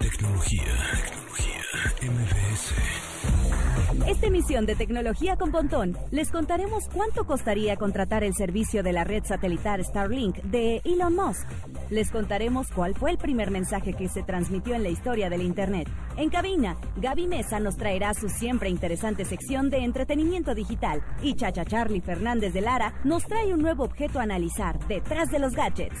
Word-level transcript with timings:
Tecnología, 0.00 0.62
tecnología, 1.04 1.60
MBS. 2.10 2.74
Esta 4.08 4.26
emisión 4.28 4.64
de 4.64 4.74
Tecnología 4.74 5.36
con 5.36 5.52
Pontón 5.52 5.94
les 6.10 6.30
contaremos 6.30 6.88
cuánto 6.88 7.26
costaría 7.26 7.76
contratar 7.76 8.24
el 8.24 8.32
servicio 8.32 8.82
de 8.82 8.94
la 8.94 9.04
red 9.04 9.22
satelital 9.24 9.84
Starlink 9.84 10.36
de 10.36 10.80
Elon 10.86 11.14
Musk. 11.14 11.46
Les 11.90 12.10
contaremos 12.10 12.68
cuál 12.70 12.94
fue 12.94 13.10
el 13.10 13.18
primer 13.18 13.50
mensaje 13.50 13.92
que 13.92 14.08
se 14.08 14.22
transmitió 14.22 14.74
en 14.74 14.84
la 14.84 14.88
historia 14.88 15.28
del 15.28 15.42
Internet. 15.42 15.86
En 16.16 16.30
cabina, 16.30 16.78
Gaby 16.96 17.26
Mesa 17.26 17.60
nos 17.60 17.76
traerá 17.76 18.14
su 18.14 18.30
siempre 18.30 18.70
interesante 18.70 19.26
sección 19.26 19.68
de 19.68 19.84
entretenimiento 19.84 20.54
digital 20.54 21.02
y 21.22 21.34
Chacha 21.34 21.66
Charlie 21.66 22.00
Fernández 22.00 22.54
de 22.54 22.62
Lara 22.62 22.94
nos 23.04 23.24
trae 23.24 23.52
un 23.52 23.60
nuevo 23.60 23.84
objeto 23.84 24.18
a 24.18 24.22
analizar 24.22 24.78
detrás 24.88 25.30
de 25.30 25.40
los 25.40 25.52
gadgets. 25.52 26.00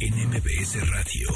en 0.00 0.14
MBS 0.28 0.90
Radio. 0.90 1.28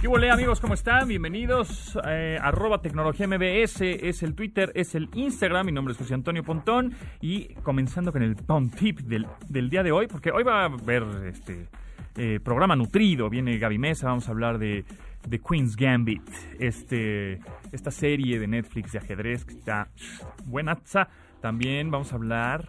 ¿Qué 0.00 0.06
huele, 0.06 0.30
amigos? 0.30 0.60
¿Cómo 0.60 0.74
están? 0.74 1.08
Bienvenidos. 1.08 1.98
Eh, 2.06 2.38
arroba 2.40 2.80
tecnología 2.80 3.26
MBS 3.26 3.80
es 3.80 4.22
el 4.22 4.34
Twitter, 4.34 4.70
es 4.74 4.94
el 4.94 5.08
Instagram. 5.14 5.66
Mi 5.66 5.72
nombre 5.72 5.92
es 5.92 5.98
José 5.98 6.14
Antonio 6.14 6.44
Pontón. 6.44 6.94
Y 7.20 7.54
comenzando 7.62 8.12
con 8.12 8.22
el 8.22 8.36
Pound 8.36 8.74
Tip 8.76 9.00
del, 9.00 9.26
del 9.48 9.70
día 9.70 9.82
de 9.82 9.92
hoy, 9.92 10.06
porque 10.06 10.30
hoy 10.30 10.44
va 10.44 10.62
a 10.62 10.64
haber 10.66 11.04
este 11.26 11.68
eh, 12.16 12.40
programa 12.42 12.76
nutrido. 12.76 13.28
Viene 13.28 13.58
Gaby 13.58 13.78
Mesa, 13.78 14.08
vamos 14.08 14.28
a 14.28 14.30
hablar 14.30 14.58
de, 14.58 14.84
de 15.26 15.38
Queen's 15.40 15.76
Gambit, 15.76 16.22
este, 16.58 17.40
esta 17.72 17.90
serie 17.90 18.38
de 18.38 18.46
Netflix 18.46 18.92
de 18.92 18.98
ajedrez 18.98 19.44
que 19.44 19.54
está 19.54 19.88
buena. 20.44 20.78
También 21.40 21.90
vamos 21.90 22.12
a 22.12 22.16
hablar 22.16 22.68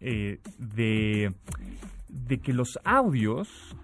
eh, 0.00 0.40
de 0.58 1.32
de 2.26 2.38
que 2.38 2.52
los 2.52 2.78
audios 2.84 3.76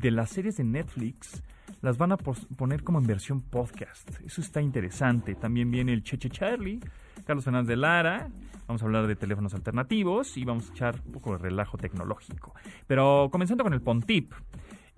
de 0.00 0.10
las 0.10 0.30
series 0.30 0.56
de 0.56 0.64
Netflix 0.64 1.42
las 1.82 1.98
van 1.98 2.12
a 2.12 2.16
poner 2.16 2.82
como 2.82 2.98
en 2.98 3.06
versión 3.06 3.42
podcast. 3.42 4.10
Eso 4.24 4.40
está 4.40 4.60
interesante. 4.60 5.34
También 5.34 5.70
viene 5.70 5.92
el 5.92 6.02
Cheche 6.02 6.30
Charlie, 6.30 6.80
Carlos 7.24 7.44
Fernández 7.44 7.68
de 7.68 7.76
Lara. 7.76 8.28
Vamos 8.66 8.82
a 8.82 8.86
hablar 8.86 9.06
de 9.06 9.14
teléfonos 9.14 9.54
alternativos 9.54 10.36
y 10.36 10.44
vamos 10.44 10.68
a 10.68 10.72
echar 10.72 11.00
un 11.06 11.12
poco 11.12 11.32
de 11.32 11.38
relajo 11.38 11.78
tecnológico. 11.78 12.54
Pero 12.86 13.28
comenzando 13.30 13.62
con 13.62 13.72
el 13.72 13.80
Pontip. 13.80 14.32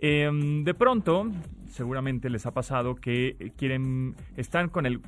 Em, 0.00 0.62
de 0.62 0.74
pronto, 0.74 1.26
seguramente 1.68 2.30
les 2.30 2.46
ha 2.46 2.52
pasado 2.52 2.94
que 2.94 3.52
quieren, 3.56 4.14
están 4.36 4.68
con 4.68 4.86
el, 4.86 5.02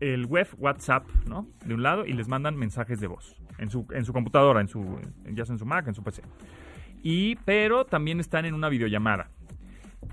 el 0.00 0.24
web 0.24 0.48
WhatsApp, 0.58 1.06
¿no? 1.28 1.46
De 1.66 1.74
un 1.74 1.82
lado 1.82 2.06
y 2.06 2.14
les 2.14 2.28
mandan 2.28 2.56
mensajes 2.56 2.98
de 2.98 3.08
voz 3.08 3.36
en 3.58 3.68
su, 3.70 3.86
en 3.90 4.06
su 4.06 4.12
computadora, 4.14 4.62
en 4.62 4.68
su, 4.68 4.98
ya 5.30 5.44
sea 5.44 5.52
en 5.52 5.58
su 5.58 5.66
Mac, 5.66 5.86
en 5.86 5.94
su 5.94 6.02
PC 6.02 6.22
y 7.02 7.36
pero 7.44 7.84
también 7.84 8.20
están 8.20 8.44
en 8.44 8.54
una 8.54 8.68
videollamada. 8.68 9.30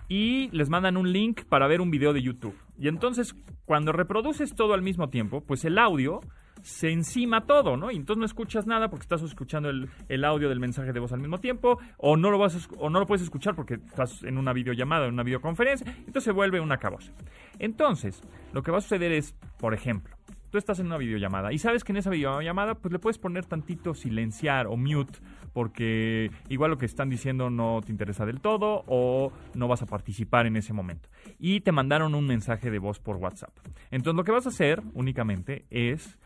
Y 0.08 0.50
les 0.52 0.70
mandan 0.70 0.98
un 0.98 1.12
link 1.12 1.44
para 1.46 1.68
ver 1.68 1.82
un 1.82 1.92
video 1.92 2.14
de 2.14 2.22
YouTube. 2.22 2.56
Y 2.78 2.88
entonces, 2.88 3.36
cuando 3.66 3.92
reproduces 3.92 4.56
todo 4.56 4.74
al 4.74 4.82
mismo 4.82 5.10
tiempo, 5.10 5.42
pues 5.42 5.66
el 5.66 5.78
audio 5.78 6.22
se 6.62 6.92
encima 6.92 7.46
todo, 7.46 7.78
¿no? 7.78 7.92
Y 7.92 7.96
entonces 7.96 8.20
no 8.20 8.26
escuchas 8.26 8.68
nada 8.68 8.90
porque 8.90 9.04
estás 9.04 9.22
escuchando 9.22 9.70
el, 9.70 10.26
audio 10.26 10.50
del 10.50 10.60
mensaje 10.60 10.92
de 10.92 11.00
voz 11.00 11.14
al 11.14 11.20
mismo 11.20 11.40
tiempo, 11.40 11.80
o 11.98 12.18
no, 12.18 12.32
lo 12.32 12.38
vas 12.38 12.70
o 12.78 12.90
no 12.90 13.00
lo 13.00 13.06
puedes 13.06 13.24
escuchar 13.24 13.56
porque 13.56 13.76
estás 13.76 14.24
en 14.24 14.38
una 14.38 14.54
videollamada, 14.54 15.08
en 15.08 15.14
una 15.14 15.24
videoconferencia, 15.24 15.90
entonces 16.00 16.24
se 16.24 16.32
vuelve 16.32 16.60
una 16.60 16.78
cabosa. 16.78 17.14
Entonces, 17.60 18.22
lo 18.54 18.64
que 18.64 18.72
va 18.72 18.80
a 18.80 18.82
suceder 18.82 19.12
es, 19.12 19.34
por 19.58 19.74
ejemplo, 19.74 20.16
tú 20.50 20.58
estás 20.58 20.80
en 20.80 20.88
una 20.88 20.98
videollamada 20.98 21.54
y 21.54 21.60
sabes 21.60 21.84
que 21.84 21.92
en 21.92 21.98
esa 21.98 22.10
videollamada 22.10 22.76
pues 22.76 22.92
le 22.92 23.00
puedes 23.00 23.18
poner 23.18 23.46
tantito 23.46 23.94
silenciar 23.94 24.68
o 24.68 24.76
mute 24.76 25.20
porque 25.52 26.32
igual 26.50 26.72
lo 26.72 26.78
que 26.78 26.86
están 26.86 27.10
diciendo 27.10 27.50
no 27.50 27.82
te 27.84 27.92
interesa 27.92 28.26
del 28.26 28.42
todo 28.42 28.84
o 28.88 29.32
no 29.56 29.68
vas 29.68 29.82
a 29.82 29.86
participar 29.86 30.46
en 30.46 30.56
ese 30.56 30.74
momento. 30.74 31.10
Y 31.38 31.62
te 31.62 31.72
mandaron 31.72 32.16
un 32.16 32.26
mensaje 32.26 32.72
de 32.72 32.80
voz 32.80 33.00
por 33.00 33.18
WhatsApp. 33.18 33.56
Entonces 33.92 34.18
lo 34.18 34.24
que 34.24 34.32
vas 34.32 34.46
a 34.46 34.50
hacer 34.50 34.82
únicamente 34.94 35.66
es 35.70 36.18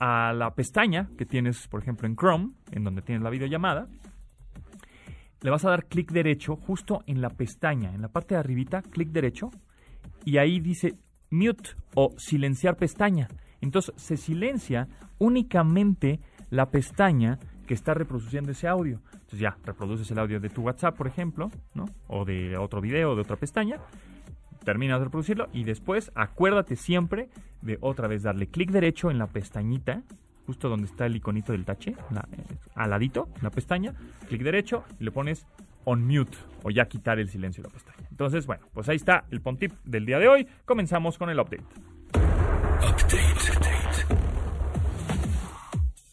a 0.00 0.32
la 0.32 0.54
pestaña 0.54 1.08
que 1.16 1.26
tienes, 1.26 1.66
por 1.68 1.82
ejemplo, 1.82 2.06
en 2.06 2.16
Chrome, 2.16 2.50
en 2.70 2.84
donde 2.84 3.02
tienes 3.02 3.22
la 3.22 3.30
videollamada, 3.30 3.88
le 5.40 5.50
vas 5.50 5.64
a 5.64 5.70
dar 5.70 5.86
clic 5.86 6.10
derecho 6.10 6.56
justo 6.56 7.02
en 7.06 7.20
la 7.20 7.30
pestaña, 7.30 7.94
en 7.94 8.02
la 8.02 8.08
parte 8.08 8.34
de 8.34 8.40
arribita, 8.40 8.82
clic 8.82 9.10
derecho, 9.10 9.50
y 10.24 10.38
ahí 10.38 10.60
dice 10.60 10.96
mute 11.30 11.70
o 11.94 12.14
silenciar 12.18 12.76
pestaña. 12.76 13.28
Entonces 13.60 13.94
se 13.96 14.16
silencia 14.16 14.88
únicamente 15.18 16.20
la 16.50 16.70
pestaña 16.70 17.38
que 17.68 17.74
está 17.74 17.92
reproduciendo 17.94 18.50
ese 18.50 18.66
audio. 18.66 19.00
Entonces 19.12 19.38
ya, 19.38 19.58
reproduces 19.64 20.10
el 20.10 20.18
audio 20.18 20.40
de 20.40 20.48
tu 20.48 20.62
WhatsApp, 20.62 20.96
por 20.96 21.06
ejemplo, 21.06 21.50
¿no? 21.74 21.84
O 22.08 22.24
de 22.24 22.56
otro 22.56 22.80
video, 22.80 23.14
de 23.14 23.20
otra 23.20 23.36
pestaña. 23.36 23.78
Terminas 24.64 24.98
de 24.98 25.04
reproducirlo 25.04 25.48
y 25.52 25.64
después 25.64 26.10
acuérdate 26.14 26.76
siempre 26.76 27.28
de 27.60 27.76
otra 27.80 28.08
vez 28.08 28.22
darle 28.22 28.48
clic 28.48 28.70
derecho 28.70 29.10
en 29.10 29.18
la 29.18 29.26
pestañita, 29.26 30.02
justo 30.46 30.70
donde 30.70 30.86
está 30.86 31.04
el 31.04 31.16
iconito 31.16 31.52
del 31.52 31.66
tache, 31.66 31.94
la, 32.10 32.26
eh, 32.32 32.42
al 32.74 32.90
ladito, 32.90 33.28
la 33.42 33.50
pestaña, 33.50 33.94
clic 34.28 34.42
derecho 34.42 34.84
y 34.98 35.04
le 35.04 35.12
pones 35.12 35.46
on 35.84 36.06
mute 36.06 36.36
o 36.64 36.70
ya 36.70 36.86
quitar 36.86 37.18
el 37.18 37.28
silencio 37.28 37.62
de 37.62 37.68
la 37.68 37.74
pestaña. 37.74 38.08
Entonces, 38.10 38.46
bueno, 38.46 38.64
pues 38.72 38.88
ahí 38.88 38.96
está 38.96 39.24
el 39.30 39.42
Pontip 39.42 39.72
del 39.84 40.06
día 40.06 40.18
de 40.18 40.28
hoy. 40.28 40.48
Comenzamos 40.64 41.18
con 41.18 41.28
el 41.28 41.38
update. 41.38 41.64
Update. 42.82 43.77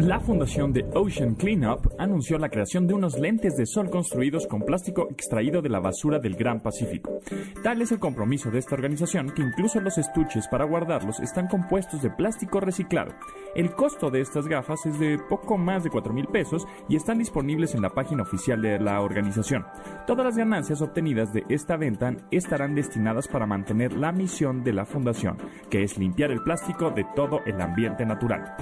La 0.00 0.18
fundación 0.18 0.72
de 0.72 0.86
Ocean 0.94 1.34
Cleanup 1.34 1.86
anunció 1.98 2.38
la 2.38 2.48
creación 2.48 2.86
de 2.86 2.94
unos 2.94 3.18
lentes 3.18 3.58
de 3.58 3.66
sol 3.66 3.90
construidos 3.90 4.46
con 4.46 4.62
plástico 4.62 5.08
extraído 5.10 5.60
de 5.60 5.68
la 5.68 5.78
basura 5.78 6.18
del 6.18 6.36
Gran 6.36 6.60
Pacífico. 6.60 7.20
Tal 7.62 7.82
es 7.82 7.92
el 7.92 7.98
compromiso 7.98 8.50
de 8.50 8.60
esta 8.60 8.76
organización 8.76 9.30
que 9.34 9.42
incluso 9.42 9.78
los 9.78 9.98
estuches 9.98 10.48
para 10.48 10.64
guardarlos 10.64 11.20
están 11.20 11.48
compuestos 11.48 12.00
de 12.00 12.08
plástico 12.08 12.60
reciclado. 12.60 13.12
El 13.54 13.72
costo 13.72 14.10
de 14.10 14.22
estas 14.22 14.48
gafas 14.48 14.86
es 14.86 14.98
de 14.98 15.18
poco 15.18 15.58
más 15.58 15.84
de 15.84 15.90
4 15.90 16.14
mil 16.14 16.28
pesos 16.28 16.66
y 16.88 16.96
están 16.96 17.18
disponibles 17.18 17.74
en 17.74 17.82
la 17.82 17.90
página 17.90 18.22
oficial 18.22 18.62
de 18.62 18.80
la 18.80 19.02
organización. 19.02 19.66
Todas 20.06 20.24
las 20.24 20.36
ganancias 20.38 20.80
obtenidas 20.80 21.34
de 21.34 21.44
esta 21.50 21.76
venta 21.76 22.16
estarán 22.30 22.74
destinadas 22.74 23.28
para 23.28 23.44
mantener 23.44 23.92
la 23.92 24.12
misión 24.12 24.64
de 24.64 24.72
la 24.72 24.86
fundación, 24.86 25.36
que 25.68 25.82
es 25.82 25.98
limpiar 25.98 26.30
el 26.30 26.42
plástico 26.42 26.90
de 26.90 27.04
todo 27.14 27.40
el 27.44 27.60
ambiente 27.60 28.06
natural. 28.06 28.56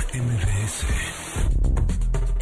MBS. 0.00 1.21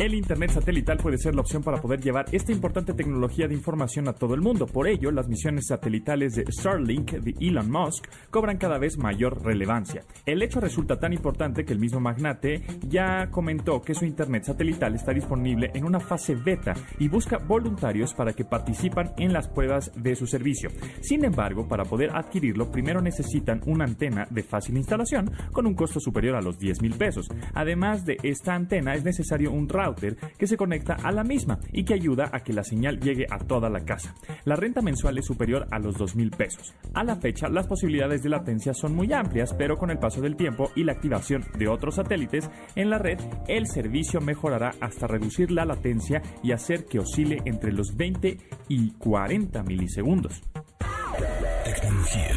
El 0.01 0.15
Internet 0.15 0.53
satelital 0.53 0.97
puede 0.97 1.19
ser 1.19 1.35
la 1.35 1.43
opción 1.43 1.63
para 1.63 1.77
poder 1.77 2.01
llevar 2.01 2.25
esta 2.33 2.53
importante 2.53 2.95
tecnología 2.95 3.47
de 3.47 3.53
información 3.53 4.09
a 4.09 4.15
todo 4.15 4.33
el 4.33 4.41
mundo. 4.41 4.65
Por 4.65 4.89
ello, 4.89 5.11
las 5.11 5.29
misiones 5.29 5.67
satelitales 5.67 6.37
de 6.37 6.51
Starlink 6.51 7.11
de 7.11 7.35
Elon 7.39 7.71
Musk 7.71 8.07
cobran 8.31 8.57
cada 8.57 8.79
vez 8.79 8.97
mayor 8.97 9.45
relevancia. 9.45 10.03
El 10.25 10.41
hecho 10.41 10.59
resulta 10.59 10.99
tan 10.99 11.13
importante 11.13 11.67
que 11.67 11.75
el 11.75 11.79
mismo 11.79 12.01
magnate 12.01 12.63
ya 12.89 13.29
comentó 13.31 13.83
que 13.83 13.93
su 13.93 14.07
Internet 14.07 14.45
satelital 14.45 14.95
está 14.95 15.13
disponible 15.13 15.71
en 15.75 15.85
una 15.85 16.01
fase 16.01 16.35
beta 16.35 16.73
y 16.99 17.09
busca 17.09 17.37
voluntarios 17.37 18.15
para 18.15 18.33
que 18.33 18.47
participan 18.47 19.13
en 19.19 19.35
las 19.35 19.49
pruebas 19.49 19.93
de 19.95 20.17
su 20.17 20.27
servicio. 20.27 20.71
Sin 21.03 21.27
embargo, 21.27 21.69
para 21.69 21.85
poder 21.85 22.17
adquirirlo, 22.17 22.71
primero 22.71 23.03
necesitan 23.03 23.61
una 23.67 23.85
antena 23.85 24.27
de 24.31 24.45
fácil 24.45 24.79
instalación 24.79 25.31
con 25.53 25.67
un 25.67 25.75
costo 25.75 26.01
superior 26.01 26.37
a 26.37 26.41
los 26.41 26.59
10 26.59 26.81
mil 26.81 26.95
pesos. 26.95 27.29
Además 27.53 28.07
de 28.07 28.17
esta 28.23 28.55
antena, 28.55 28.95
es 28.95 29.05
necesario 29.05 29.53
un 29.53 29.69
router 29.69 29.90
que 30.39 30.47
se 30.47 30.57
conecta 30.57 30.95
a 30.95 31.13
la 31.13 31.25
misma 31.25 31.59
y 31.73 31.85
que 31.85 31.95
ayuda 31.95 32.31
a 32.33 32.41
que 32.41 32.53
la 32.53 32.65
señal 32.65 33.01
llegue 33.01 33.27
a 33.31 33.39
toda 33.39 33.69
la 33.69 33.85
casa. 33.85 34.15
La 34.45 34.57
renta 34.57 34.83
mensual 34.83 35.19
es 35.19 35.27
superior 35.27 35.67
a 35.71 35.79
los 35.79 35.97
2 35.97 36.17
mil 36.17 36.31
pesos. 36.31 36.75
A 36.95 37.05
la 37.05 37.17
fecha, 37.17 37.49
las 37.49 37.67
posibilidades 37.67 38.23
de 38.23 38.29
latencia 38.29 38.75
son 38.75 38.95
muy 38.95 39.13
amplias, 39.13 39.55
pero 39.55 39.77
con 39.77 39.91
el 39.91 39.99
paso 39.99 40.21
del 40.21 40.37
tiempo 40.37 40.71
y 40.75 40.85
la 40.85 40.93
activación 40.93 41.45
de 41.59 41.69
otros 41.69 41.97
satélites 41.97 42.51
en 42.75 42.91
la 42.91 42.99
red, 42.99 43.19
el 43.49 43.67
servicio 43.67 44.21
mejorará 44.21 44.73
hasta 44.81 45.07
reducir 45.07 45.51
la 45.51 45.65
latencia 45.65 46.23
y 46.43 46.53
hacer 46.53 46.85
que 46.85 46.99
oscile 46.99 47.39
entre 47.45 47.73
los 47.73 47.97
20 47.97 48.39
y 48.69 48.93
40 48.93 49.63
milisegundos. 49.63 50.41
Tecnología. 51.65 52.31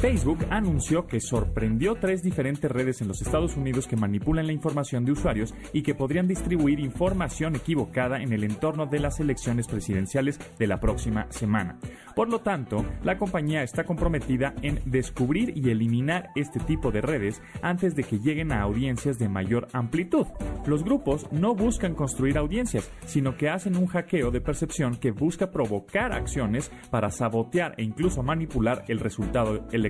Facebook 0.00 0.46
anunció 0.50 1.06
que 1.06 1.20
sorprendió 1.20 1.94
tres 1.94 2.22
diferentes 2.22 2.70
redes 2.70 3.00
en 3.00 3.08
los 3.08 3.22
Estados 3.22 3.56
Unidos 3.56 3.86
que 3.86 3.96
manipulan 3.96 4.46
la 4.46 4.52
información 4.52 5.06
de 5.06 5.12
usuarios 5.12 5.54
y 5.72 5.82
que 5.82 5.94
podrían 5.94 6.28
distribuir 6.28 6.80
información 6.80 7.56
equivocada 7.56 8.20
en 8.20 8.34
el 8.34 8.44
entorno 8.44 8.84
de 8.84 9.00
las 9.00 9.20
elecciones 9.20 9.66
presidenciales 9.66 10.38
de 10.58 10.66
la 10.66 10.80
próxima 10.80 11.26
semana. 11.30 11.78
Por 12.14 12.28
lo 12.28 12.40
tanto, 12.40 12.84
la 13.04 13.16
compañía 13.16 13.62
está 13.62 13.84
comprometida 13.84 14.54
en 14.60 14.82
descubrir 14.84 15.56
y 15.56 15.70
eliminar 15.70 16.28
este 16.34 16.60
tipo 16.60 16.90
de 16.90 17.00
redes 17.00 17.40
antes 17.62 17.94
de 17.94 18.04
que 18.04 18.18
lleguen 18.18 18.52
a 18.52 18.60
audiencias 18.60 19.18
de 19.18 19.30
mayor 19.30 19.68
amplitud. 19.72 20.26
Los 20.66 20.84
grupos 20.84 21.26
no 21.32 21.54
buscan 21.54 21.94
construir 21.94 22.36
audiencias, 22.36 22.90
sino 23.06 23.36
que 23.36 23.48
hacen 23.48 23.76
un 23.76 23.86
hackeo 23.86 24.30
de 24.30 24.42
percepción 24.42 24.96
que 24.96 25.10
busca 25.10 25.50
provocar 25.50 26.12
acciones 26.12 26.70
para 26.90 27.10
sabotear 27.10 27.74
e 27.78 27.82
incluso 27.82 28.22
manipular 28.22 28.84
el 28.88 29.00
resultado 29.00 29.66
electoral. 29.72 29.85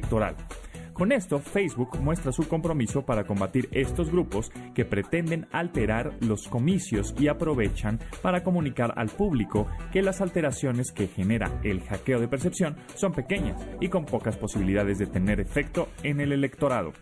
Con 0.97 1.13
esto, 1.13 1.41
Facebook 1.41 2.01
muestra 2.01 2.33
su 2.33 2.49
compromiso 2.49 3.05
para 3.05 3.25
combatir 3.25 3.69
estos 3.73 4.11
grupos 4.11 4.51
que 4.75 4.87
pretenden 4.87 5.47
alterar 5.53 6.15
los 6.21 6.49
comicios 6.49 7.15
y 7.19 7.29
aprovechan 7.29 8.01
para 8.23 8.43
comunicar 8.43 8.95
al 8.97 9.11
público 9.11 9.67
que 9.93 10.01
las 10.01 10.23
alteraciones 10.23 10.93
que 10.93 11.07
genera 11.07 11.61
el 11.63 11.83
hackeo 11.83 12.19
de 12.19 12.29
percepción 12.29 12.77
son 12.95 13.13
pequeñas 13.13 13.61
y 13.79 13.89
con 13.89 14.07
pocas 14.07 14.39
posibilidades 14.39 14.97
de 14.97 15.07
tener 15.07 15.39
efecto 15.39 15.89
en 16.03 16.21
el 16.21 16.33
electorado. 16.33 16.95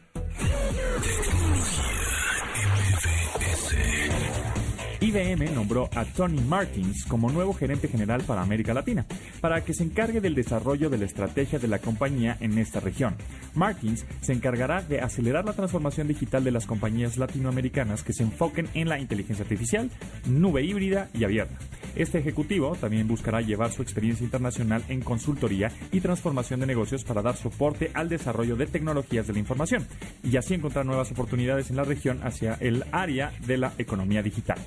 IBM 5.05 5.55
nombró 5.55 5.91
a 5.95 6.07
Tony 6.07 6.41
Martins 6.41 7.05
como 7.05 7.31
nuevo 7.31 7.53
gerente 7.53 7.89
general 7.89 8.23
para 8.23 8.41
América 8.41 8.73
Latina, 8.73 9.05
para 9.43 9.63
que 9.63 9.75
se 9.75 9.85
encargue 9.85 10.23
del 10.23 10.35
desarrollo 10.35 10.89
de 10.89 10.97
la 10.97 11.05
estrategia 11.05 11.59
de 11.59 11.69
la 11.69 11.79
compañía 11.79 12.39
en 12.41 12.57
esta 12.57 12.81
región. 12.81 13.15
Martins 13.55 14.07
se 14.23 14.33
encargará 14.33 14.81
de 14.81 15.03
acelerar 15.03 15.45
la 15.45 15.53
transformación 15.53 16.09
digital 16.09 16.43
de 16.43 16.53
las 16.53 16.65
compañías 16.65 17.19
latinoamericanas 17.19 18.03
que 18.03 18.15
se 18.15 18.23
enfoquen 18.23 18.67
en 18.73 18.89
la 18.89 18.99
inteligencia 18.99 19.43
artificial, 19.43 19.91
nube 20.25 20.63
híbrida 20.63 21.11
y 21.13 21.25
abierta. 21.25 21.59
Este 21.97 22.19
ejecutivo 22.19 22.77
también 22.81 23.07
buscará 23.07 23.41
llevar 23.41 23.73
su 23.73 23.83
experiencia 23.83 24.25
internacional 24.25 24.85
en 24.89 25.01
consultoría 25.01 25.71
y 25.93 26.01
transformación 26.01 26.61
de 26.61 26.67
negocios 26.67 27.05
para 27.05 27.23
dar 27.23 27.37
soporte 27.37 27.91
al 27.95 28.09
desarrollo 28.09 28.57
de 28.57 28.67
tecnologías 28.67 29.27
de 29.27 29.33
la 29.33 29.39
información 29.39 29.87
y 30.23 30.37
así 30.37 30.55
encontrar 30.55 30.87
nuevas 30.87 31.11
oportunidades 31.13 31.71
en 31.71 31.77
la 31.77 31.85
región 31.85 32.21
hacia 32.25 32.55
el 32.55 32.85
área 32.93 33.33
de 33.47 33.59
la 33.59 33.73
economía 33.79 34.23
digital. 34.23 34.59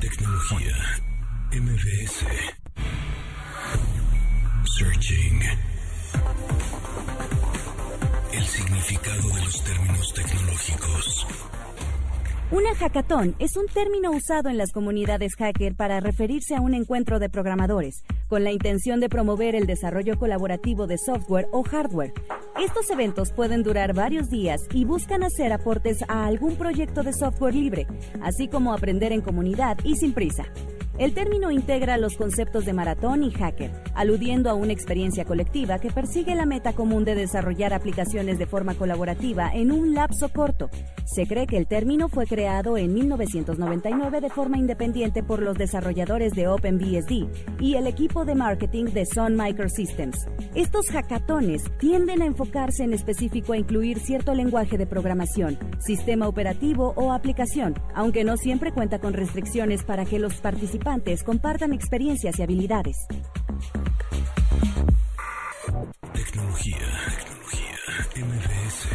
Tecnología. 0.00 0.76
MBS. 1.52 2.26
Searching. 4.76 5.40
El 8.32 8.44
significado 8.44 9.28
de 9.28 9.44
los 9.44 9.64
términos 9.64 10.14
tecnológicos. 10.14 11.26
Una 12.50 12.74
hackathon 12.74 13.34
es 13.38 13.56
un 13.56 13.66
término 13.66 14.10
usado 14.10 14.50
en 14.50 14.58
las 14.58 14.70
comunidades 14.70 15.34
hacker 15.34 15.74
para 15.74 16.00
referirse 16.00 16.54
a 16.54 16.60
un 16.60 16.74
encuentro 16.74 17.18
de 17.18 17.30
programadores, 17.30 18.04
con 18.28 18.44
la 18.44 18.52
intención 18.52 19.00
de 19.00 19.08
promover 19.08 19.54
el 19.54 19.66
desarrollo 19.66 20.18
colaborativo 20.18 20.86
de 20.86 20.98
software 20.98 21.48
o 21.52 21.62
hardware. 21.62 22.12
Estos 22.58 22.88
eventos 22.90 23.32
pueden 23.32 23.64
durar 23.64 23.94
varios 23.94 24.30
días 24.30 24.60
y 24.72 24.84
buscan 24.84 25.24
hacer 25.24 25.52
aportes 25.52 25.98
a 26.06 26.24
algún 26.26 26.54
proyecto 26.54 27.02
de 27.02 27.12
software 27.12 27.54
libre, 27.54 27.88
así 28.22 28.46
como 28.46 28.72
aprender 28.72 29.10
en 29.10 29.22
comunidad 29.22 29.76
y 29.82 29.96
sin 29.96 30.12
prisa. 30.12 30.44
El 30.96 31.12
término 31.12 31.50
integra 31.50 31.98
los 31.98 32.16
conceptos 32.16 32.64
de 32.64 32.72
maratón 32.72 33.24
y 33.24 33.32
hacker, 33.32 33.72
aludiendo 33.96 34.48
a 34.48 34.54
una 34.54 34.72
experiencia 34.72 35.24
colectiva 35.24 35.80
que 35.80 35.90
persigue 35.90 36.36
la 36.36 36.46
meta 36.46 36.72
común 36.72 37.04
de 37.04 37.16
desarrollar 37.16 37.74
aplicaciones 37.74 38.38
de 38.38 38.46
forma 38.46 38.76
colaborativa 38.76 39.50
en 39.52 39.72
un 39.72 39.92
lapso 39.92 40.28
corto. 40.28 40.70
Se 41.04 41.26
cree 41.26 41.48
que 41.48 41.56
el 41.56 41.66
término 41.66 42.08
fue 42.08 42.26
creado 42.26 42.78
en 42.78 42.94
1999 42.94 44.20
de 44.20 44.30
forma 44.30 44.56
independiente 44.56 45.24
por 45.24 45.42
los 45.42 45.58
desarrolladores 45.58 46.32
de 46.32 46.46
OpenBSD 46.46 47.58
y 47.58 47.74
el 47.74 47.88
equipo 47.88 48.24
de 48.24 48.36
marketing 48.36 48.84
de 48.84 49.04
Sun 49.04 49.36
Microsystems. 49.36 50.28
Estos 50.54 50.86
hackatones 50.90 51.64
tienden 51.78 52.22
a 52.22 52.26
enfocarse 52.54 52.84
en 52.84 52.92
específico 52.92 53.52
a 53.52 53.56
incluir 53.56 53.98
cierto 53.98 54.32
lenguaje 54.32 54.78
de 54.78 54.86
programación, 54.86 55.58
sistema 55.80 56.28
operativo 56.28 56.92
o 56.96 57.12
aplicación, 57.12 57.74
aunque 57.94 58.22
no 58.22 58.36
siempre 58.36 58.70
cuenta 58.72 59.00
con 59.00 59.12
restricciones 59.12 59.82
para 59.82 60.04
que 60.04 60.20
los 60.20 60.34
participantes 60.34 61.24
compartan 61.24 61.72
experiencias 61.72 62.38
y 62.38 62.42
habilidades. 62.42 62.96
Tecnología. 66.12 66.78
Tecnología. 67.18 67.74
MBS. 68.16 68.88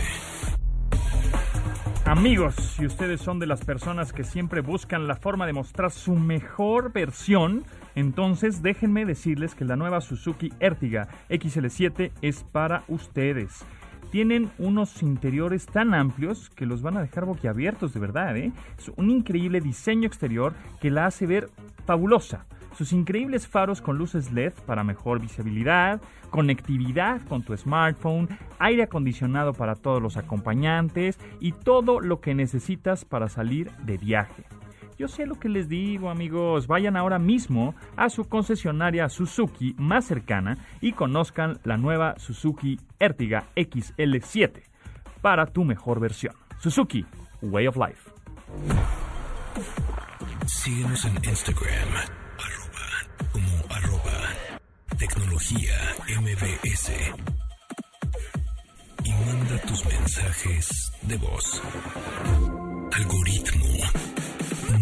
Amigos, 2.06 2.56
si 2.56 2.86
ustedes 2.86 3.20
son 3.20 3.40
de 3.40 3.46
las 3.46 3.66
personas 3.66 4.14
que 4.14 4.24
siempre 4.24 4.62
buscan 4.62 5.06
la 5.06 5.16
forma 5.16 5.46
de 5.46 5.54
mostrar 5.54 5.92
su 5.92 6.16
mejor 6.16 6.94
versión, 6.94 7.66
entonces 8.00 8.62
déjenme 8.62 9.06
decirles 9.06 9.56
que 9.56 9.66
la 9.66 9.76
nueva 9.76 10.02
Suzuki 10.02 10.52
Ertiga 10.60 11.08
XL7 11.30 12.12
es 12.22 12.44
para 12.44 12.84
ustedes 12.88 13.66
tienen 14.12 14.50
unos 14.58 15.02
interiores 15.04 15.66
tan 15.66 15.94
amplios 15.94 16.50
que 16.50 16.66
los 16.66 16.82
van 16.82 16.98
a 16.98 17.02
dejar 17.02 17.26
boquiabiertos 17.26 17.94
de 17.94 18.00
verdad. 18.00 18.36
¿eh? 18.38 18.52
Es 18.78 18.92
un 18.96 19.10
increíble 19.10 19.62
diseño 19.62 20.08
exterior 20.08 20.54
que 20.82 20.92
la 20.92 21.06
hace 21.06 21.28
ver 21.28 21.50
fabulosa. 21.86 22.46
Sus 22.76 22.94
increíbles 22.94 23.48
faros 23.48 23.82
con 23.82 23.98
luces 23.98 24.32
LED 24.32 24.54
para 24.66 24.84
mejor 24.84 25.20
visibilidad, 25.20 26.02
conectividad 26.30 27.22
con 27.28 27.44
tu 27.44 27.56
smartphone, 27.58 28.30
aire 28.60 28.84
acondicionado 28.84 29.54
para 29.54 29.76
todos 29.76 30.02
los 30.02 30.16
acompañantes 30.16 31.20
y 31.40 31.52
todo 31.52 32.00
lo 32.00 32.22
que 32.22 32.36
necesitas 32.36 33.06
para 33.06 33.28
salir 33.28 33.72
de 33.86 33.98
viaje. 33.98 34.46
Yo 35.00 35.08
sé 35.08 35.26
lo 35.26 35.40
que 35.40 35.48
les 35.48 35.70
digo, 35.70 36.10
amigos. 36.10 36.68
Vayan 36.68 36.98
ahora 36.98 37.20
mismo 37.20 37.74
a 37.96 38.10
su 38.10 38.28
concesionaria 38.28 39.08
Suzuki 39.08 39.74
más 39.78 40.04
cercana 40.04 40.58
y 40.82 40.92
conozcan 40.92 41.58
la 41.64 41.78
nueva 41.78 42.16
Suzuki 42.20 42.78
Ertiga 43.00 43.46
XL7 43.56 44.62
para 45.22 45.46
tu 45.46 45.64
mejor 45.64 46.02
versión. 46.02 46.36
Suzuki, 46.60 47.06
Way 47.42 47.68
of 47.68 47.78
Life. 47.78 48.12
Síguenos 50.46 51.06
en 51.06 51.16
Instagram, 51.24 51.90
arroba, 52.38 53.32
como 53.32 53.74
arroba, 53.74 54.20
tecnología 54.98 55.76
MBS. 56.20 56.92
Y 59.06 59.12
manda 59.12 59.62
tus 59.66 59.86
mensajes 59.86 60.92
de 61.04 61.16
voz. 61.16 61.64
Algoritmo 62.92 63.79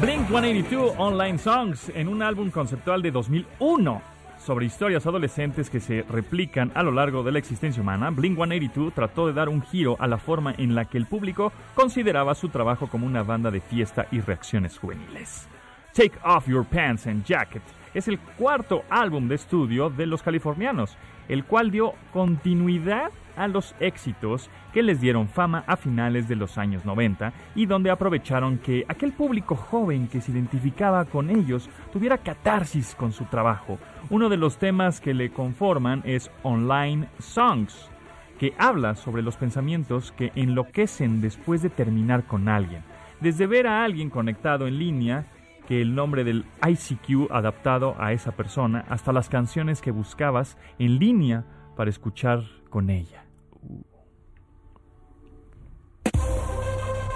Blink 0.00 0.26
182 0.26 0.94
Online 0.98 1.38
Songs 1.38 1.92
en 1.94 2.08
un 2.08 2.22
álbum 2.22 2.50
conceptual 2.50 3.02
de 3.02 3.10
2001 3.10 4.02
sobre 4.44 4.66
historias 4.66 5.06
adolescentes 5.06 5.70
que 5.70 5.78
se 5.78 6.02
replican 6.02 6.72
a 6.74 6.82
lo 6.82 6.90
largo 6.90 7.22
de 7.22 7.30
la 7.30 7.38
existencia 7.38 7.80
humana, 7.80 8.10
Blink 8.10 8.34
182 8.34 8.92
trató 8.92 9.28
de 9.28 9.32
dar 9.32 9.48
un 9.48 9.62
giro 9.62 9.96
a 10.00 10.08
la 10.08 10.18
forma 10.18 10.54
en 10.58 10.74
la 10.74 10.86
que 10.86 10.98
el 10.98 11.06
público 11.06 11.52
consideraba 11.74 12.34
su 12.34 12.48
trabajo 12.48 12.88
como 12.88 13.06
una 13.06 13.22
banda 13.22 13.52
de 13.52 13.60
fiesta 13.60 14.08
y 14.10 14.20
reacciones 14.20 14.76
juveniles. 14.78 15.46
Take 15.94 16.18
Off 16.24 16.48
Your 16.48 16.64
Pants 16.64 17.06
and 17.06 17.24
Jacket 17.24 17.62
es 17.94 18.08
el 18.08 18.18
cuarto 18.18 18.82
álbum 18.90 19.28
de 19.28 19.36
estudio 19.36 19.90
de 19.90 20.06
los 20.06 20.22
californianos, 20.22 20.96
el 21.28 21.44
cual 21.44 21.70
dio 21.70 21.94
continuidad 22.12 23.12
a 23.36 23.48
los 23.48 23.74
éxitos 23.80 24.50
que 24.72 24.82
les 24.82 25.00
dieron 25.00 25.28
fama 25.28 25.64
a 25.66 25.76
finales 25.76 26.28
de 26.28 26.36
los 26.36 26.58
años 26.58 26.84
90 26.84 27.32
y 27.54 27.66
donde 27.66 27.90
aprovecharon 27.90 28.58
que 28.58 28.84
aquel 28.88 29.12
público 29.12 29.54
joven 29.54 30.08
que 30.08 30.20
se 30.20 30.32
identificaba 30.32 31.04
con 31.04 31.30
ellos 31.30 31.68
tuviera 31.92 32.18
catarsis 32.18 32.94
con 32.94 33.12
su 33.12 33.24
trabajo. 33.24 33.78
Uno 34.10 34.28
de 34.28 34.36
los 34.36 34.58
temas 34.58 35.00
que 35.00 35.14
le 35.14 35.30
conforman 35.30 36.02
es 36.04 36.30
Online 36.42 37.08
Songs, 37.18 37.90
que 38.38 38.54
habla 38.58 38.94
sobre 38.94 39.22
los 39.22 39.36
pensamientos 39.36 40.12
que 40.12 40.32
enloquecen 40.34 41.20
después 41.20 41.62
de 41.62 41.70
terminar 41.70 42.24
con 42.24 42.48
alguien. 42.48 42.82
Desde 43.20 43.46
ver 43.46 43.66
a 43.66 43.84
alguien 43.84 44.10
conectado 44.10 44.66
en 44.66 44.78
línea, 44.78 45.26
que 45.68 45.80
el 45.80 45.94
nombre 45.94 46.24
del 46.24 46.44
ICQ 46.66 47.30
adaptado 47.30 47.94
a 47.98 48.12
esa 48.12 48.32
persona, 48.32 48.84
hasta 48.88 49.12
las 49.12 49.28
canciones 49.28 49.80
que 49.80 49.92
buscabas 49.92 50.58
en 50.78 50.98
línea 50.98 51.44
para 51.76 51.90
escuchar 51.90 52.42
con 52.68 52.90
ella. 52.90 53.21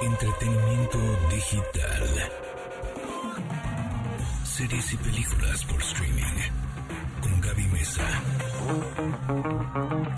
Entretenimiento 0.02 0.98
digital. 1.30 2.04
Series 4.44 4.92
y 4.92 4.96
películas 4.98 5.64
por 5.64 5.80
streaming. 5.82 6.22
Con 7.20 7.40
Gaby 7.40 7.66
Mesa. 7.68 8.06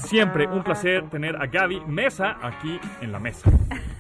Siempre 0.01 0.47
un 0.47 0.63
placer 0.63 1.09
tener 1.09 1.37
a 1.37 1.47
Gaby 1.47 1.81
Mesa 1.87 2.37
aquí 2.43 2.79
en 3.01 3.13
la 3.13 3.19
mesa. 3.19 3.51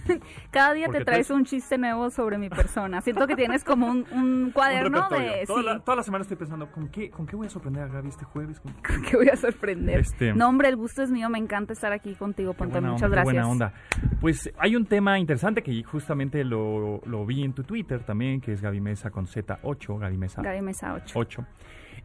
Cada 0.50 0.72
día 0.72 0.86
Porque 0.86 0.98
te 1.00 1.04
traes 1.04 1.30
un 1.30 1.44
chiste 1.44 1.78
nuevo 1.78 2.10
sobre 2.10 2.38
mi 2.38 2.48
persona. 2.48 3.00
Siento 3.00 3.26
que 3.26 3.36
tienes 3.36 3.64
como 3.64 3.86
un, 3.86 4.06
un 4.12 4.50
cuaderno 4.54 5.08
de... 5.08 5.44
Toda, 5.46 5.60
sí, 5.60 5.66
la, 5.66 5.78
toda 5.80 5.96
la 5.96 6.02
semana 6.02 6.22
estoy 6.22 6.36
pensando, 6.36 6.70
¿con 6.70 6.88
qué, 6.88 7.10
¿con 7.10 7.26
qué 7.26 7.36
voy 7.36 7.46
a 7.46 7.50
sorprender 7.50 7.84
a 7.84 7.88
Gaby 7.88 8.08
este 8.08 8.24
jueves? 8.24 8.60
¿Con 8.60 8.74
qué- 9.02 9.16
voy 9.16 9.28
a 9.28 9.36
sorprender. 9.36 10.00
Este- 10.00 10.32
No, 10.34 10.48
hombre, 10.48 10.68
el 10.68 10.76
gusto 10.76 11.02
es 11.02 11.10
mío. 11.10 11.28
Me 11.28 11.38
encanta 11.38 11.72
estar 11.72 11.92
aquí 11.92 12.14
contigo, 12.14 12.54
Pontón. 12.54 12.84
Muchas 12.84 13.02
onda, 13.04 13.08
gracias. 13.08 13.24
buena 13.34 13.48
onda. 13.48 13.72
Pues 14.20 14.52
hay 14.58 14.76
un 14.76 14.86
tema 14.86 15.18
interesante 15.18 15.62
que 15.62 15.82
justamente 15.82 16.44
lo, 16.44 17.00
lo 17.04 17.26
vi 17.26 17.44
en 17.44 17.52
tu 17.52 17.62
Twitter 17.64 18.02
también, 18.04 18.40
que 18.40 18.52
es 18.52 18.60
Gaby 18.62 18.80
Mesa 18.80 19.10
con 19.10 19.26
Z8, 19.26 19.98
Gaby 19.98 20.16
Mesa 20.16 20.42
Gaby 20.42 20.60
Mesa 20.62 20.94
8. 20.94 21.18
8, 21.18 21.46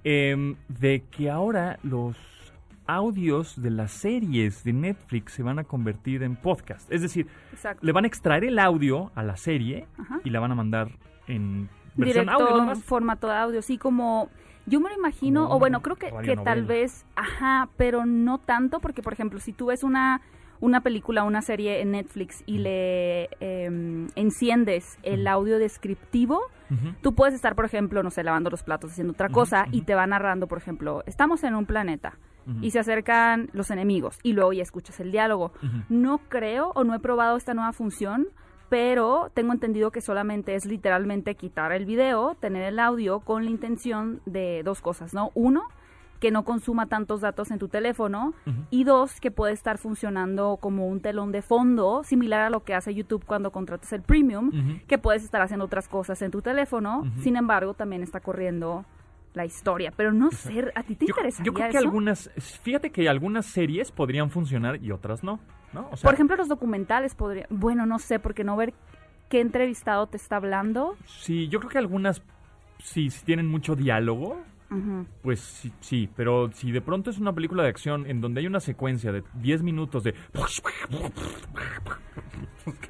em, 0.03 0.55
de 0.67 1.03
que 1.09 1.29
ahora 1.29 1.79
los 1.83 2.15
audios 2.87 3.61
de 3.61 3.69
las 3.69 3.91
series 3.91 4.63
de 4.63 4.73
Netflix 4.73 5.33
se 5.33 5.43
van 5.43 5.59
a 5.59 5.63
convertir 5.63 6.23
en 6.23 6.35
podcast. 6.35 6.91
Es 6.91 7.01
decir, 7.01 7.27
Exacto. 7.51 7.85
le 7.85 7.91
van 7.91 8.03
a 8.03 8.07
extraer 8.07 8.43
el 8.43 8.59
audio 8.59 9.11
a 9.15 9.23
la 9.23 9.37
serie 9.37 9.87
Ajá. 9.97 10.19
y 10.23 10.29
la 10.29 10.39
van 10.39 10.51
a 10.51 10.55
mandar 10.55 10.89
en 11.27 11.69
versión 11.95 12.25
Directo, 12.25 12.43
audio 12.43 12.57
nomás. 12.57 12.83
formato 12.83 13.27
de 13.27 13.35
audio. 13.35 13.61
Sí, 13.61 13.77
como... 13.77 14.29
Yo 14.65 14.79
me 14.79 14.89
lo 14.89 14.95
imagino, 14.95 15.49
o 15.49 15.59
bueno, 15.59 15.81
creo 15.81 15.97
que, 15.97 16.09
que 16.23 16.37
tal 16.37 16.63
vez, 16.63 17.05
ajá, 17.17 17.67
pero 17.75 18.05
no 18.05 18.37
tanto, 18.37 18.79
porque 18.79 19.01
por 19.01 19.11
ejemplo, 19.11 19.41
si 19.41 19.51
tú 19.51 19.65
ves 19.65 19.83
una, 19.83 20.21
una 20.61 20.79
película, 20.79 21.25
una 21.25 21.41
serie 21.41 21.81
en 21.81 21.91
Netflix 21.91 22.41
y 22.45 22.59
le 22.59 23.29
em, 23.41 24.07
enciendes 24.15 24.97
el 25.03 25.27
audio 25.27 25.59
descriptivo. 25.59 26.39
Tú 27.01 27.13
puedes 27.13 27.35
estar, 27.35 27.53
por 27.53 27.65
ejemplo, 27.65 28.01
no 28.01 28.09
sé, 28.09 28.23
lavando 28.23 28.49
los 28.49 28.63
platos, 28.63 28.91
haciendo 28.91 29.11
otra 29.11 29.27
cosa 29.29 29.67
y 29.71 29.81
te 29.81 29.93
va 29.93 30.07
narrando, 30.07 30.47
por 30.47 30.57
ejemplo, 30.57 31.03
estamos 31.05 31.43
en 31.43 31.53
un 31.53 31.65
planeta 31.65 32.17
Y 32.61 32.71
se 32.71 32.79
acercan 32.79 33.49
los 33.53 33.71
enemigos 33.71 34.19
y 34.23 34.33
luego 34.33 34.53
ya 34.53 34.63
escuchas 34.63 34.99
el 34.99 35.11
diálogo. 35.11 35.51
No 35.89 36.19
creo 36.29 36.71
o 36.75 36.83
no 36.83 36.93
he 36.93 36.99
probado 36.99 37.37
esta 37.37 37.53
nueva 37.53 37.73
función, 37.73 38.27
pero 38.69 39.29
tengo 39.33 39.53
entendido 39.53 39.91
que 39.91 40.01
solamente 40.01 40.55
es 40.55 40.65
literalmente 40.65 41.35
quitar 41.35 41.71
el 41.71 41.85
video, 41.85 42.35
tener 42.39 42.63
el 42.63 42.79
audio 42.79 43.19
con 43.19 43.45
la 43.45 43.51
intención 43.51 44.21
de 44.25 44.63
dos 44.63 44.81
cosas, 44.81 45.13
¿no? 45.13 45.31
Uno, 45.35 45.63
que 46.19 46.31
no 46.31 46.45
consuma 46.45 46.87
tantos 46.87 47.19
datos 47.19 47.51
en 47.51 47.59
tu 47.59 47.67
teléfono 47.67 48.33
y 48.69 48.85
dos, 48.85 49.19
que 49.19 49.29
puede 49.29 49.51
estar 49.51 49.77
funcionando 49.77 50.57
como 50.59 50.87
un 50.87 51.01
telón 51.01 51.33
de 51.33 51.41
fondo, 51.41 52.01
similar 52.05 52.41
a 52.41 52.49
lo 52.49 52.63
que 52.63 52.73
hace 52.73 52.95
YouTube 52.95 53.25
cuando 53.25 53.51
contratas 53.51 53.91
el 53.91 54.01
premium, 54.01 54.79
que 54.87 54.97
puedes 54.97 55.23
estar 55.23 55.41
haciendo 55.41 55.65
otras 55.65 55.89
cosas 55.89 56.21
en 56.21 56.31
tu 56.31 56.41
teléfono, 56.41 57.03
sin 57.19 57.35
embargo, 57.35 57.73
también 57.73 58.03
está 58.03 58.21
corriendo 58.21 58.85
la 59.33 59.45
historia. 59.45 59.91
Pero 59.95 60.11
no 60.11 60.31
sé, 60.31 60.71
¿a 60.75 60.83
ti 60.83 60.95
te 60.95 61.05
Yo, 61.05 61.11
interesaría 61.11 61.45
yo 61.45 61.53
creo 61.53 61.69
que 61.69 61.77
eso? 61.77 61.85
algunas, 61.85 62.29
fíjate 62.61 62.91
que 62.91 63.09
algunas 63.09 63.45
series 63.45 63.91
podrían 63.91 64.29
funcionar 64.29 64.81
y 64.83 64.91
otras 64.91 65.23
no, 65.23 65.39
¿no? 65.73 65.89
O 65.91 65.97
sea, 65.97 66.07
Por 66.07 66.13
ejemplo, 66.13 66.35
los 66.35 66.47
documentales 66.47 67.15
podrían... 67.15 67.47
Bueno, 67.49 67.85
no 67.85 67.99
sé, 67.99 68.19
porque 68.19 68.43
no 68.43 68.55
ver 68.55 68.73
qué 69.29 69.41
entrevistado 69.41 70.07
te 70.07 70.17
está 70.17 70.35
hablando. 70.35 70.95
sí, 71.05 71.47
yo 71.47 71.59
creo 71.59 71.71
que 71.71 71.77
algunas 71.79 72.21
sí, 72.79 73.09
sí 73.09 73.25
tienen 73.25 73.47
mucho 73.47 73.75
diálogo, 73.75 74.41
pues 75.21 75.39
sí, 75.39 75.71
sí, 75.81 76.09
pero 76.15 76.49
si 76.51 76.71
de 76.71 76.81
pronto 76.81 77.11
es 77.11 77.19
una 77.19 77.31
película 77.31 77.61
de 77.61 77.69
acción 77.69 78.07
en 78.07 78.21
donde 78.21 78.41
hay 78.41 78.47
una 78.47 78.59
secuencia 78.59 79.11
de 79.11 79.23
10 79.35 79.61
minutos 79.61 80.03
de... 80.03 80.15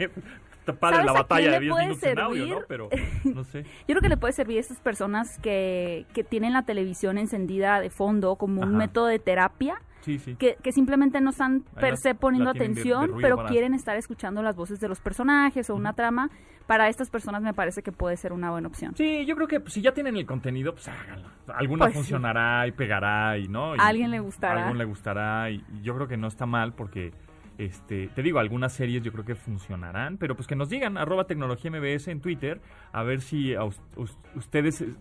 está 0.63 0.73
padre 0.79 0.95
¿Sabes 0.97 1.05
la 1.05 1.13
batalla 1.13 1.45
de 1.45 1.51
le 1.51 1.59
10 1.61 1.71
puede 1.71 1.85
minutos 1.87 2.03
en 2.09 2.19
audio, 2.19 2.47
¿no? 2.47 2.59
Pero, 2.67 2.89
no 3.25 3.43
sé. 3.43 3.63
Yo 3.63 3.87
creo 3.87 4.01
que 4.01 4.09
le 4.09 4.17
puede 4.17 4.33
servir 4.33 4.57
a 4.57 4.61
estas 4.61 4.79
personas 4.79 5.37
que, 5.39 6.05
que 6.13 6.23
tienen 6.23 6.53
la 6.53 6.63
televisión 6.63 7.17
encendida 7.17 7.79
de 7.81 7.89
fondo 7.89 8.35
como 8.37 8.61
un 8.61 8.75
método 8.77 9.07
de 9.07 9.19
terapia. 9.19 9.75
Sí, 10.01 10.19
sí. 10.19 10.35
Que, 10.35 10.57
que 10.61 10.71
simplemente 10.73 11.21
no 11.21 11.29
están 11.29 11.61
per 11.79 11.95
se 11.97 12.13
poniendo 12.13 12.51
de- 12.51 12.59
de 12.59 12.65
atención, 12.65 13.11
pero 13.21 13.37
para- 13.37 13.49
quieren 13.49 13.73
estar 13.73 13.95
escuchando 13.97 14.41
las 14.43 14.55
voces 14.55 14.79
de 14.81 14.89
los 14.89 14.99
personajes 14.99 15.69
o 15.69 15.75
una 15.75 15.93
trama. 15.93 16.29
Para 16.67 16.87
estas 16.87 17.09
personas 17.09 17.41
me 17.41 17.53
parece 17.53 17.83
que 17.83 17.91
puede 17.91 18.15
ser 18.15 18.31
una 18.31 18.49
buena 18.51 18.69
opción. 18.69 18.95
Sí, 18.95 19.25
yo 19.25 19.35
creo 19.35 19.47
que 19.49 19.59
pues, 19.59 19.73
si 19.73 19.81
ya 19.81 19.93
tienen 19.93 20.15
el 20.15 20.25
contenido, 20.25 20.73
pues 20.73 20.87
háganlo. 20.87 21.27
Alguna 21.53 21.85
Pues 21.85 21.91
sí. 21.91 21.97
funcionará 21.99 22.65
y 22.67 22.71
pegará 22.71 23.37
y 23.37 23.49
no. 23.49 23.75
Y 23.75 23.79
A 23.79 23.87
alguien 23.87 24.11
le 24.11 24.19
gustará. 24.21 24.53
A 24.53 24.57
alguien 24.63 24.77
le 24.77 24.85
gustará 24.85 25.49
y 25.51 25.61
yo 25.81 25.93
creo 25.95 26.07
que 26.07 26.15
no 26.15 26.27
está 26.27 26.45
mal 26.45 26.71
porque, 26.73 27.11
este, 27.57 28.07
te 28.09 28.21
digo, 28.23 28.39
algunas 28.39 28.73
series 28.73 29.03
yo 29.03 29.11
creo 29.11 29.25
que 29.25 29.35
funcionarán, 29.35 30.17
pero 30.17 30.35
pues 30.35 30.47
que 30.47 30.55
nos 30.55 30.69
digan, 30.69 30.97
arroba 30.97 31.25
tecnología 31.25 31.69
MBS 31.71 32.07
en 32.09 32.19
Twitter, 32.21 32.61
a 32.91 33.03
ver 33.03 33.21
si 33.21 33.53
a 33.55 33.63
us- 33.63 33.81
us- 33.95 34.17
ustedes 34.35 34.81
eh, 34.81 34.93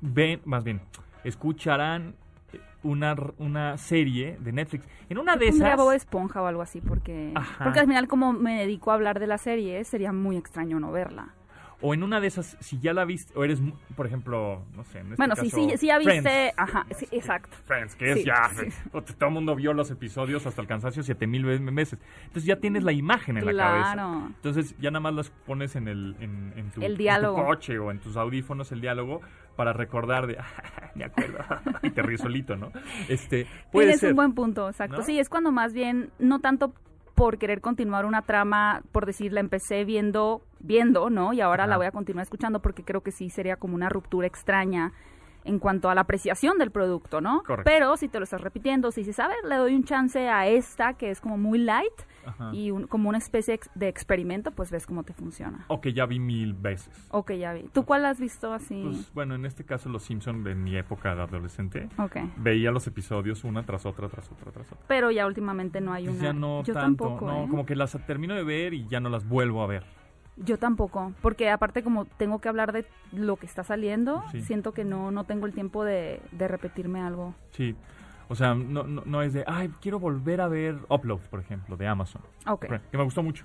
ven, 0.00 0.40
más 0.44 0.64
bien, 0.64 0.80
escucharán 1.24 2.14
eh, 2.52 2.60
una, 2.82 3.14
una 3.38 3.76
serie 3.78 4.36
de 4.40 4.52
Netflix. 4.52 4.86
En 5.08 5.18
una 5.18 5.36
de 5.36 5.48
esas... 5.48 5.76
Bob 5.76 5.92
Esponja 5.92 6.42
o 6.42 6.46
algo 6.46 6.62
así, 6.62 6.80
porque, 6.80 7.32
Ajá. 7.34 7.64
porque 7.64 7.80
al 7.80 7.86
final 7.86 8.08
como 8.08 8.32
me 8.32 8.58
dedico 8.60 8.90
a 8.90 8.94
hablar 8.94 9.18
de 9.20 9.26
la 9.26 9.38
serie, 9.38 9.82
sería 9.84 10.12
muy 10.12 10.36
extraño 10.36 10.78
no 10.80 10.92
verla. 10.92 11.34
O 11.80 11.94
en 11.94 12.02
una 12.02 12.18
de 12.20 12.26
esas, 12.26 12.56
si 12.58 12.80
ya 12.80 12.92
la 12.92 13.04
viste, 13.04 13.32
o 13.38 13.44
eres, 13.44 13.60
por 13.94 14.04
ejemplo, 14.04 14.64
no 14.74 14.82
sé, 14.82 14.98
en 14.98 15.06
este 15.12 15.16
bueno, 15.16 15.36
caso, 15.36 15.48
sí, 15.48 15.70
sí 15.76 15.86
ya 15.86 15.98
viste, 15.98 16.20
Friends. 16.22 16.54
ajá, 16.56 16.86
sí, 16.96 17.06
exacto. 17.12 17.56
Friends, 17.66 17.94
que 17.94 18.10
es 18.10 18.18
Sí, 18.18 18.24
ya, 18.24 18.48
sí. 18.50 18.66
todo 18.90 19.28
el 19.28 19.30
mundo 19.34 19.54
vio 19.54 19.72
los 19.72 19.88
episodios 19.92 20.44
hasta 20.44 20.60
el 20.60 20.66
cansancio 20.66 21.04
siete 21.04 21.28
mil 21.28 21.44
veces. 21.44 22.00
Entonces 22.24 22.44
ya 22.46 22.56
tienes 22.56 22.82
la 22.82 22.90
imagen 22.90 23.36
en 23.38 23.46
la 23.46 23.54
cabeza. 23.54 23.92
Claro. 23.92 24.26
Entonces 24.26 24.74
ya 24.80 24.90
nada 24.90 25.00
más 25.00 25.14
las 25.14 25.30
pones 25.30 25.76
en 25.76 25.86
el 25.86 26.16
en, 26.18 26.52
en 26.56 26.70
tu, 26.72 26.80
El 26.80 26.86
en 26.92 26.92
tu 26.96 27.02
diálogo. 27.04 27.44
coche 27.46 27.78
o 27.78 27.92
en 27.92 28.00
tus 28.00 28.16
audífonos 28.16 28.72
el 28.72 28.80
diálogo 28.80 29.20
para 29.54 29.72
recordar 29.72 30.26
de, 30.26 30.36
me 30.96 31.04
acuerdo, 31.04 31.38
y 31.82 31.90
te 31.90 32.02
ríes 32.02 32.20
solito, 32.22 32.56
¿no? 32.56 32.72
Este, 33.08 33.46
puede 33.70 33.86
Tienes 33.86 34.00
ser. 34.00 34.10
un 34.10 34.16
buen 34.16 34.32
punto, 34.34 34.68
exacto. 34.68 34.98
¿No? 34.98 35.02
Sí, 35.04 35.18
es 35.20 35.28
cuando 35.28 35.52
más 35.52 35.72
bien, 35.74 36.10
no 36.18 36.40
tanto 36.40 36.72
por 37.18 37.36
querer 37.36 37.60
continuar 37.60 38.06
una 38.06 38.22
trama, 38.22 38.82
por 38.92 39.04
decir, 39.04 39.32
la 39.32 39.40
empecé 39.40 39.84
viendo, 39.84 40.40
viendo, 40.60 41.10
¿no? 41.10 41.32
Y 41.32 41.40
ahora 41.40 41.64
Ajá. 41.64 41.70
la 41.70 41.76
voy 41.76 41.86
a 41.86 41.90
continuar 41.90 42.22
escuchando 42.22 42.62
porque 42.62 42.84
creo 42.84 43.00
que 43.02 43.10
sí 43.10 43.28
sería 43.28 43.56
como 43.56 43.74
una 43.74 43.88
ruptura 43.88 44.28
extraña 44.28 44.92
en 45.48 45.58
cuanto 45.58 45.88
a 45.90 45.94
la 45.94 46.02
apreciación 46.02 46.58
del 46.58 46.70
producto, 46.70 47.20
¿no? 47.20 47.42
Correcto. 47.42 47.62
Pero 47.70 47.96
si 47.96 48.08
te 48.08 48.18
lo 48.18 48.24
estás 48.24 48.40
repitiendo, 48.40 48.90
si 48.92 49.00
dices, 49.00 49.18
a 49.18 49.28
ver, 49.28 49.38
le 49.48 49.56
doy 49.56 49.74
un 49.74 49.84
chance 49.84 50.28
a 50.28 50.46
esta 50.46 50.94
que 50.94 51.10
es 51.10 51.20
como 51.20 51.38
muy 51.38 51.58
light 51.58 51.92
Ajá. 52.26 52.50
y 52.52 52.70
un- 52.70 52.86
como 52.86 53.08
una 53.08 53.18
especie 53.18 53.58
de 53.74 53.88
experimento, 53.88 54.50
pues 54.50 54.70
ves 54.70 54.86
cómo 54.86 55.02
te 55.02 55.12
funciona. 55.14 55.64
O 55.68 55.80
que 55.80 55.92
ya 55.92 56.06
vi 56.06 56.18
mil 56.20 56.52
veces. 56.54 57.06
Ok, 57.10 57.32
ya 57.32 57.52
vi. 57.54 57.62
¿Tú 57.72 57.84
cuál 57.84 58.04
has 58.04 58.20
visto 58.20 58.52
así? 58.52 58.82
Pues, 58.84 59.12
bueno, 59.14 59.34
en 59.34 59.46
este 59.46 59.64
caso 59.64 59.88
Los 59.88 60.02
Simpson 60.02 60.44
de 60.44 60.54
mi 60.54 60.76
época 60.76 61.14
de 61.14 61.22
adolescente, 61.22 61.88
ok. 61.98 62.16
veía 62.36 62.70
los 62.70 62.86
episodios 62.86 63.44
una 63.44 63.64
tras 63.64 63.86
otra, 63.86 64.08
tras 64.08 64.30
otra, 64.30 64.52
tras 64.52 64.66
otra. 64.70 64.84
Pero 64.86 65.10
ya 65.10 65.26
últimamente 65.26 65.80
no 65.80 65.92
hay 65.92 66.04
Pues 66.04 66.16
una. 66.18 66.24
ya 66.24 66.32
no 66.34 66.62
Yo 66.62 66.74
tanto, 66.74 67.04
tampoco, 67.06 67.26
no, 67.26 67.44
¿eh? 67.44 67.48
como 67.48 67.64
que 67.64 67.74
las 67.74 67.96
termino 68.06 68.34
de 68.34 68.44
ver 68.44 68.74
y 68.74 68.86
ya 68.86 69.00
no 69.00 69.08
las 69.08 69.26
vuelvo 69.26 69.62
a 69.62 69.66
ver. 69.66 69.84
Yo 70.44 70.56
tampoco, 70.58 71.12
porque 71.20 71.50
aparte 71.50 71.82
como 71.82 72.04
tengo 72.04 72.40
que 72.40 72.48
hablar 72.48 72.72
de 72.72 72.86
lo 73.12 73.36
que 73.36 73.46
está 73.46 73.64
saliendo, 73.64 74.22
Sí. 74.30 74.42
siento 74.42 74.72
que 74.72 74.84
no, 74.84 75.10
no 75.10 75.24
tengo 75.24 75.46
el 75.46 75.52
tiempo 75.52 75.84
de, 75.84 76.20
de 76.32 76.48
repetirme 76.48 77.00
algo. 77.00 77.34
Sí. 77.50 77.74
O 78.28 78.34
sea, 78.34 78.54
no, 78.54 78.84
no, 78.84 79.02
no 79.04 79.22
es 79.22 79.32
de, 79.32 79.42
ay, 79.46 79.70
quiero 79.80 79.98
volver 79.98 80.40
a 80.40 80.48
ver 80.48 80.76
Upload, 80.88 81.20
por 81.30 81.40
ejemplo, 81.40 81.76
de 81.76 81.86
Amazon. 81.88 82.22
Ok, 82.46 82.66
Que 82.90 82.98
me 82.98 83.04
gustó 83.04 83.22
mucho. 83.22 83.44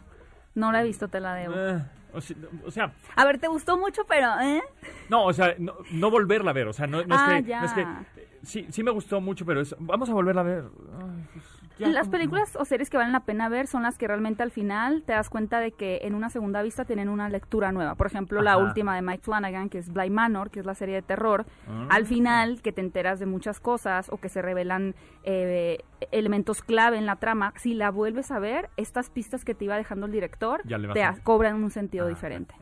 no 0.56 0.72
la 0.72 0.82
he 0.82 0.84
visto, 0.86 1.08
te 1.08 1.20
la 1.20 1.34
debo. 1.36 1.54
Eh, 1.56 1.82
o, 2.14 2.22
sea, 2.22 2.36
o 2.66 2.70
sea, 2.72 2.94
A 3.16 3.26
ver, 3.26 3.40
¿te 3.40 3.48
gustó 3.48 3.78
mucho, 3.78 4.04
pero, 4.08 4.28
eh? 4.42 4.62
no, 5.10 5.24
o 5.26 5.34
sea, 5.34 5.56
no, 5.58 5.74
no 5.92 6.12
volverla 6.12 6.52
a 6.52 6.54
ver. 6.54 6.68
O 6.68 6.74
sea, 6.74 6.86
no, 6.86 7.04
no 7.04 7.16
Ah, 7.18 7.38
es 7.38 7.44
que. 7.44 7.50
ya. 7.50 7.64
es 7.66 7.74
que 7.74 7.82
eh, 7.82 8.28
sí, 8.44 8.68
sí 8.70 8.84
me 8.84 8.92
gustó 8.92 9.20
mucho, 9.22 9.46
pero 9.46 9.62
es, 9.62 9.76
vamos 9.80 10.10
a 10.10 10.14
volverla 10.14 10.42
a 10.42 10.44
ver. 10.44 10.64
Ay, 11.02 11.26
pues, 11.34 11.46
ya, 11.80 11.88
Las 11.90 12.02
como- 12.04 12.12
películas 12.12 12.56
o 12.60 12.66
series 12.66 12.90
que 12.90 12.98
valen 12.98 13.12
la 13.14 13.22
pena 13.22 13.50
ver 13.50 13.68
son 13.68 13.84
las 13.84 13.98
que 13.98 14.08
realmente 14.08 14.44
al 14.44 14.52
final 14.52 15.04
te 15.06 15.14
das 15.14 15.30
cuenta 15.30 15.60
de 15.60 15.72
que 15.72 16.00
en 16.04 16.16
una 16.16 16.30
segunda 16.30 16.62
vista 16.62 16.86
tienen 16.86 17.10
una 17.10 17.30
lectura 17.30 17.72
nueva. 17.72 17.96
Por 17.96 18.08
ejemplo, 18.08 18.42
la 18.42 18.58
última 18.58 18.96
de 18.96 19.02
Mike 19.02 19.24
Flanagan, 19.24 19.70
que 19.70 19.80
es 19.80 19.92
Bly 19.92 20.10
Manor, 20.10 20.50
que 20.52 20.60
es 20.60 20.66
la 20.66 20.76
serie 20.76 20.96
de 20.96 21.02
terror. 21.02 21.46
Ah. 21.68 21.88
Al 21.90 22.06
final, 22.06 22.62
que 22.62 22.72
te 22.72 22.82
enteras 22.82 23.20
de 23.20 23.26
muchas 23.26 23.60
cosas 23.60 24.10
o 24.12 24.18
que 24.18 24.30
se 24.30 24.42
revelan 24.42 24.96
eh, 25.24 25.80
elementos 26.12 26.62
clave 26.62 26.98
en 26.98 27.06
la 27.06 27.16
trama, 27.16 27.54
si 27.58 27.74
la 27.74 27.90
vuelves 27.92 28.30
a 28.32 28.40
ver, 28.40 28.70
estas 28.78 29.10
pistas 29.10 29.44
que 29.46 29.56
te 29.56 29.66
iba 29.66 29.76
dejando 29.78 30.06
el 30.06 30.12
director 30.12 30.62
te 30.94 31.04
a- 31.04 31.16
cobran 31.24 31.56
un 31.64 31.72
sentido 31.72 32.06
Ah, 32.06 32.10
diferente. 32.10 32.54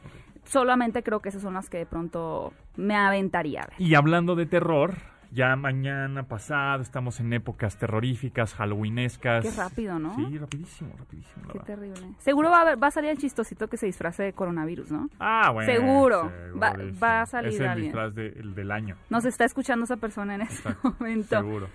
Solamente 0.43 1.03
creo 1.03 1.19
que 1.21 1.29
esas 1.29 1.41
son 1.41 1.53
las 1.53 1.69
que 1.69 1.77
de 1.77 1.85
pronto 1.85 2.53
me 2.75 2.95
aventaría 2.95 3.61
a 3.61 3.67
ver. 3.67 3.75
Y 3.79 3.93
hablando 3.95 4.35
de 4.35 4.45
terror, 4.47 4.95
ya 5.31 5.55
mañana 5.55 6.23
pasado 6.23 6.81
estamos 6.81 7.19
en 7.19 7.31
épocas 7.33 7.77
terroríficas, 7.77 8.53
halloweenescas. 8.53 9.43
Qué 9.45 9.51
rápido, 9.51 9.97
¿no? 9.99 10.15
Sí, 10.15 10.37
rapidísimo, 10.37 10.93
rapidísimo. 10.97 11.47
Qué 11.53 11.59
terrible. 11.59 12.01
Seguro 12.19 12.49
va 12.49 12.59
a, 12.59 12.61
haber- 12.61 12.83
va 12.83 12.87
a 12.87 12.91
salir 12.91 13.09
el 13.11 13.17
chistosito 13.17 13.67
que 13.67 13.77
se 13.77 13.85
disfrace 13.85 14.23
de 14.23 14.33
coronavirus, 14.33 14.91
¿no? 14.91 15.09
Ah, 15.19 15.49
bueno. 15.51 15.71
Seguro. 15.71 16.31
Va- 16.61 17.21
a 17.21 17.25
salir 17.25 17.53
Es 17.53 17.59
el 17.59 17.67
alguien. 17.67 17.85
disfraz 17.87 18.13
de- 18.13 18.27
el 18.39 18.53
del 18.55 18.71
año. 18.71 18.95
Nos 19.09 19.25
está 19.25 19.45
escuchando 19.45 19.85
esa 19.85 19.97
persona 19.97 20.35
en 20.35 20.41
este 20.41 20.55
Exacto, 20.69 20.95
momento. 20.99 21.37
Seguro. 21.41 21.67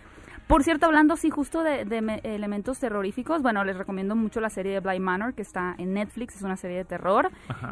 Por 0.46 0.62
cierto, 0.62 0.86
hablando 0.86 1.16
sí 1.16 1.28
justo 1.28 1.64
de, 1.64 1.84
de 1.84 2.02
me- 2.02 2.20
elementos 2.22 2.78
terroríficos, 2.78 3.42
bueno, 3.42 3.64
les 3.64 3.76
recomiendo 3.76 4.14
mucho 4.14 4.40
la 4.40 4.48
serie 4.50 4.74
de 4.74 4.80
Bly 4.80 5.00
Manor, 5.00 5.34
que 5.34 5.42
está 5.42 5.74
en 5.78 5.92
Netflix, 5.94 6.36
es 6.36 6.42
una 6.42 6.56
serie 6.56 6.76
de 6.76 6.84
terror, 6.84 7.30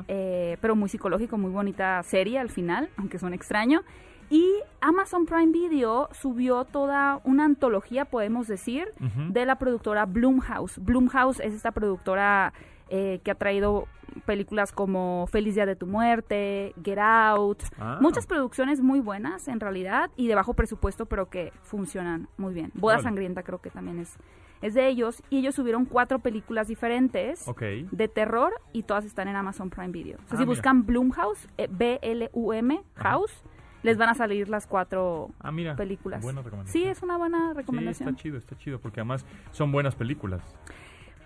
eh, 0.09 0.57
pero 0.61 0.75
muy 0.75 0.89
psicológico, 0.89 1.39
muy 1.39 1.53
bonita 1.53 2.03
serie 2.03 2.39
al 2.41 2.51
final, 2.51 2.89
aunque 2.97 3.19
suena 3.21 3.37
extraño. 3.37 3.83
Y 4.31 4.47
Amazon 4.81 5.27
Prime 5.27 5.53
Video 5.53 6.09
subió 6.13 6.65
toda 6.65 7.21
una 7.25 7.45
antología, 7.45 8.05
podemos 8.05 8.47
decir, 8.49 8.89
de 9.31 9.47
la 9.47 9.57
productora 9.59 10.07
Blumhouse. 10.07 10.79
Blumhouse 10.79 11.41
es 11.41 11.53
esta 11.55 11.73
productora 11.73 12.53
eh, 12.89 13.21
que 13.25 13.31
ha 13.31 13.35
traído 13.35 13.87
películas 14.27 14.71
como 14.73 15.27
Feliz 15.31 15.55
Día 15.55 15.67
de 15.67 15.75
tu 15.77 15.87
Muerte, 15.87 16.75
Get 16.85 16.99
Out, 16.99 17.63
Ah. 17.81 17.99
muchas 18.01 18.27
producciones 18.27 18.81
muy 18.81 19.01
buenas 19.01 19.49
en 19.49 19.59
realidad 19.61 20.11
y 20.17 20.29
de 20.29 20.35
bajo 20.35 20.55
presupuesto, 20.55 21.07
pero 21.07 21.29
que 21.31 21.53
funcionan 21.63 22.29
muy 22.37 22.53
bien. 22.55 22.71
Boda. 22.75 22.99
Sangrienta 23.01 23.43
creo 23.43 23.61
que 23.61 23.71
también 23.71 23.99
es, 23.99 24.17
es 24.63 24.75
de 24.75 24.87
ellos 24.87 25.23
y 25.31 25.39
ellos 25.39 25.55
subieron 25.55 25.85
cuatro 25.87 26.19
películas 26.21 26.69
diferentes 26.69 27.45
de 27.91 28.09
terror 28.09 28.53
y 28.73 28.83
todas 28.85 29.05
están 29.05 29.29
en 29.29 29.37
Amazon 29.37 29.71
Prime 29.71 29.89
Video. 29.89 30.17
O 30.19 30.21
sea, 30.21 30.27
Ah, 30.27 30.31
si 30.33 30.37
mira. 30.39 30.47
buscan 30.47 30.87
Blumhouse, 30.87 31.49
eh, 31.59 31.69
B-L-U-M. 31.71 32.83
House, 32.97 33.43
les 33.85 33.97
van 33.97 34.09
a 34.09 34.15
salir 34.15 34.49
las 34.49 34.67
cuatro 34.67 35.31
Ah, 35.41 35.53
mira. 35.53 35.77
películas. 35.77 36.21
Buena 36.23 36.43
recomendación. 36.43 36.83
Sí, 36.83 36.89
es 36.89 37.01
una 37.03 37.17
buena 37.17 37.51
Sí, 37.53 37.57
recomendación. 37.59 38.09
está 38.09 38.21
chido, 38.23 38.39
está 38.39 38.57
chido, 38.59 38.81
porque 38.81 38.99
además 39.01 39.25
son 39.53 39.71
buenas 39.71 39.95
películas. 39.95 40.43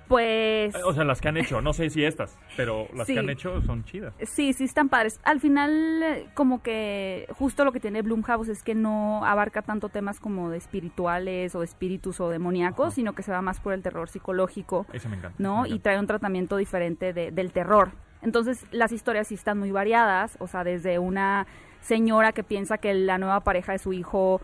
Pues 0.09 0.75
Eh, 0.75 0.81
O 0.87 0.95
sea, 0.95 1.05
las 1.05 1.21
que 1.21 1.29
han 1.29 1.37
hecho, 1.37 1.61
no 1.61 1.75
sé 1.75 1.91
si 1.91 2.03
estas, 2.03 2.39
pero 2.57 2.89
las 2.95 3.07
Sí. 3.07 3.13
que 3.13 3.21
han 3.21 3.29
hecho 3.29 3.61
son 3.63 3.85
chidas. 3.85 4.15
sí, 4.23 4.55
sí 4.55 4.65
están 4.65 4.89
padres. 4.89 5.21
Al 5.23 5.39
final, 5.39 6.31
como 6.35 6.63
que 6.63 7.27
justo 7.37 7.65
lo 7.67 7.73
que 7.73 7.81
tiene 7.81 8.01
Blumhouse 8.01 8.49
es 8.49 8.63
que 8.63 8.75
no 8.75 9.23
abarca 9.27 9.61
tanto 9.61 9.91
temas 9.91 10.19
como 10.19 10.49
de 10.49 10.57
espirituales 10.57 11.55
o 11.55 11.59
de 11.61 11.67
espíritus 11.67 12.21
o 12.21 12.31
demoníacos, 12.31 12.87
Ajá. 12.87 12.95
sino 12.95 13.13
que 13.15 13.23
se 13.23 13.33
va 13.33 13.43
más 13.43 13.61
por 13.61 13.75
el 13.75 13.83
terror 13.83 14.09
psicológico, 14.09 14.87
Ese 14.95 15.09
me 15.11 15.17
encanta. 15.17 15.37
¿no? 15.39 15.63
me 15.63 15.69
Y 15.69 15.79
trae 15.79 15.99
un 16.01 16.07
tratamiento 16.07 16.57
diferente 16.57 17.13
de- 17.13 17.31
del 17.31 17.53
terror. 17.53 17.91
Entonces, 18.23 18.65
las 18.73 18.93
historias 18.93 19.29
sí 19.29 19.35
están 19.35 19.59
muy 19.59 19.71
variadas, 19.73 20.37
o 20.41 20.47
sea, 20.49 20.65
desde 20.65 20.99
una 20.99 21.47
señora 21.89 22.33
que 22.33 22.45
piensa 22.45 22.77
que 22.79 22.93
la 22.93 23.17
nueva 23.19 23.41
pareja 23.41 23.73
de 23.73 23.79
su 23.79 23.93
hijo 23.95 24.41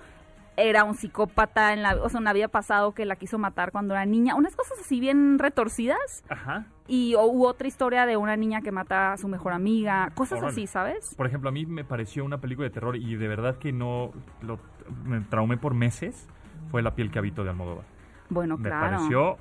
era 0.57 0.85
un 0.85 0.95
psicópata 0.95 1.73
en 1.73 1.83
la, 1.83 1.97
o 1.97 2.09
sea, 2.09 2.21
una 2.21 2.33
vida 2.33 2.49
pasado 2.49 2.93
que 2.95 3.05
la 3.05 3.17
quiso 3.17 3.39
matar 3.39 3.71
cuando 3.73 3.93
era 3.93 4.07
niña, 4.07 4.35
unas 4.37 4.55
cosas 4.57 4.79
así 4.81 5.01
bien 5.01 5.39
retorcidas 5.39 6.25
Ajá. 6.29 6.67
y 6.87 7.17
o, 7.17 7.27
u 7.27 7.45
otra 7.45 7.67
historia 7.67 8.07
de 8.07 8.17
una 8.17 8.37
niña 8.37 8.63
que 8.63 8.71
mata 8.71 9.13
a 9.13 9.17
su 9.17 9.27
mejor 9.29 9.53
amiga, 9.53 10.11
cosas 10.15 10.43
así, 10.43 10.67
¿sabes? 10.67 11.15
Por 11.17 11.27
ejemplo, 11.27 11.49
a 11.49 11.53
mí 11.53 11.67
me 11.67 11.85
pareció 11.85 12.25
una 12.25 12.39
película 12.39 12.69
de 12.69 12.73
terror 12.73 12.97
y 12.97 13.17
de 13.17 13.29
verdad 13.29 13.59
que 13.59 13.73
no 13.73 14.13
lo, 14.43 14.59
me 15.05 15.21
traumé 15.23 15.57
por 15.57 15.75
meses. 15.75 16.29
Fue 16.71 16.83
La 16.83 16.95
piel 16.95 17.11
que 17.11 17.19
habito 17.19 17.45
de 17.45 17.51
Almodóvar. 17.51 17.85
Bueno, 18.31 18.57
me 18.57 18.69
claro. 18.69 18.97
pareció 18.97 19.39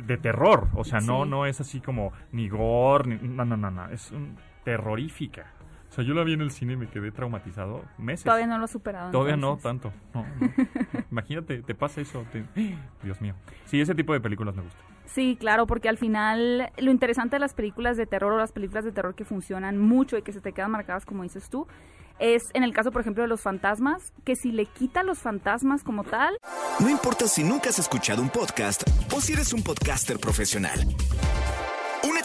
de 0.00 0.16
terror. 0.18 0.68
O 0.74 0.84
sea, 0.84 1.00
no, 1.00 1.24
no 1.24 1.46
es 1.46 1.60
así 1.60 1.80
como 1.80 2.12
ni 2.32 2.48
gore, 2.48 3.08
ni, 3.08 3.28
no, 3.28 3.44
no, 3.44 3.56
no, 3.56 3.70
no. 3.70 3.88
Es 3.88 4.10
un- 4.12 4.36
terrorífica. 4.64 5.46
O 5.92 5.94
sea, 5.94 6.04
yo 6.04 6.14
la 6.14 6.24
vi 6.24 6.32
en 6.32 6.40
el 6.40 6.50
cine 6.50 6.72
y 6.72 6.76
me 6.76 6.88
quedé 6.88 7.10
traumatizado 7.12 7.84
meses. 7.98 8.24
Todavía 8.24 8.46
no 8.46 8.56
lo 8.56 8.64
he 8.64 8.68
superado. 8.68 9.10
Todavía 9.10 9.36
no 9.36 9.58
tanto. 9.58 9.92
No, 10.14 10.24
no. 10.40 10.50
Imagínate, 11.10 11.60
te 11.60 11.74
pasa 11.74 12.00
eso. 12.00 12.24
te- 12.32 12.46
Dios 13.02 13.20
mío. 13.20 13.34
Sí, 13.66 13.78
ese 13.78 13.94
tipo 13.94 14.14
de 14.14 14.20
películas 14.20 14.56
me 14.56 14.62
gustan. 14.62 14.80
Sí, 15.04 15.36
claro, 15.38 15.66
porque 15.66 15.90
al 15.90 15.98
final 15.98 16.72
lo 16.78 16.90
interesante 16.90 17.36
de 17.36 17.40
las 17.40 17.52
películas 17.52 17.98
de 17.98 18.06
terror 18.06 18.32
o 18.32 18.38
las 18.38 18.52
películas 18.52 18.86
de 18.86 18.92
terror 18.92 19.14
que 19.14 19.26
funcionan 19.26 19.76
mucho 19.76 20.16
y 20.16 20.22
que 20.22 20.32
se 20.32 20.40
te 20.40 20.54
quedan 20.54 20.70
marcadas, 20.70 21.04
como 21.04 21.24
dices 21.24 21.50
tú, 21.50 21.66
es 22.18 22.42
en 22.54 22.62
el 22.64 22.72
caso, 22.72 22.90
por 22.90 23.02
ejemplo, 23.02 23.22
de 23.22 23.28
los 23.28 23.42
fantasmas, 23.42 24.14
que 24.24 24.34
si 24.34 24.50
le 24.50 24.64
quita 24.64 25.02
los 25.02 25.18
fantasmas 25.18 25.84
como 25.84 26.04
tal, 26.04 26.38
No 26.80 26.88
importa 26.88 27.26
si 27.28 27.44
nunca 27.44 27.68
has 27.68 27.78
escuchado 27.78 28.22
un 28.22 28.30
podcast 28.30 28.82
o 29.14 29.20
si 29.20 29.34
eres 29.34 29.52
un 29.52 29.62
podcaster 29.62 30.18
profesional. 30.18 30.80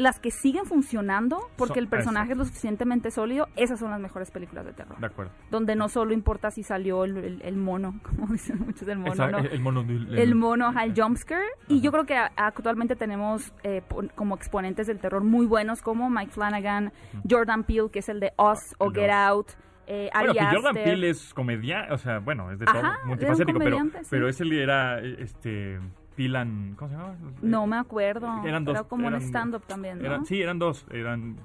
Las 0.00 0.18
que 0.18 0.30
siguen 0.30 0.64
funcionando 0.64 1.38
porque 1.56 1.78
el 1.78 1.86
personaje 1.88 2.32
exacto. 2.32 2.32
es 2.32 2.38
lo 2.38 2.44
suficientemente 2.46 3.10
sólido, 3.10 3.48
esas 3.56 3.78
son 3.78 3.90
las 3.90 4.00
mejores 4.00 4.30
películas 4.30 4.64
de 4.64 4.72
terror. 4.72 4.98
De 4.98 5.06
acuerdo. 5.06 5.32
Donde 5.50 5.76
no 5.76 5.88
solo 5.88 6.12
importa 6.12 6.50
si 6.50 6.62
salió 6.62 7.04
el, 7.04 7.16
el- 7.18 7.42
el 7.42 7.56
mono, 7.56 8.00
como 8.02 8.26
dicen 8.28 8.58
muchos, 8.58 8.88
el 8.88 8.98
mono, 8.98 9.12
Esa- 9.12 9.28
no. 9.30 9.38
el, 9.38 9.60
mono. 9.60 9.80
El, 9.82 10.18
el 10.18 10.34
mono, 10.34 10.66
ajá, 10.68 10.84
el 10.84 10.94
jumpscare. 11.00 11.44
Y 11.68 11.80
yo 11.80 11.92
creo 11.92 12.06
que 12.06 12.16
a- 12.16 12.32
actualmente 12.36 12.96
tenemos 12.96 13.52
eh, 13.62 13.82
como 14.14 14.34
exponentes 14.36 14.86
del 14.86 14.98
terror 14.98 15.22
muy 15.22 15.46
buenos 15.46 15.82
como 15.82 16.08
Mike 16.10 16.32
Flanagan, 16.32 16.92
Jordan 17.28 17.64
Peele, 17.64 17.90
que 17.90 17.98
es 18.00 18.08
el 18.08 18.20
de 18.20 18.32
Us 18.38 18.74
o 18.78 18.86
El 18.86 18.92
de 18.94 19.00
Get. 19.02 19.10
Out, 19.10 19.48
eh, 19.86 20.08
Bueno, 20.14 20.32
que 20.32 20.40
Jordan 20.44 20.66
Aster. 20.68 20.84
Peele 20.84 21.10
es 21.10 21.34
comedia, 21.34 21.88
o 21.90 21.98
sea, 21.98 22.20
bueno, 22.20 22.50
es 22.52 22.58
de 22.58 22.64
todo, 22.66 22.82
multifacético, 23.06 23.58
pero, 23.58 23.76
comediante, 23.76 23.98
sí. 24.04 24.08
pero 24.10 24.28
ese 24.28 24.62
era, 24.62 25.00
este, 25.00 25.80
Pilan, 26.24 26.74
¿cómo 26.76 26.90
se 26.90 26.96
llama? 26.98 27.14
No 27.40 27.64
Eh, 27.64 27.66
me 27.66 27.76
acuerdo. 27.78 28.44
Eran 28.44 28.62
dos. 28.66 28.74
Era 28.74 28.84
como 28.84 29.06
un 29.08 29.14
stand-up 29.14 29.62
también, 29.66 29.98
¿no? 30.00 30.04
eran- 30.04 30.26
sí, 30.26 30.42
eran 30.42 30.58
dos, 30.58 30.84
eran 30.90 31.36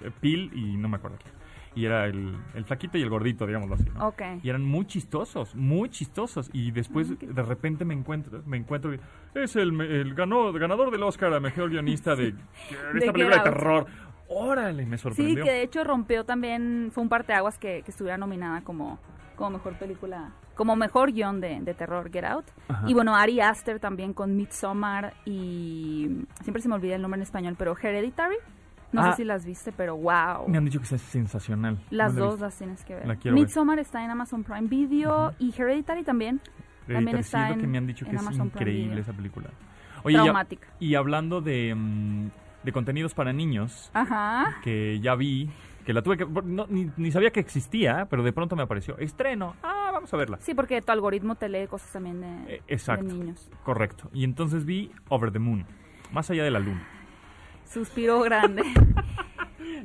eh, 0.00 0.12
Pil 0.20 0.52
y 0.54 0.76
no 0.76 0.88
me 0.88 0.98
acuerdo 0.98 1.16
quién. 1.20 1.34
Y 1.74 1.86
era 1.86 2.06
el, 2.06 2.36
el 2.54 2.64
flaquito 2.64 2.98
y 2.98 3.02
el 3.02 3.08
gordito, 3.10 3.48
digámoslo 3.48 3.74
así, 3.74 3.86
¿no? 3.92 4.06
Ok. 4.06 4.22
Y 4.44 4.48
eran 4.48 4.62
muy 4.64 4.86
chistosos, 4.86 5.56
muy 5.56 5.88
chistosos. 5.88 6.50
Y 6.52 6.70
después, 6.70 7.10
Ah, 7.10 7.16
de 7.20 7.42
repente, 7.42 7.84
me 7.84 7.94
encuentro, 7.94 8.42
me 8.46 8.58
encuentro 8.58 8.92
es 9.34 9.56
el, 9.56 9.80
el 9.80 10.14
ganó, 10.14 10.52
ganador 10.52 10.92
del 10.92 11.02
Oscar 11.02 11.34
a 11.34 11.40
mejor 11.40 11.70
guionista 11.70 12.14
de, 12.14 12.26
de 12.32 12.38
esta 12.98 13.00
Get 13.00 13.12
película 13.12 13.38
de 13.38 13.42
terror. 13.42 13.86
Órale, 14.28 14.86
me 14.86 14.98
Sí, 14.98 15.02
sorprendió. 15.02 15.42
que 15.44 15.50
de 15.50 15.62
hecho 15.62 15.82
rompió 15.82 16.24
también, 16.24 16.90
fue 16.92 17.02
un 17.02 17.08
parteaguas 17.08 17.58
que, 17.58 17.82
que 17.84 17.90
estuviera 17.90 18.16
nominada 18.18 18.60
como, 18.60 19.00
como 19.36 19.50
mejor 19.50 19.78
película, 19.78 20.30
como 20.54 20.76
mejor 20.76 21.12
guion 21.12 21.40
de, 21.40 21.60
de 21.60 21.74
terror, 21.74 22.10
Get 22.12 22.24
Out. 22.24 22.46
Ajá. 22.68 22.84
Y 22.88 22.94
bueno, 22.94 23.14
Ari 23.16 23.40
Aster 23.40 23.80
también 23.80 24.12
con 24.12 24.36
Midsommar 24.36 25.14
y 25.24 26.24
siempre 26.42 26.62
se 26.62 26.68
me 26.68 26.74
olvida 26.74 26.94
el 26.96 27.02
nombre 27.02 27.18
en 27.18 27.22
español, 27.22 27.54
pero 27.58 27.76
Hereditary. 27.80 28.36
No 28.92 29.00
Ah. 29.00 29.10
sé 29.12 29.18
si 29.18 29.24
las 29.24 29.46
viste, 29.46 29.72
pero 29.72 29.96
wow. 29.96 30.46
Me 30.48 30.58
han 30.58 30.66
dicho 30.66 30.78
que 30.78 30.94
es 30.94 31.00
sensacional. 31.00 31.78
Las 31.90 32.12
No 32.12 32.20
la 32.20 32.26
he 32.26 32.28
dos 32.30 32.40
las 32.40 32.58
tienes 32.58 32.84
que 32.84 32.94
ver. 32.94 33.06
La 33.06 33.16
quiero 33.16 33.34
ver. 33.34 33.44
Midsommar 33.44 33.78
está 33.78 34.04
en 34.04 34.10
Amazon 34.10 34.44
Prime 34.44 34.68
Video 34.68 35.32
y 35.38 35.54
Hereditary 35.56 36.04
también. 36.04 36.40
También 36.86 37.08
Hereditary, 37.08 37.20
está 37.20 37.44
es 37.44 37.50
lo 37.50 37.56
que 37.56 37.64
en- 37.64 37.70
me 37.70 37.78
han 37.78 37.86
dicho 37.86 38.04
en 38.04 38.10
que 38.10 38.16
es 38.16 38.22
Amazon 38.22 38.46
increíble 38.48 39.00
esa 39.00 39.12
película. 39.14 39.48
Oye, 40.04 40.16
Traumática. 40.16 40.68
y 40.78 40.94
hablando 40.96 41.40
de, 41.40 41.74
mm, 41.74 42.28
de 42.64 42.72
contenidos 42.72 43.14
para 43.14 43.32
niños, 43.32 43.90
Ajá. 43.94 44.56
que 44.62 45.00
ya 45.00 45.14
vi, 45.14 45.48
que 45.84 45.92
la 45.92 46.02
tuve 46.02 46.16
que... 46.16 46.26
no, 46.26 46.66
ni, 46.68 46.90
ni 46.96 47.10
sabía 47.12 47.30
que 47.30 47.40
existía, 47.40 48.06
pero 48.10 48.22
de 48.22 48.32
pronto 48.32 48.56
me 48.56 48.62
apareció. 48.62 48.96
Estreno. 48.98 49.56
Ah, 49.62 49.90
vamos 49.92 50.12
a 50.12 50.16
verla. 50.16 50.38
Sí, 50.40 50.54
porque 50.54 50.80
tu 50.82 50.92
algoritmo 50.92 51.34
te 51.34 51.48
lee 51.48 51.66
cosas 51.66 51.90
también 51.92 52.20
de, 52.20 52.54
Eh, 52.56 52.62
exacto. 52.68 53.04
de 53.06 53.12
niños. 53.12 53.50
Correcto. 53.64 54.08
Y 54.12 54.24
entonces 54.24 54.64
vi 54.64 54.90
Over 55.08 55.32
the 55.32 55.38
Moon, 55.38 55.66
más 56.12 56.30
allá 56.30 56.44
de 56.44 56.50
la 56.50 56.58
luna. 56.58 56.86
Suspiro 57.68 58.20
grande. 58.20 58.62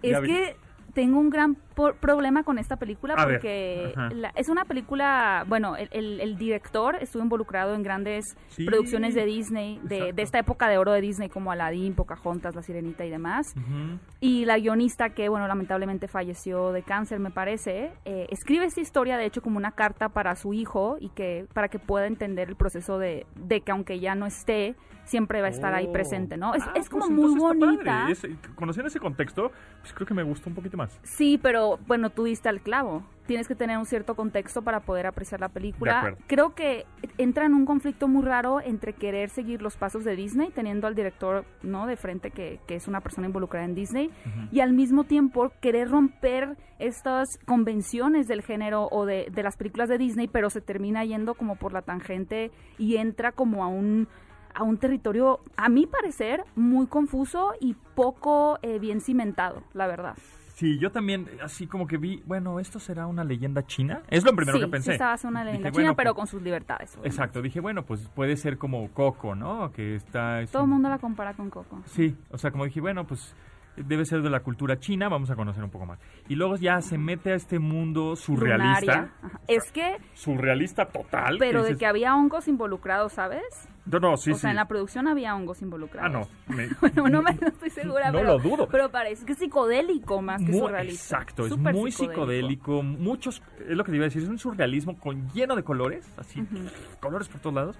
Es 0.02 0.20
que 0.20 0.56
tengo 0.94 1.20
un 1.20 1.30
gran 1.30 1.56
por- 1.78 1.96
problema 1.98 2.44
con 2.44 2.58
esta 2.58 2.76
película 2.78 3.14
A 3.14 3.24
porque 3.24 3.94
la- 4.12 4.30
es 4.36 4.50
una 4.50 4.66
película, 4.66 5.46
bueno, 5.48 5.76
el, 5.76 5.88
el- 5.92 6.20
el 6.22 6.36
director 6.36 6.96
estuvo 7.00 7.22
involucrado 7.22 7.76
en 7.76 7.84
grandes 7.84 8.36
Sí, 8.48 8.66
producciones 8.66 9.14
de 9.14 9.26
Disney, 9.26 9.80
de, 9.84 10.12
de 10.12 10.22
esta 10.24 10.40
época 10.40 10.68
de 10.70 10.80
oro 10.80 10.92
de 10.92 11.02
Disney 11.02 11.30
como 11.30 11.52
Aladdin, 11.52 11.94
Pocahontas, 11.94 12.56
La 12.56 12.64
Sirenita 12.64 13.06
y 13.06 13.12
demás. 13.12 13.54
Ujú. 13.56 14.00
Y 14.20 14.46
la 14.46 14.58
guionista, 14.58 15.12
que 15.12 15.30
bueno, 15.30 15.48
lamentablemente 15.48 16.08
falleció 16.08 16.72
de 16.72 16.82
cáncer, 16.82 17.20
me 17.20 17.30
parece, 17.30 17.92
eh, 18.06 18.26
escribe 18.32 18.66
esta 18.66 18.82
historia, 18.82 19.18
de 19.18 19.26
hecho, 19.26 19.44
como 19.44 19.58
una 19.58 19.72
carta 19.74 20.10
para 20.10 20.36
su 20.36 20.54
hijo 20.56 20.98
y 21.00 21.10
que 21.10 21.46
para 21.54 21.68
que 21.68 21.78
pueda 21.78 22.08
entender 22.08 22.50
el 22.50 22.56
proceso 22.56 22.98
de, 22.98 23.28
de 23.36 23.62
que 23.62 23.72
aunque 23.72 24.00
ya 24.00 24.16
no 24.16 24.26
esté, 24.26 24.76
siempre 25.04 25.40
va 25.40 25.48
a 25.48 25.52
estar 25.52 25.74
ahí 25.74 25.86
Oh. 25.88 25.94
presente, 25.94 26.36
¿no? 26.36 26.54
Es, 26.54 26.64
Ah, 26.64 26.74
es 26.76 26.90
como 26.90 27.06
pues 27.06 27.12
muy 27.18 27.40
bonita. 27.40 28.10
Es- 28.10 28.28
conociendo 28.56 28.88
ese 28.90 29.00
contexto, 29.00 29.52
pues 29.80 29.94
creo 29.94 30.06
que 30.06 30.14
me 30.14 30.24
gustó 30.24 30.50
un 30.50 30.56
poquito 30.56 30.76
más. 30.76 31.00
Sí, 31.04 31.40
pero 31.42 31.67
bueno, 31.88 32.10
tú 32.10 32.24
diste 32.24 32.50
al 32.50 32.62
clavo. 32.62 33.04
Tienes 33.26 33.50
que 33.50 33.56
tener 33.56 33.78
un 33.78 33.86
cierto 33.86 34.16
contexto 34.16 34.62
para 34.62 34.80
poder 34.80 35.06
apreciar 35.06 35.42
la 35.42 35.50
película. 35.50 36.16
Creo 36.28 36.56
que 36.56 36.86
entra 37.18 37.46
en 37.46 37.54
un 37.54 37.66
conflicto 37.66 38.08
muy 38.08 38.24
raro 38.24 38.62
entre 38.62 38.94
querer 38.94 39.30
seguir 39.30 39.62
los 39.62 39.76
pasos 39.76 40.06
de 40.06 40.16
Disney, 40.16 40.50
teniendo 40.50 40.88
al 40.88 40.96
director 40.96 41.44
no 41.62 41.88
de 41.88 41.98
frente 41.98 42.32
que, 42.32 42.62
que 42.68 42.76
es 42.76 42.88
una 42.88 43.02
persona 43.02 43.28
involucrada 43.28 43.66
en 43.66 43.76
Disney, 43.76 44.12
y 44.50 44.62
al 44.62 44.72
mismo 44.72 45.04
tiempo 45.04 45.52
querer 45.60 45.90
romper 45.90 46.56
estas 46.80 47.38
convenciones 47.46 48.30
del 48.30 48.44
género 48.44 48.88
o 48.92 49.06
de, 49.06 49.28
de 49.30 49.44
las 49.44 49.58
películas 49.58 49.90
de 49.90 49.98
Disney, 49.98 50.30
pero 50.30 50.50
se 50.50 50.62
termina 50.62 51.04
yendo 51.04 51.34
como 51.34 51.58
por 51.58 51.74
la 51.74 51.82
tangente 51.82 52.52
y 52.78 52.96
entra 52.96 53.34
como 53.34 53.62
a 53.66 53.68
un 53.68 54.08
a 54.58 54.64
un 54.64 54.78
territorio, 54.78 55.42
a 55.56 55.70
mi 55.70 55.86
parecer, 55.86 56.44
muy 56.56 56.88
confuso 56.88 57.54
y 57.60 57.76
poco 57.94 58.58
eh, 58.64 58.80
bien 58.80 59.02
cimentado, 59.02 59.62
la 59.74 59.86
verdad. 59.86 60.18
Sí, 60.58 60.80
yo 60.80 60.92
también, 60.92 61.28
así 61.44 61.68
como 61.68 61.86
que 61.86 61.98
vi, 61.98 62.24
bueno, 62.26 62.60
¿esto 62.60 62.80
será 62.80 63.06
una 63.06 63.24
leyenda 63.24 63.64
china? 63.68 64.02
Es 64.10 64.24
lo 64.24 64.36
primero 64.36 64.58
sí, 64.58 64.64
que 64.66 64.72
pensé. 64.72 64.86
sí 64.86 64.92
estaba 64.94 65.16
una 65.26 65.42
Dije, 65.42 65.46
leyenda 65.46 65.70
bueno, 65.70 65.86
china, 65.90 65.96
pero 65.96 66.16
pues- 66.16 66.20
con 66.22 66.28
sus 66.28 66.42
libertades. 66.42 66.90
obviamente. 66.94 67.10
Exacto, 67.10 67.42
dije, 67.44 67.60
bueno, 67.60 67.86
pues 67.86 68.10
puede 68.16 68.36
ser 68.38 68.58
como 68.58 68.90
Coco, 68.90 69.36
¿no? 69.36 69.72
Que 69.72 69.96
está... 69.96 70.42
es 70.42 70.50
Todo 70.50 70.64
el 70.64 70.70
un- 70.70 70.72
mundo 70.72 70.90
la 70.90 70.98
compara 70.98 71.36
con 71.36 71.52
Coco. 71.52 71.84
Sí, 71.86 72.18
o 72.32 72.40
sea, 72.40 72.50
como 72.50 72.66
dije, 72.66 72.82
bueno, 72.82 73.06
pues 73.06 73.36
debe 73.78 74.06
ser 74.06 74.22
de 74.22 74.30
la 74.30 74.42
cultura 74.42 74.78
china, 74.80 75.08
vamos 75.10 75.30
a 75.30 75.36
conocer 75.36 75.64
un 75.64 75.70
poco 75.70 75.86
más. 75.86 76.00
Y 76.28 76.36
luego 76.36 76.56
ya 76.58 76.82
se 76.82 76.98
mete 76.98 77.32
a 77.32 77.36
este 77.36 77.60
mundo 77.60 78.16
surrealista. 78.16 79.10
Es 79.48 79.72
que, 79.72 79.98
Surrealista 80.14 80.86
total. 80.86 81.38
pero 81.40 81.62
de 81.62 81.70
dices, 81.70 81.80
que 81.80 81.86
había 81.86 82.16
hongos 82.16 82.48
involucrados, 82.48 83.14
¿sabes? 83.14 83.44
No, 83.86 84.00
no, 84.00 84.18
sí, 84.18 84.32
o 84.32 84.36
sea, 84.36 84.42
sí. 84.42 84.52
en 84.52 84.56
la 84.58 84.68
producción 84.68 85.08
había 85.08 85.34
hongos 85.34 85.60
Ah, 85.62 85.64
involucrados. 85.66 86.12
no. 86.48 86.56
me- 86.56 86.68
Bueno, 86.82 87.10
no, 87.10 87.22
me, 87.22 87.34
no 87.36 87.48
estoy 87.48 87.70
segura, 87.70 88.08
No 88.12 88.18
pero, 88.20 88.34
lo 88.34 88.40
dudo. 88.40 88.68
pero 88.70 88.90
parece 88.92 89.26
que 89.26 89.32
es 89.32 89.38
psicodélico 89.40 90.22
más 90.22 90.42
que 90.44 90.52
Muy- 90.52 90.60
surrealista. 90.60 91.16
Exacto, 91.18 91.46
es 91.46 91.58
muy 91.58 91.92
psicodélico, 91.92 92.84
muchos, 92.84 93.42
es 93.68 93.78
lo 93.78 93.84
que 93.84 93.92
te 93.92 93.96
iba 93.98 94.04
a 94.06 94.10
decir, 94.10 94.24
es 94.24 94.30
un 94.30 94.40
surrealismo 94.40 94.98
con 95.00 95.30
lleno 95.32 95.56
de 95.56 95.64
colores, 95.64 96.12
así, 96.18 96.44
colores 97.00 97.30
por 97.30 97.40
todos 97.40 97.56
lados, 97.56 97.78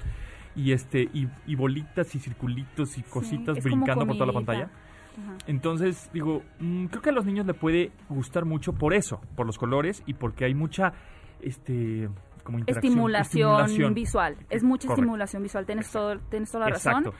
y 0.56 0.72
este, 0.72 1.04
y, 1.14 1.28
y 1.46 1.56
bolitas 1.56 2.16
y 2.16 2.20
circulitos 2.20 2.98
y 2.98 3.04
cositas 3.04 3.62
brincando 3.64 4.06
por 4.08 4.16
toda 4.16 4.28
la 4.28 4.34
pantalla. 4.34 4.70
Ajá. 5.18 5.38
Entonces, 5.48 6.10
digo, 6.14 6.44
mm, 6.60 6.86
creo 6.88 7.02
que 7.02 7.10
a 7.10 7.14
los 7.14 7.26
niños 7.26 7.46
le 7.46 7.54
puede 7.54 7.92
gustar 8.10 8.46
mucho 8.46 8.74
por 8.74 8.94
eso, 8.94 9.20
por 9.36 9.46
los 9.46 9.58
colores 9.58 10.04
y 10.06 10.14
porque 10.14 10.46
hay 10.46 10.54
mucha, 10.54 10.94
este, 11.42 12.10
como. 12.44 12.60
Estimulación, 12.68 13.52
estimulación. 13.62 13.94
visual. 13.94 14.38
Es 14.50 14.64
mucha 14.64 14.88
Correcto. 14.88 15.02
estimulación 15.02 15.44
visual. 15.44 15.66
Tienes, 15.66 15.92
todo, 15.92 16.20
tienes 16.30 16.52
toda 16.52 16.70
la 16.70 16.76
Exacto. 16.76 17.12
razón. 17.12 17.14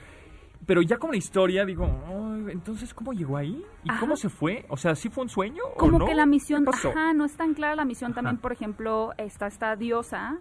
Pero 0.66 0.82
ya 0.82 0.98
como 0.98 1.12
la 1.12 1.18
historia, 1.18 1.64
digo, 1.64 1.84
"Ay, 2.08 2.52
entonces, 2.52 2.92
¿cómo 2.92 3.12
llegó 3.12 3.36
ahí? 3.36 3.64
¿Y 3.84 3.90
Ajá. 3.90 4.00
cómo 4.00 4.16
se 4.16 4.28
fue? 4.28 4.66
O 4.68 4.76
sea, 4.76 4.94
¿sí 4.96 5.08
fue 5.08 5.22
un 5.22 5.30
sueño 5.30 5.62
o 5.64 5.76
Como 5.76 6.00
no? 6.00 6.06
que 6.06 6.14
la 6.14 6.26
misión, 6.26 6.64
ajá, 6.68 7.14
no 7.14 7.24
es 7.24 7.36
tan 7.36 7.54
clara 7.54 7.76
la 7.76 7.84
misión. 7.84 8.12
También, 8.12 8.38
por 8.38 8.52
ejemplo, 8.52 9.12
está 9.18 9.46
esta 9.46 9.76
diosa, 9.76 10.38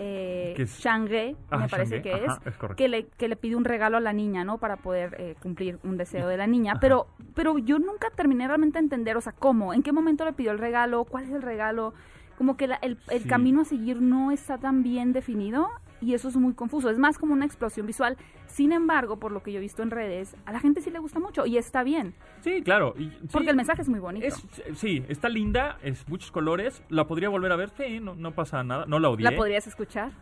eh, 0.00 0.54
Shangre, 0.78 1.34
Ah, 1.50 1.58
me 1.58 1.68
parece 1.68 2.00
que 2.02 2.12
ajá, 2.14 2.40
es, 2.46 2.54
que 2.76 2.88
le, 2.88 3.06
que 3.06 3.28
le 3.28 3.36
pide 3.36 3.56
un 3.56 3.64
regalo 3.64 3.96
a 3.96 4.00
la 4.00 4.12
niña, 4.12 4.44
¿no? 4.44 4.58
Para 4.58 4.76
poder 4.76 5.16
eh, 5.18 5.34
cumplir 5.42 5.78
un 5.82 5.96
deseo 5.96 6.28
de 6.28 6.36
la 6.36 6.46
niña. 6.46 6.74
Pero, 6.80 7.08
pero 7.34 7.58
yo 7.58 7.78
nunca 7.78 8.08
terminé 8.10 8.46
realmente 8.46 8.78
de 8.78 8.84
entender, 8.84 9.16
o 9.16 9.20
sea, 9.20 9.32
¿cómo? 9.32 9.74
¿En 9.74 9.82
qué 9.82 9.92
momento 9.92 10.24
le 10.24 10.32
pidió 10.32 10.52
el 10.52 10.58
regalo? 10.58 11.04
¿Cuál 11.04 11.24
es 11.24 11.30
el 11.30 11.42
regalo? 11.42 11.94
Como 12.36 12.56
que 12.56 12.68
la- 12.68 12.76
el, 12.76 12.98
el 13.10 13.22
Sí. 13.22 13.28
camino 13.28 13.62
a 13.62 13.64
seguir 13.64 14.00
no 14.00 14.30
está 14.30 14.58
tan 14.58 14.82
bien 14.84 15.12
definido 15.12 15.68
y 16.00 16.14
eso 16.14 16.28
es 16.28 16.36
muy 16.36 16.54
confuso. 16.54 16.90
Es 16.90 16.98
más 16.98 17.18
como 17.18 17.32
una 17.32 17.44
explosión 17.44 17.86
visual. 17.86 18.16
Sin 18.46 18.72
embargo, 18.72 19.18
por 19.18 19.32
lo 19.32 19.42
que 19.42 19.52
yo 19.52 19.58
he 19.58 19.60
visto 19.60 19.82
en 19.82 19.90
redes, 19.90 20.34
a 20.46 20.52
la 20.52 20.60
gente 20.60 20.80
sí 20.80 20.90
le 20.90 20.98
gusta 20.98 21.20
mucho 21.20 21.44
y 21.46 21.58
está 21.58 21.82
bien. 21.82 22.14
Sí, 22.40 22.62
claro. 22.62 22.94
y- 22.96 23.10
sí, 23.10 23.28
Porque 23.32 23.50
el 23.50 23.56
mensaje 23.56 23.82
es 23.82 23.88
muy 23.88 24.00
bonito. 24.00 24.26
es, 24.26 24.42
sí, 24.76 25.04
está 25.08 25.28
linda, 25.28 25.78
es 25.82 26.08
muchos 26.08 26.30
colores. 26.30 26.82
¿La 26.88 27.06
podría 27.06 27.28
volver 27.28 27.52
a 27.52 27.56
ver? 27.56 27.70
Sí, 27.76 28.00
no, 28.00 28.14
no 28.14 28.32
pasa 28.32 28.62
nada. 28.64 28.86
No 28.86 28.98
la 28.98 29.10
odié. 29.10 29.24
¿La 29.30 29.36
podrías 29.36 29.66
escuchar? 29.66 30.12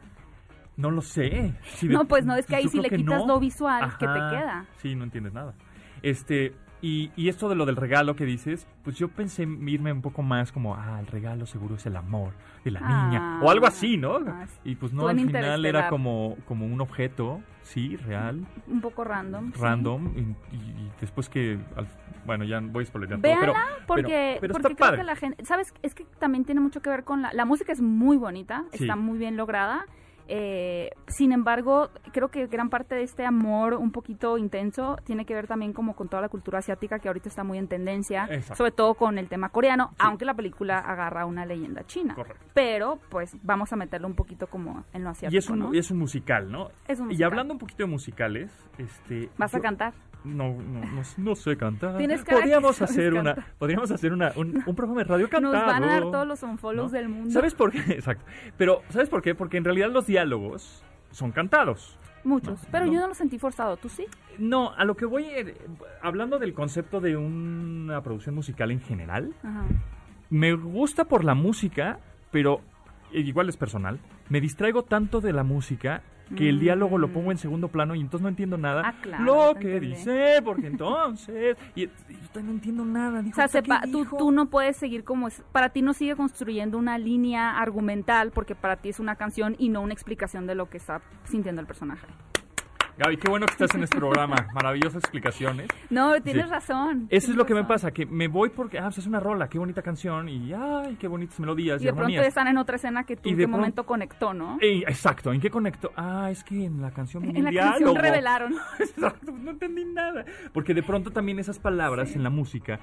No 0.76 0.90
lo 0.90 1.00
sé. 1.02 1.54
De- 1.80 1.88
No, 1.88 2.04
pues 2.06 2.26
no, 2.26 2.34
es 2.36 2.46
que 2.46 2.56
ahí 2.56 2.68
si 2.68 2.80
le 2.80 2.90
que 2.90 2.96
quitas 2.96 3.20
no. 3.20 3.26
lo 3.26 3.40
visual, 3.40 3.90
¿qué 3.98 4.06
te 4.06 4.12
Ajá, 4.12 4.30
queda? 4.30 4.66
Sí, 4.82 4.94
no 4.94 5.04
entiendes 5.04 5.32
nada. 5.32 5.54
Este, 6.02 6.52
y, 6.82 7.10
y 7.16 7.28
esto 7.28 7.48
de 7.48 7.54
lo 7.54 7.64
del 7.66 7.76
regalo 7.76 8.16
que 8.16 8.24
dices, 8.24 8.66
pues 8.84 8.96
yo 8.96 9.08
pensé 9.08 9.42
en 9.44 9.66
irme 9.68 9.92
un 9.92 10.02
poco 10.02 10.22
más 10.22 10.52
como, 10.52 10.74
ah, 10.74 10.98
el 11.00 11.06
regalo 11.06 11.46
seguro 11.46 11.76
es 11.76 11.86
el 11.86 11.96
amor 11.96 12.32
de 12.64 12.70
la 12.72 12.80
niña. 12.80 13.40
O 13.42 13.50
algo 13.50 13.66
así, 13.66 13.96
¿no? 13.96 14.16
Ah. 14.26 14.46
Y 14.64 14.74
pues 14.76 14.92
no, 14.92 15.08
al 15.08 15.18
final 15.18 15.64
era 15.64 15.88
como, 15.88 16.36
como 16.46 16.66
un 16.66 16.80
objeto, 16.80 17.40
sí, 17.62 17.96
real, 17.96 18.44
Un 18.66 18.80
poco 18.80 19.04
random. 19.04 19.52
random. 19.58 20.12
Y, 20.16 20.20
y- 20.20 20.58
y 20.58 20.90
después 21.00 21.28
que, 21.28 21.58
al- 21.76 21.86
bueno, 22.26 22.44
ya 22.44 22.60
voy 22.60 22.82
a 22.82 22.86
spoilear 22.86 23.20
todo, 23.20 23.22
pero... 23.22 23.52
Véanla 23.52 23.66
porque, 23.86 24.38
pero- 24.40 24.40
pero 24.40 24.52
porque 24.52 24.74
creo 24.74 24.76
padre. 24.88 24.96
que 24.98 25.04
la 25.04 25.16
gente, 25.16 25.44
sabes, 25.44 25.72
es 25.82 25.94
que 25.94 26.04
también 26.18 26.44
tiene 26.44 26.60
mucho 26.60 26.82
que 26.82 26.90
ver 26.90 27.04
con 27.04 27.22
la, 27.22 27.32
la 27.32 27.44
música 27.44 27.72
es 27.72 27.80
muy 27.80 28.16
bonita, 28.16 28.64
Sí. 28.72 28.84
está 28.84 28.96
muy 28.96 29.18
bien 29.18 29.36
lograda. 29.36 29.86
Eh, 30.28 30.90
sin 31.08 31.32
embargo, 31.32 31.90
creo 32.12 32.28
que 32.28 32.46
gran 32.46 32.68
parte 32.68 32.94
de 32.94 33.02
este 33.02 33.24
amor 33.24 33.74
un 33.74 33.92
poquito 33.92 34.38
intenso 34.38 34.96
tiene 35.04 35.24
que 35.24 35.34
ver 35.34 35.46
también 35.46 35.72
como 35.72 35.94
con 35.94 36.08
toda 36.08 36.22
la 36.22 36.28
cultura 36.28 36.58
asiática 36.58 36.98
que 36.98 37.08
ahorita 37.08 37.28
está 37.28 37.44
muy 37.44 37.58
en 37.58 37.68
tendencia, 37.68 38.26
Exacto. 38.30 38.56
sobre 38.56 38.72
todo 38.72 38.94
con 38.94 39.18
el 39.18 39.28
tema 39.28 39.50
coreano, 39.50 39.92
aunque 39.98 40.24
la 40.24 40.34
película 40.34 40.78
agarra 40.78 41.26
una 41.26 41.46
leyenda 41.46 41.84
china. 41.84 42.14
Correcto. 42.14 42.44
Pero 42.54 42.98
pues 43.08 43.36
vamos 43.42 43.72
a 43.72 43.76
meterlo 43.76 44.08
un 44.08 44.14
poquito 44.14 44.46
como 44.48 44.84
en 44.92 45.04
lo 45.04 45.10
asiático, 45.10 45.34
Y 45.34 45.38
es 45.38 45.48
un, 45.48 45.58
¿no? 45.58 45.74
y 45.74 45.78
es 45.78 45.90
un 45.90 45.98
musical, 45.98 46.50
¿no? 46.50 46.68
Es 46.88 46.98
un 46.98 47.12
Y 47.12 47.22
hablando 47.22 47.54
un 47.54 47.58
poquito 47.58 47.84
de 47.84 47.90
musicales, 47.90 48.50
este... 48.78 49.30
¿Vas 49.38 49.54
a 49.54 49.60
cantar? 49.60 49.94
No, 50.26 50.54
no, 50.54 50.80
no, 50.80 51.02
no 51.16 51.34
sé 51.34 51.56
cantar. 51.56 51.92
Podríamos 51.92 52.82
hacer 52.82 53.14
una, 53.14 53.34
cantar. 53.34 53.54
podríamos 53.58 53.90
hacer 53.90 54.12
una, 54.12 54.32
un, 54.36 54.62
un 54.66 54.74
programa 54.74 55.02
de 55.02 55.04
radio 55.04 55.22
Nos 55.24 55.30
cantado. 55.30 55.66
van 55.66 55.84
a 55.84 55.86
dar 55.86 56.02
todos 56.02 56.26
los 56.26 56.42
unfollows 56.42 56.92
¿no? 56.92 56.98
del 56.98 57.08
mundo. 57.08 57.30
¿Sabes 57.30 57.54
por 57.54 57.70
qué? 57.70 57.78
Exacto. 57.92 58.24
Pero, 58.56 58.82
¿sabes 58.90 59.08
por 59.08 59.22
qué? 59.22 59.34
Porque 59.34 59.56
en 59.56 59.64
realidad 59.64 59.90
los 59.90 60.06
diálogos 60.06 60.82
son 61.10 61.32
cantados. 61.32 61.98
Muchos, 62.24 62.58
pero 62.72 62.86
yo 62.86 62.98
no 62.98 63.06
lo 63.06 63.14
sentí 63.14 63.38
forzado, 63.38 63.76
¿tú 63.76 63.88
sí? 63.88 64.04
No, 64.38 64.72
a 64.74 64.84
lo 64.84 64.96
que 64.96 65.04
voy, 65.04 65.26
eh, 65.26 65.54
hablando 66.02 66.40
del 66.40 66.54
concepto 66.54 67.00
de 67.00 67.16
una 67.16 68.02
producción 68.02 68.34
musical 68.34 68.72
en 68.72 68.80
general, 68.80 69.32
Ajá. 69.44 69.62
me 70.28 70.52
gusta 70.54 71.04
por 71.04 71.22
la 71.22 71.34
música, 71.34 72.00
pero 72.32 72.62
eh, 73.12 73.20
igual 73.20 73.48
es 73.48 73.56
personal. 73.56 74.00
Me 74.28 74.40
distraigo 74.40 74.82
tanto 74.82 75.20
de 75.20 75.32
la 75.32 75.44
música 75.44 76.02
que 76.34 76.48
el 76.48 76.56
Mm. 76.56 76.60
diálogo 76.60 76.98
lo 76.98 77.08
pongo 77.12 77.30
en 77.30 77.38
segundo 77.38 77.68
plano 77.68 77.94
y 77.94 78.00
entonces 78.00 78.22
no 78.22 78.28
entiendo 78.28 78.58
nada. 78.58 78.82
Ah, 78.84 78.94
claro, 79.00 79.24
lo 79.24 79.54
que 79.54 79.74
entendí. 79.76 79.96
dice, 79.96 80.40
porque 80.44 80.66
entonces... 80.66 81.56
Y, 81.76 81.84
y 81.84 81.90
yo 82.34 82.42
no 82.42 82.50
entiendo 82.50 82.84
nada. 82.84 83.22
Dijo, 83.22 83.34
O 83.34 83.36
sea, 83.36 83.44
¿hasta 83.44 83.62
sepa- 83.62 83.82
tú, 83.92 84.04
tú 84.18 84.32
no 84.32 84.46
puedes 84.46 84.76
seguir 84.76 85.04
como 85.04 85.28
es, 85.28 85.42
para 85.52 85.68
ti 85.68 85.82
no 85.82 85.92
sigue 85.94 86.16
construyendo 86.16 86.78
una 86.78 86.98
línea 86.98 87.58
argumental 87.58 88.32
porque 88.32 88.54
para 88.56 88.76
ti 88.76 88.88
es 88.88 88.98
una 88.98 89.14
canción 89.16 89.54
y 89.58 89.68
no 89.68 89.80
una 89.82 89.92
explicación 89.92 90.46
de 90.46 90.54
lo 90.56 90.68
que 90.68 90.78
está 90.78 91.00
sintiendo 91.24 91.60
el 91.60 91.66
personaje. 91.66 92.06
Gaby, 92.98 93.18
qué 93.18 93.28
bueno 93.28 93.44
que 93.44 93.52
estás 93.52 93.74
en 93.74 93.82
este 93.82 93.98
programa. 93.98 94.48
Maravillosas 94.54 94.96
explicaciones. 95.02 95.68
No, 95.90 96.18
tienes 96.22 96.46
Sí. 96.46 96.50
razón. 96.50 97.06
Eso 97.10 97.30
es 97.30 97.36
lo 97.36 97.44
que 97.44 97.52
me 97.54 97.64
pasa, 97.64 97.90
que 97.90 98.06
me 98.06 98.26
voy 98.26 98.48
porque, 98.48 98.78
ah, 98.78 98.84
pues 98.84 98.98
es 98.98 99.06
una 99.06 99.20
rola, 99.20 99.48
qué 99.48 99.58
bonita 99.58 99.82
canción, 99.82 100.30
y 100.30 100.54
ay, 100.54 100.96
qué 100.98 101.06
bonitas 101.06 101.38
melodías 101.38 101.78
y, 101.80 101.84
Y 101.84 101.86
de 101.86 101.92
pronto 101.92 102.04
armonías. 102.04 102.26
están 102.26 102.48
en 102.48 102.56
otra 102.56 102.76
escena 102.76 103.04
que 103.04 103.16
tú 103.16 103.28
Y 103.28 103.32
en 103.32 103.36
de 103.36 103.42
qué 103.42 103.48
pronto- 103.48 103.58
momento 103.58 103.84
conectó, 103.86 104.32
¿no? 104.32 104.56
Ey, 104.62 104.82
exacto, 104.84 105.30
¿en 105.32 105.40
qué 105.42 105.50
conecto? 105.50 105.92
Ah, 105.94 106.28
es 106.30 106.42
que 106.42 106.64
en 106.64 106.80
la 106.80 106.90
canción 106.90 107.24
En 107.24 107.34
la 107.44 107.50
un 107.50 107.54
canción 107.56 107.74
diálogo. 107.78 107.98
revelaron. 108.00 108.54
Exacto, 108.80 109.32
no 109.32 109.50
entendí 109.50 109.84
nada. 109.84 110.24
Porque 110.54 110.72
de 110.72 110.82
pronto 110.82 111.10
también 111.10 111.38
esas 111.38 111.58
palabras 111.58 112.16
en 112.16 112.22
la 112.22 112.30
música, 112.30 112.80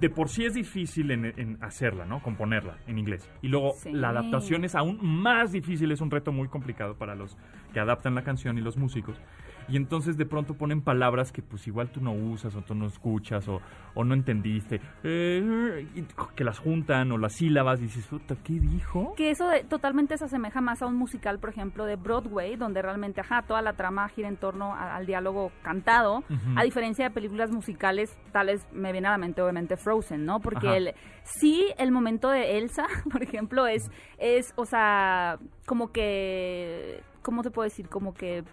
de 0.00 0.10
por 0.10 0.28
sí 0.28 0.44
es 0.44 0.54
difícil 0.54 1.10
en, 1.10 1.24
en 1.24 1.58
hacerla, 1.60 2.04
¿no? 2.04 2.22
Componerla 2.22 2.76
en 2.86 2.98
inglés. 2.98 3.28
Y 3.42 3.48
luego 3.48 3.72
Sí. 3.76 3.90
la 3.92 4.10
adaptación 4.10 4.64
es 4.64 4.74
aún 4.74 4.98
más 5.02 5.52
difícil, 5.52 5.90
es 5.92 6.00
un 6.00 6.10
reto 6.10 6.30
muy 6.32 6.48
complicado 6.48 6.96
para 6.96 7.14
los 7.14 7.36
que 7.72 7.80
adaptan 7.80 8.14
la 8.14 8.22
canción 8.22 8.58
y 8.58 8.60
los 8.60 8.76
músicos. 8.76 9.20
Y 9.68 9.76
entonces 9.76 10.16
de 10.16 10.24
pronto 10.26 10.54
ponen 10.54 10.80
palabras 10.80 11.30
que 11.32 11.42
pues 11.42 11.66
igual 11.66 11.90
tú 11.90 12.00
no 12.00 12.12
usas 12.12 12.54
o 12.56 12.62
tú 12.62 12.74
no 12.74 12.86
escuchas 12.86 13.46
o, 13.48 13.60
o 13.94 14.04
no 14.04 14.14
entendiste. 14.14 14.80
Eh, 15.04 15.86
que 16.34 16.44
las 16.44 16.58
juntan 16.58 17.12
o 17.12 17.18
las 17.18 17.34
sílabas 17.34 17.80
y 17.80 17.84
dices, 17.84 18.06
puta, 18.06 18.36
¿qué 18.42 18.54
dijo? 18.54 19.14
Que 19.16 19.30
eso 19.30 19.48
de- 19.48 19.64
totalmente 19.64 20.16
se 20.16 20.24
asemeja 20.24 20.60
más 20.60 20.80
a 20.82 20.86
un 20.86 20.96
musical, 20.96 21.38
por 21.38 21.50
ejemplo, 21.50 21.84
de 21.84 21.96
Broadway, 21.96 22.56
donde 22.56 22.80
realmente, 22.82 23.20
ajá, 23.20 23.42
toda 23.42 23.60
la 23.62 23.74
trama 23.74 24.08
gira 24.08 24.28
en 24.28 24.36
torno 24.36 24.74
a- 24.74 24.96
al 24.96 25.06
diálogo 25.06 25.52
cantado, 25.62 26.24
a 26.56 26.62
diferencia 26.64 27.04
de 27.04 27.10
películas 27.10 27.50
musicales, 27.50 28.16
tales 28.32 28.66
me 28.72 28.92
viene 28.92 29.08
a 29.08 29.12
la 29.12 29.18
mente 29.18 29.42
obviamente 29.42 29.76
Frozen, 29.76 30.24
¿no? 30.24 30.40
Porque 30.40 30.76
el, 30.76 30.94
sí, 31.24 31.66
el 31.78 31.92
momento 31.92 32.30
de 32.30 32.58
Elsa, 32.58 32.86
por 33.12 33.22
ejemplo, 33.22 33.66
es, 33.66 33.90
es, 34.18 34.52
o 34.56 34.64
sea, 34.64 35.38
como 35.66 35.92
que, 35.92 37.02
¿cómo 37.22 37.42
te 37.42 37.50
puedo 37.50 37.64
decir? 37.64 37.88
Como 37.88 38.14
que 38.14 38.44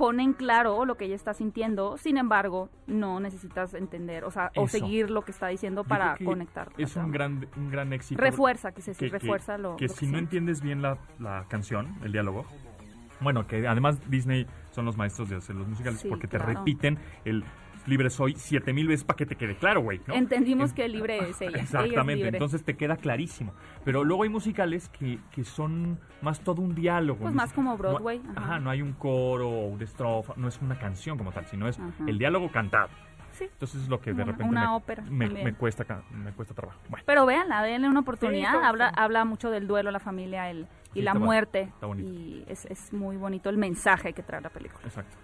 ponen 0.00 0.32
claro 0.32 0.86
lo 0.86 0.96
que 0.96 1.04
ella 1.04 1.14
está 1.14 1.34
sintiendo, 1.34 1.98
sin 1.98 2.16
embargo, 2.16 2.70
no 2.86 3.20
necesitas 3.20 3.74
entender, 3.74 4.24
o 4.24 4.30
sea, 4.30 4.50
o 4.56 4.66
seguir 4.66 5.10
lo 5.10 5.20
que 5.22 5.30
está 5.30 5.48
diciendo 5.48 5.84
para 5.84 6.14
que 6.14 6.24
conectar. 6.24 6.70
Es 6.78 6.96
un 6.96 7.12
gran, 7.12 7.46
un 7.58 7.70
gran 7.70 7.92
éxito. 7.92 8.18
Refuerza, 8.18 8.72
quise 8.72 8.92
decir, 8.92 9.08
que- 9.10 9.18
que- 9.18 9.18
refuerza 9.18 9.58
lo 9.58 9.76
que 9.76 9.88
lo 9.88 9.92
si 9.92 10.06
no 10.06 10.16
entiendes 10.16 10.62
bien 10.62 10.80
la, 10.80 10.96
la 11.18 11.44
canción, 11.48 11.96
el 12.02 12.12
diálogo, 12.12 12.46
bueno, 13.20 13.46
que 13.46 13.68
además 13.68 14.00
Disney 14.10 14.46
son 14.70 14.86
los 14.86 14.96
maestros 14.96 15.28
de 15.28 15.36
hacer 15.36 15.54
los 15.54 15.68
musicales 15.68 16.00
Sí, 16.00 16.08
porque 16.08 16.26
te 16.26 16.38
claro. 16.38 16.54
repiten 16.54 16.96
el 17.26 17.44
libre 17.90 18.08
soy 18.08 18.34
siete 18.36 18.72
mil 18.72 18.88
veces 18.88 19.04
para 19.04 19.16
que 19.18 19.26
te 19.26 19.36
quede 19.36 19.56
claro, 19.56 19.80
güey, 19.82 20.00
¿no? 20.06 20.14
Entendimos 20.14 20.70
En- 20.70 20.76
que 20.76 20.88
libre 20.88 21.18
es 21.28 21.40
ella. 21.40 21.50
ella 21.50 21.58
es 21.58 21.64
Exactamente, 21.64 22.14
libre. 22.24 22.28
entonces 22.38 22.64
te 22.64 22.76
queda 22.76 22.96
clarísimo. 22.96 23.52
Pero 23.84 24.04
luego 24.04 24.22
hay 24.22 24.28
musicales 24.30 24.88
que, 24.88 25.18
que 25.32 25.44
son 25.44 25.98
más 26.22 26.40
todo 26.40 26.62
un 26.62 26.74
diálogo. 26.74 27.20
Pues 27.20 27.34
¿no? 27.34 27.36
más 27.36 27.52
como 27.52 27.70
No- 27.72 27.76
Broadway, 27.76 28.22
ajá. 28.36 28.40
ajá. 28.40 28.58
no 28.60 28.70
hay 28.70 28.80
un 28.80 28.92
coro 28.94 29.48
o 29.50 29.66
una 29.66 29.84
estrofa, 29.84 30.32
no 30.36 30.48
es 30.48 30.58
una 30.62 30.78
canción 30.78 31.18
como 31.18 31.32
tal, 31.32 31.44
sino 31.46 31.68
es 31.68 31.78
Ajá. 31.78 31.92
el 32.06 32.16
diálogo 32.18 32.50
cantado. 32.50 32.88
Sí. 33.32 33.44
Entonces 33.44 33.82
es 33.82 33.88
lo 33.88 34.00
que 34.00 34.10
de 34.12 34.22
Una- 34.22 34.32
repente 34.32 34.50
una 34.50 34.60
me, 34.70 34.76
ópera 34.76 35.02
me, 35.08 35.28
me 35.28 35.54
cuesta, 35.54 36.02
me 36.10 36.32
cuesta 36.32 36.52
trabajo. 36.54 36.78
Bueno. 36.88 37.04
Pero 37.06 37.24
véanla, 37.26 37.62
denle 37.62 37.88
una 37.88 38.00
oportunidad. 38.00 38.52
Sí, 38.52 38.58
habla, 38.62 38.88
habla 38.88 39.24
mucho 39.24 39.50
del 39.50 39.66
duelo, 39.66 39.90
la 39.90 40.00
familia 40.00 40.50
el, 40.50 40.66
y 40.94 40.98
Sí, 40.98 41.02
la 41.02 41.12
está 41.12 41.24
muerte. 41.24 41.60
está 41.62 41.86
bonito. 41.86 42.08
Y 42.10 42.44
es, 42.48 42.66
es 42.66 42.92
muy 42.92 43.16
bonito 43.16 43.48
el 43.48 43.56
mensaje 43.56 44.12
que 44.12 44.22
trae 44.22 44.40
la 44.40 44.50
película. 44.50 44.82
Exacto. 44.84 45.16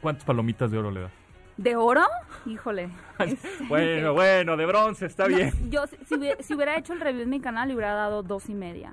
¿Cuántas 0.00 0.24
palomitas 0.24 0.70
de 0.70 0.78
oro 0.78 0.90
le 0.92 1.00
das? 1.00 1.12
¿De 1.58 1.76
oro? 1.76 2.02
Híjole. 2.46 2.88
bueno, 3.68 4.14
bueno, 4.14 4.56
de 4.56 4.64
bronce, 4.64 5.06
está 5.06 5.28
No, 5.28 5.36
bien. 5.36 5.52
Yo, 5.70 5.86
si, 5.86 5.96
si 6.04 6.14
hubiera, 6.14 6.42
si 6.42 6.54
hubiera 6.54 6.76
hecho 6.78 6.92
el 6.94 7.00
review 7.00 7.22
en 7.24 7.30
mi 7.30 7.40
canal, 7.40 7.68
le 7.68 7.74
hubiera 7.74 7.92
dado 7.94 8.22
dos 8.22 8.48
y 8.48 8.54
media. 8.54 8.92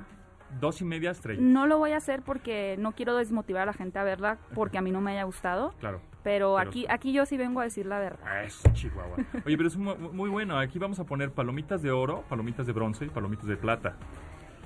Dos 0.60 0.82
y 0.82 0.86
media 0.86 1.12
estrellas. 1.12 1.44
No 1.44 1.68
lo 1.68 1.78
voy 1.78 1.92
a 1.92 1.98
hacer 1.98 2.22
porque 2.24 2.76
no 2.80 2.94
quiero 2.94 3.16
desmotivar 3.16 3.64
a 3.64 3.66
la 3.68 3.74
gente 3.74 4.00
a 4.00 4.04
verla 4.04 4.38
porque 4.54 4.78
a 4.78 4.82
mí 4.82 4.92
no 4.92 5.00
me 5.00 5.12
haya 5.12 5.24
gustado. 5.24 5.74
Claro. 5.80 6.02
Pero, 6.24 6.56
Pero- 6.56 6.58
aquí, 6.58 6.86
aquí 6.90 7.14
yo 7.14 7.26
sí 7.28 7.38
vengo 7.38 7.60
a 7.62 7.66
decir 7.66 7.86
la 7.86 8.00
verdad. 8.00 8.44
Eso, 8.44 8.68
Chihuahua. 8.74 9.18
Oye, 9.46 9.58
pero 9.58 9.68
es 9.68 9.78
muy, 9.78 9.96
muy 9.96 10.30
bueno. 10.30 10.58
Aquí 10.58 10.80
vamos 10.80 11.00
a 11.00 11.04
poner 11.04 11.32
palomitas 11.32 11.84
de 11.84 11.92
oro, 11.92 12.24
palomitas 12.30 12.66
de 12.66 12.74
bronce 12.74 13.06
y 13.06 13.10
palomitas 13.10 13.46
de 13.46 13.58
plata. 13.58 13.96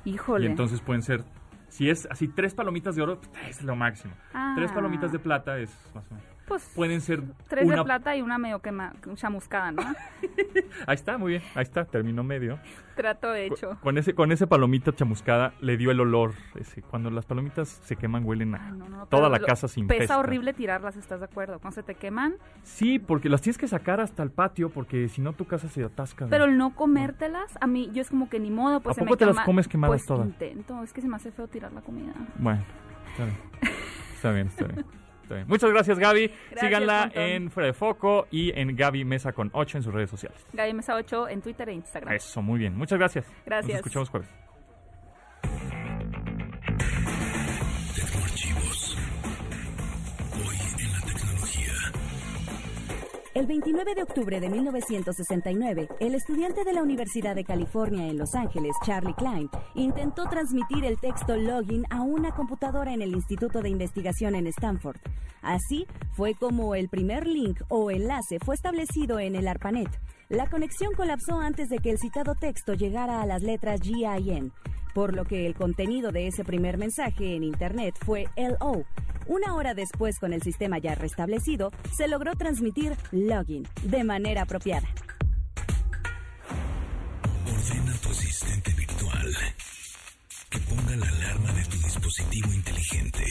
Híjole. 0.05 0.45
Y 0.45 0.49
entonces 0.49 0.79
pueden 0.79 1.01
ser, 1.01 1.25
si 1.67 1.89
es 1.89 2.07
así, 2.09 2.29
tres 2.29 2.53
palomitas 2.55 2.95
de 2.95 3.01
oro, 3.01 3.19
es 3.49 3.61
lo 3.63 3.75
máximo. 3.75 4.13
Ah. 4.33 4.53
Tres 4.55 4.71
palomitas 4.71 5.11
de 5.11 5.19
plata 5.19 5.57
es 5.59 5.69
más 5.93 6.05
o 6.09 6.13
menos. 6.15 6.29
Pues 6.49 6.69
Pueden 6.75 6.99
ser 6.99 7.23
tres 7.47 7.65
una... 7.65 7.77
de 7.77 7.83
plata 7.83 8.15
y 8.17 8.21
una 8.21 8.37
medio 8.37 8.59
quema, 8.59 8.93
chamuscada, 9.15 9.71
¿no? 9.71 9.81
Ahí 10.87 10.95
está, 10.95 11.17
muy 11.17 11.31
bien. 11.33 11.43
Ahí 11.55 11.63
está, 11.63 11.85
terminó 11.85 12.23
medio. 12.23 12.59
Trato 12.95 13.33
hecho. 13.33 13.69
Con, 13.69 13.77
con 13.77 13.97
ese, 13.97 14.13
con 14.13 14.31
ese 14.33 14.45
palomita 14.47 14.93
chamuscada 14.93 15.53
le 15.61 15.77
dio 15.77 15.91
el 15.91 16.01
olor. 16.01 16.33
Ese. 16.55 16.81
Cuando 16.81 17.09
las 17.09 17.25
palomitas 17.25 17.69
se 17.69 17.95
queman, 17.95 18.25
huelen 18.25 18.55
a... 18.55 18.65
Ay, 18.65 18.73
no, 18.73 18.89
no, 18.89 19.05
Toda 19.07 19.29
la 19.29 19.39
casa 19.39 19.69
se 19.69 19.75
Pesa 19.75 19.93
infesta. 19.93 20.19
horrible 20.19 20.53
tirarlas, 20.53 20.97
¿estás 20.97 21.19
de 21.19 21.25
acuerdo? 21.25 21.59
Cuando 21.59 21.75
se 21.75 21.83
te 21.83 21.95
queman. 21.95 22.35
Sí, 22.63 22.99
porque 22.99 23.29
las 23.29 23.41
tienes 23.41 23.57
que 23.57 23.69
sacar 23.69 24.01
hasta 24.01 24.21
el 24.23 24.31
patio 24.31 24.69
porque 24.69 25.07
si 25.07 25.21
no 25.21 25.31
tu 25.31 25.45
casa 25.45 25.69
se 25.69 25.83
atasca. 25.83 26.27
Pero 26.29 26.43
el 26.45 26.57
no 26.57 26.75
comértelas, 26.75 27.57
a 27.61 27.67
mí, 27.67 27.89
yo 27.93 28.01
es 28.01 28.09
como 28.09 28.27
que 28.29 28.39
ni 28.39 28.51
modo, 28.51 28.81
pues 28.81 28.97
¿A 28.97 28.99
se 28.99 29.01
poco 29.05 29.13
me 29.13 29.17
te 29.17 29.25
las 29.27 29.45
comes 29.45 29.67
quemadas 29.67 29.91
pues 29.91 30.05
todas? 30.05 30.27
intento, 30.27 30.83
es 30.83 30.91
que 30.91 31.01
se 31.01 31.07
me 31.07 31.15
hace 31.15 31.31
feo 31.31 31.47
tirar 31.47 31.71
la 31.71 31.81
comida. 31.81 32.11
Bueno, 32.37 32.63
está 33.11 33.23
bien. 33.25 33.37
Está 34.15 34.31
bien, 34.31 34.47
está 34.47 34.65
bien. 34.65 34.85
Muchas 35.47 35.69
gracias, 35.71 35.99
Gaby. 35.99 36.27
Gracias, 36.27 36.59
Síganla 36.59 37.01
montón. 37.01 37.23
en 37.23 37.51
Fuera 37.51 37.67
de 37.67 37.73
Foco 37.73 38.27
y 38.31 38.51
en 38.59 38.75
Gaby 38.75 39.05
Mesa 39.05 39.33
con 39.33 39.49
8 39.53 39.77
en 39.77 39.83
sus 39.83 39.93
redes 39.93 40.09
sociales. 40.09 40.37
Gaby 40.53 40.73
Mesa 40.73 40.95
8 40.95 41.29
en 41.29 41.41
Twitter 41.41 41.69
e 41.69 41.73
Instagram. 41.73 42.13
Eso, 42.13 42.41
muy 42.41 42.59
bien. 42.59 42.75
Muchas 42.75 42.97
gracias. 42.97 43.25
Gracias. 43.45 43.69
Nos 43.69 43.77
escuchamos 43.77 44.09
jueves. 44.09 44.29
El 53.39 53.47
29 53.47 53.95
de 53.95 54.03
octubre 54.03 54.41
de 54.41 54.49
1969, 54.49 55.87
el 56.01 56.13
estudiante 56.13 56.65
de 56.65 56.73
la 56.73 56.83
Universidad 56.83 57.35
de 57.35 57.45
California 57.45 58.05
en 58.05 58.17
Los 58.17 58.35
Ángeles, 58.35 58.75
Charlie 58.85 59.13
Klein, 59.13 59.49
intentó 59.75 60.27
transmitir 60.27 60.83
el 60.83 60.99
texto 60.99 61.37
login 61.37 61.85
a 61.89 62.01
una 62.01 62.31
computadora 62.31 62.93
en 62.93 63.01
el 63.01 63.15
Instituto 63.15 63.61
de 63.61 63.69
Investigación 63.69 64.35
en 64.35 64.47
Stanford. 64.47 64.97
Así 65.41 65.87
fue 66.17 66.33
como 66.33 66.75
el 66.75 66.89
primer 66.89 67.27
link 67.27 67.61
o 67.69 67.91
enlace 67.91 68.39
fue 68.43 68.55
establecido 68.55 69.21
en 69.21 69.35
el 69.35 69.47
ARPANET. 69.47 69.87
La 70.27 70.49
conexión 70.49 70.91
colapsó 70.93 71.39
antes 71.39 71.69
de 71.69 71.77
que 71.77 71.91
el 71.91 71.97
citado 71.97 72.35
texto 72.35 72.73
llegara 72.73 73.21
a 73.21 73.25
las 73.25 73.41
letras 73.41 73.79
GIN, 73.79 74.51
por 74.99 75.15
lo 75.15 75.23
que 75.23 75.47
el 75.47 75.55
contenido 75.55 76.11
de 76.11 76.27
ese 76.27 76.43
primer 76.43 76.77
mensaje 76.77 77.37
en 77.37 77.45
Internet 77.45 77.95
fue 78.05 78.27
LO. 78.35 78.83
Una 79.27 79.55
hora 79.55 79.73
después, 79.73 80.19
con 80.19 80.33
el 80.33 80.41
sistema 80.41 80.77
ya 80.77 80.93
restablecido, 80.93 81.71
se 81.95 82.09
logró 82.09 82.35
transmitir 82.35 82.97
login 83.13 83.65
de 83.81 84.03
manera 84.03 84.41
apropiada. 84.41 84.89
Ordena 87.47 87.93
tu 88.01 88.09
asistente 88.09 88.73
virtual 88.73 89.33
que 90.49 90.59
ponga 90.59 90.97
la 90.97 91.07
alarma 91.07 91.53
de 91.53 91.63
tu 91.63 91.77
dispositivo 91.77 92.53
inteligente. 92.53 93.23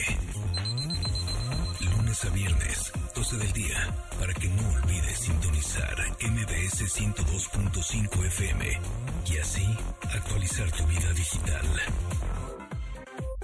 Lunes 1.81 2.25
a 2.25 2.29
viernes, 2.31 2.93
12 3.19 3.35
del 3.35 3.51
día, 3.51 3.93
para 4.17 4.33
que 4.33 4.47
no 4.47 4.69
olvides 4.69 5.19
sintonizar 5.19 5.93
MBS 6.21 6.83
102.5 6.87 8.25
FM 8.27 8.81
y 9.25 9.37
así 9.39 9.77
actualizar 10.13 10.71
tu 10.71 10.85
vida 10.85 11.11
digital. 11.11 11.67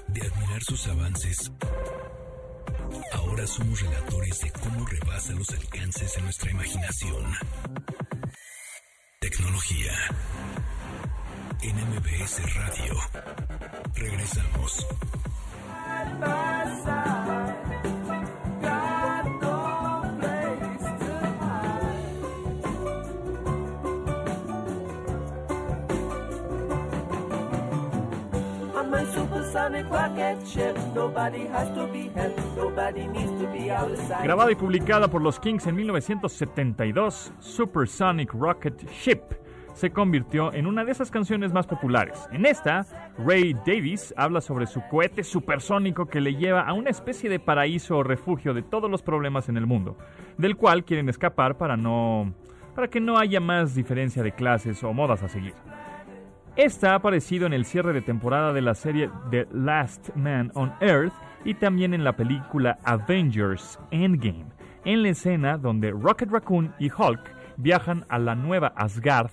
De 0.08 0.22
admirar 0.22 0.64
sus 0.64 0.88
avances, 0.88 1.52
ahora 3.12 3.46
somos 3.46 3.82
relatores 3.82 4.40
de 4.40 4.52
cómo 4.52 4.86
rebasa 4.86 5.34
los 5.34 5.50
alcances 5.50 6.16
de 6.16 6.22
nuestra 6.22 6.52
imaginación. 6.52 7.36
Tecnología 9.20 9.92
en 11.64 11.76
MBS 11.76 12.56
Radio. 12.56 12.96
Regresamos. 13.94 14.88
On 16.26 16.95
Grabada 34.22 34.52
y 34.52 34.56
publicada 34.56 35.08
por 35.08 35.22
los 35.22 35.40
Kings 35.40 35.66
en 35.68 35.76
1972, 35.76 37.32
Supersonic 37.40 38.34
Rocket 38.34 38.86
Ship 38.90 39.22
se 39.74 39.92
convirtió 39.92 40.54
en 40.54 40.68
una 40.68 40.84
de 40.84 40.92
esas 40.92 41.10
canciones 41.10 41.54
más 41.54 41.68
populares. 41.68 42.28
En 42.34 42.46
esta, 42.46 42.86
Ray 43.18 43.54
Davis 43.66 44.14
habla 44.18 44.42
sobre 44.42 44.68
su 44.68 44.82
cohete 44.90 45.24
supersónico 45.24 46.08
que 46.08 46.20
le 46.20 46.36
lleva 46.36 46.62
a 46.62 46.74
una 46.74 46.90
especie 46.90 47.30
de 47.30 47.40
paraíso 47.40 47.98
o 47.98 48.04
refugio 48.04 48.54
de 48.54 48.62
todos 48.62 48.92
los 48.92 49.04
problemas 49.04 49.48
en 49.48 49.56
el 49.56 49.66
mundo, 49.66 49.98
del 50.38 50.58
cual 50.58 50.84
quieren 50.84 51.08
escapar 51.08 51.58
para 51.58 51.78
no 51.78 52.34
para 52.76 52.90
que 52.90 53.00
no 53.00 53.18
haya 53.18 53.40
más 53.40 53.74
diferencia 53.74 54.22
de 54.22 54.34
clases 54.34 54.84
o 54.84 54.92
modas 54.92 55.24
a 55.24 55.30
seguir. 55.30 55.54
Esta 56.56 56.92
ha 56.92 56.96
aparecido 56.96 57.46
en 57.46 57.52
el 57.52 57.66
cierre 57.66 57.92
de 57.92 58.02
temporada 58.02 58.54
de 58.54 58.62
la 58.62 58.76
serie 58.76 59.10
The 59.30 59.46
Last 59.52 60.16
Man 60.16 60.52
on 60.56 60.72
Earth 60.80 61.14
y 61.44 61.54
también 61.56 61.94
en 61.94 62.06
la 62.06 62.16
película 62.16 62.80
Avengers 62.86 63.78
Endgame, 63.92 64.46
en 64.86 65.04
la 65.04 65.10
escena 65.10 65.58
donde 65.58 65.92
Rocket 65.92 66.32
Raccoon 66.32 66.74
y 66.80 66.90
Hulk 66.90 67.20
viajan 67.58 68.06
a 68.08 68.20
la 68.20 68.36
nueva 68.36 68.68
Asgard 68.78 69.32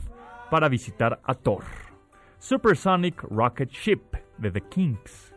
para 0.51 0.69
visitar 0.69 1.21
a 1.23 1.35
Thor. 1.35 1.63
Supersonic 2.39 3.23
Rocket 3.23 3.71
Ship 3.71 4.03
de 4.39 4.51
The 4.51 4.61
Kings. 4.63 5.33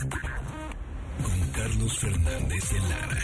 Con 0.00 1.40
Carlos 1.52 1.98
Fernández 1.98 2.70
de 2.72 2.78
Lara. 2.88 3.20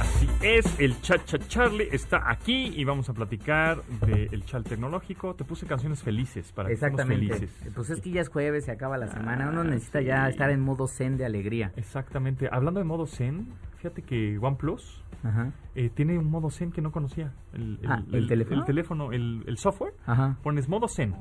Así 0.00 0.28
es, 0.42 0.80
el 0.80 1.00
Chacha 1.02 1.38
Charlie 1.38 1.88
está 1.92 2.28
aquí 2.28 2.72
y 2.76 2.82
vamos 2.84 3.08
a 3.08 3.12
platicar 3.14 3.82
del 4.04 4.44
chal 4.44 4.64
tecnológico. 4.64 5.34
Te 5.34 5.44
puse 5.44 5.66
canciones 5.66 6.02
felices 6.02 6.50
para 6.50 6.68
que 6.68 6.74
estemos 6.74 6.98
Exactamente. 7.00 7.34
felices. 7.38 7.72
Pues 7.76 7.90
es 7.90 8.00
que 8.00 8.10
ya 8.10 8.22
es 8.22 8.28
jueves, 8.28 8.64
se 8.64 8.72
acaba 8.72 8.98
la 8.98 9.06
semana. 9.06 9.48
Uno 9.50 9.62
necesita 9.62 10.00
ya 10.00 10.28
estar 10.28 10.50
en 10.50 10.60
modo 10.60 10.88
zen 10.88 11.16
de 11.16 11.26
alegría. 11.26 11.70
Exactamente. 11.76 12.48
Hablando 12.50 12.80
de 12.80 12.84
modo 12.86 13.06
Zen, 13.06 13.46
fíjate 13.76 14.02
que 14.02 14.36
OnePlus 14.38 15.00
Ajá. 15.22 15.52
eh, 15.76 15.90
tiene 15.94 16.18
un 16.18 16.28
modo 16.28 16.50
Zen 16.50 16.72
que 16.72 16.82
no 16.82 16.90
conocía. 16.90 17.32
El, 17.52 17.78
Ah, 17.86 18.02
¿el 18.12 18.26
teléfono? 18.26 18.60
El 18.60 18.66
teléfono, 18.66 19.12
el, 19.12 19.44
el 19.46 19.58
software. 19.58 19.94
Ajá. 20.06 20.36
Pones 20.42 20.68
modo 20.68 20.88
Zen 20.88 21.14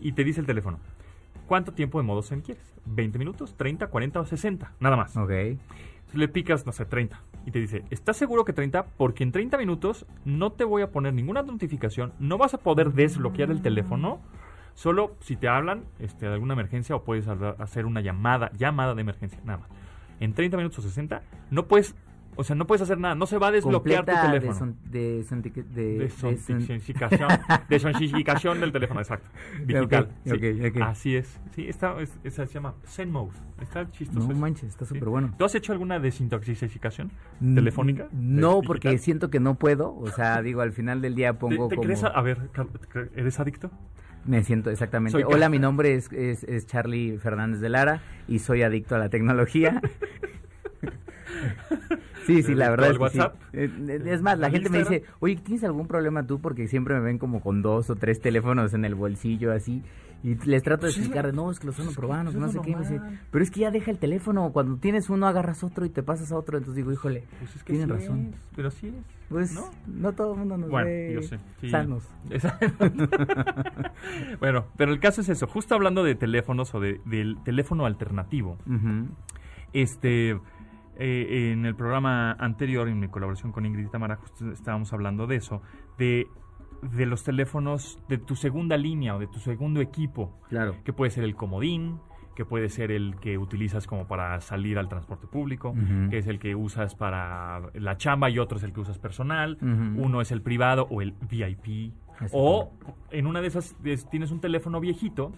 y 0.00 0.12
te 0.12 0.24
dice 0.24 0.40
el 0.40 0.46
teléfono. 0.46 0.78
¿Cuánto 1.46 1.72
tiempo 1.72 1.98
de 1.98 2.04
modo 2.04 2.22
Zen 2.22 2.40
quieres? 2.40 2.74
¿20 2.88 3.18
minutos? 3.18 3.56
¿30, 3.56 3.88
40 3.88 4.20
o 4.20 4.24
60? 4.24 4.72
Nada 4.80 4.96
más. 4.96 5.16
Ok. 5.16 5.30
Le 6.12 6.28
picas, 6.28 6.66
no 6.66 6.72
sé, 6.72 6.84
30. 6.84 7.20
Y 7.46 7.52
te 7.52 7.60
dice, 7.60 7.84
¿estás 7.90 8.16
seguro 8.16 8.44
que 8.44 8.52
30? 8.52 8.84
Porque 8.96 9.22
en 9.22 9.32
30 9.32 9.56
minutos 9.58 10.06
no 10.24 10.50
te 10.50 10.64
voy 10.64 10.82
a 10.82 10.90
poner 10.90 11.14
ninguna 11.14 11.42
notificación, 11.42 12.12
no 12.18 12.38
vas 12.38 12.54
a 12.54 12.58
poder 12.58 12.92
desbloquear 12.92 13.50
el 13.50 13.62
teléfono, 13.62 14.20
solo 14.74 15.16
si 15.20 15.36
te 15.36 15.46
hablan 15.46 15.84
este, 16.00 16.26
de 16.26 16.32
alguna 16.32 16.54
emergencia 16.54 16.96
o 16.96 17.04
puedes 17.04 17.28
hacer 17.28 17.86
una 17.86 18.00
llamada, 18.00 18.50
llamada 18.56 18.94
de 18.94 19.00
emergencia, 19.00 19.38
nada 19.44 19.58
más. 19.58 19.68
En 20.18 20.32
30 20.32 20.56
minutos 20.56 20.78
o 20.78 20.82
60 20.82 21.22
no 21.50 21.66
puedes 21.66 21.94
O 22.38 22.44
sea, 22.44 22.54
no 22.54 22.66
puedes 22.66 22.82
hacer 22.82 22.98
nada, 22.98 23.14
no 23.14 23.26
se 23.26 23.38
va 23.38 23.48
a 23.48 23.50
desbloquear 23.50 24.04
tu 24.04 24.12
teléfono. 24.12 24.74
de- 24.84 25.24
deson- 25.24 26.36
Desontificación, 27.68 28.60
del 28.60 28.72
teléfono, 28.72 29.00
exacto. 29.00 29.28
Digital. 29.64 30.04
Ok, 30.04 30.10
sí. 30.24 30.32
ok, 30.32 30.42
ok. 30.76 30.82
Así 30.82 31.16
es. 31.16 31.40
Sí, 31.54 31.66
está, 31.68 31.98
es- 32.00 32.18
esa 32.24 32.46
se 32.46 32.54
llama 32.54 32.74
Zen 32.86 33.10
Mode. 33.10 33.32
Está 33.60 33.90
chistoso. 33.90 34.28
No 34.28 34.34
manches, 34.34 34.68
está 34.68 34.84
Sí. 34.84 34.94
súper 34.94 35.08
bueno. 35.08 35.34
¿Tú 35.38 35.44
has 35.44 35.54
hecho 35.54 35.72
alguna 35.72 35.98
desintoxicación 35.98 37.10
telefónica? 37.54 38.08
No, 38.12 38.60
De- 38.60 38.66
porque 38.66 38.98
siento 38.98 39.30
que 39.30 39.40
no 39.40 39.54
puedo. 39.54 39.96
O 39.96 40.08
sea, 40.08 40.42
digo, 40.42 40.60
al 40.60 40.72
final 40.72 41.00
del 41.00 41.14
día 41.14 41.32
¿Te, 41.32 41.38
pongo 41.38 41.68
te 41.68 41.76
como... 41.76 41.86
crees 41.86 42.04
a, 42.04 42.08
a 42.08 42.20
ver, 42.22 42.38
¿eres 43.14 43.40
adicto? 43.40 43.70
Me 44.26 44.42
siento 44.44 44.70
exactamente. 44.70 45.12
Soy 45.12 45.22
Hola, 45.22 45.48
mi 45.48 45.58
nombre 45.60 45.94
es, 45.94 46.12
es, 46.12 46.42
es 46.44 46.66
Charlie 46.66 47.16
Fernández 47.18 47.60
de 47.60 47.68
Lara 47.68 48.00
y 48.28 48.40
soy 48.40 48.62
adicto 48.62 48.94
a 48.96 48.98
la 48.98 49.08
tecnología. 49.08 49.80
Sí, 52.26 52.42
sí, 52.42 52.54
la 52.54 52.66
¿Adicto 52.66 52.82
verdad 52.82 52.90
es 52.90 52.96
que 52.96 53.02
WhatsApp? 53.02 53.34
sí. 53.52 53.58
Eh, 53.58 54.02
Es 54.06 54.22
más, 54.22 54.38
la 54.38 54.46
¿Al 54.46 54.52
gente 54.52 54.70
me 54.70 54.78
dice, 54.78 55.02
oye, 55.20 55.36
¿tienes 55.36 55.64
algún 55.64 55.86
problema 55.86 56.26
tú? 56.26 56.40
Porque 56.40 56.66
siempre 56.68 56.94
me 56.94 57.00
ven 57.00 57.18
como 57.18 57.40
con 57.40 57.62
dos 57.62 57.90
o 57.90 57.96
tres 57.96 58.20
teléfonos 58.20 58.74
en 58.74 58.84
el 58.84 58.94
bolsillo 58.94 59.52
así. 59.52 59.82
Y 60.24 60.34
les 60.46 60.62
trato 60.62 60.86
de 60.86 60.92
explicar, 60.92 61.32
no, 61.34 61.50
es 61.52 61.60
que 61.60 61.66
los 61.66 61.76
que 61.76 61.82
eso 61.82 61.90
no 61.92 62.48
sé 62.48 62.58
qué. 62.64 62.74
Me 62.74 62.80
dice, 62.82 63.00
pero 63.30 63.44
es 63.44 63.50
que 63.50 63.60
ya 63.60 63.70
deja 63.70 63.90
el 63.92 63.98
teléfono. 63.98 64.50
Cuando 64.50 64.76
tienes 64.78 65.08
uno, 65.10 65.26
agarras 65.28 65.62
otro 65.62 65.84
y 65.84 65.90
te 65.90 66.02
pasas 66.02 66.32
a 66.32 66.36
otro. 66.36 66.56
Entonces 66.58 66.76
digo, 66.76 66.90
híjole, 66.92 67.24
Pues 67.38 67.54
es 67.54 67.62
que 67.62 67.74
tienen 67.74 67.88
sí 67.88 67.94
razón. 68.06 68.30
es, 68.32 68.40
pero 68.56 68.70
sí 68.70 68.88
es. 68.88 68.94
Pues 69.28 69.52
¿no? 69.54 69.70
no, 69.86 70.12
todo 70.12 70.32
el 70.32 70.38
mundo 70.38 70.56
nos 70.56 70.70
Bueno, 70.70 70.86
ve 70.86 71.12
yo 71.14 71.22
sé. 71.22 71.38
sí. 71.60 71.70
sanos. 71.70 72.04
Bueno, 74.40 74.66
pero 74.76 74.92
el 74.92 75.00
caso 75.00 75.20
es 75.20 75.28
eso. 75.28 75.46
Justo 75.46 75.74
hablando 75.74 76.04
de 76.04 76.14
teléfonos 76.14 76.74
o 76.74 76.80
de, 76.80 77.00
del 77.04 77.36
teléfono 77.44 77.86
alternativo. 77.86 78.56
Este, 79.72 80.38
eh, 80.98 81.52
en 81.52 81.66
el 81.66 81.74
programa 81.74 82.32
anterior, 82.32 82.88
en 82.88 82.98
mi 83.00 83.08
colaboración 83.08 83.52
con 83.52 83.66
Ingrid 83.66 83.88
Tamara, 83.88 84.18
estábamos 84.52 84.92
hablando 84.92 85.26
de 85.26 85.36
eso, 85.36 85.62
de, 85.98 86.26
de 86.82 87.06
los 87.06 87.24
teléfonos 87.24 87.98
de 88.08 88.18
tu 88.18 88.36
segunda 88.36 88.76
línea 88.76 89.14
o 89.16 89.18
de 89.18 89.26
tu 89.26 89.38
segundo 89.38 89.80
equipo, 89.80 90.38
Claro. 90.48 90.74
que 90.84 90.92
puede 90.92 91.10
ser 91.10 91.24
el 91.24 91.34
comodín, 91.36 91.98
que 92.34 92.44
puede 92.44 92.68
ser 92.68 92.90
el 92.90 93.16
que 93.16 93.38
utilizas 93.38 93.86
como 93.86 94.06
para 94.06 94.40
salir 94.42 94.78
al 94.78 94.88
transporte 94.88 95.26
público, 95.26 95.74
que 96.10 96.18
es 96.18 96.26
el 96.26 96.38
que 96.38 96.54
usas 96.54 96.94
para 96.94 97.62
la 97.74 97.96
chamba 97.96 98.28
y 98.28 98.38
otro 98.38 98.58
es 98.58 98.64
el 98.64 98.72
que 98.74 98.80
usas 98.80 98.98
personal, 98.98 99.56
uno 99.96 100.20
es 100.20 100.30
el 100.32 100.42
privado 100.42 100.86
o 100.90 101.00
el 101.00 101.14
VIP, 101.30 101.92
o 102.32 102.70
en 103.10 103.26
una 103.26 103.40
de 103.40 103.46
esas 103.48 103.74
es- 103.84 104.08
tienes 104.10 104.30
un 104.32 104.40
teléfono 104.40 104.80
viejito 104.80 105.32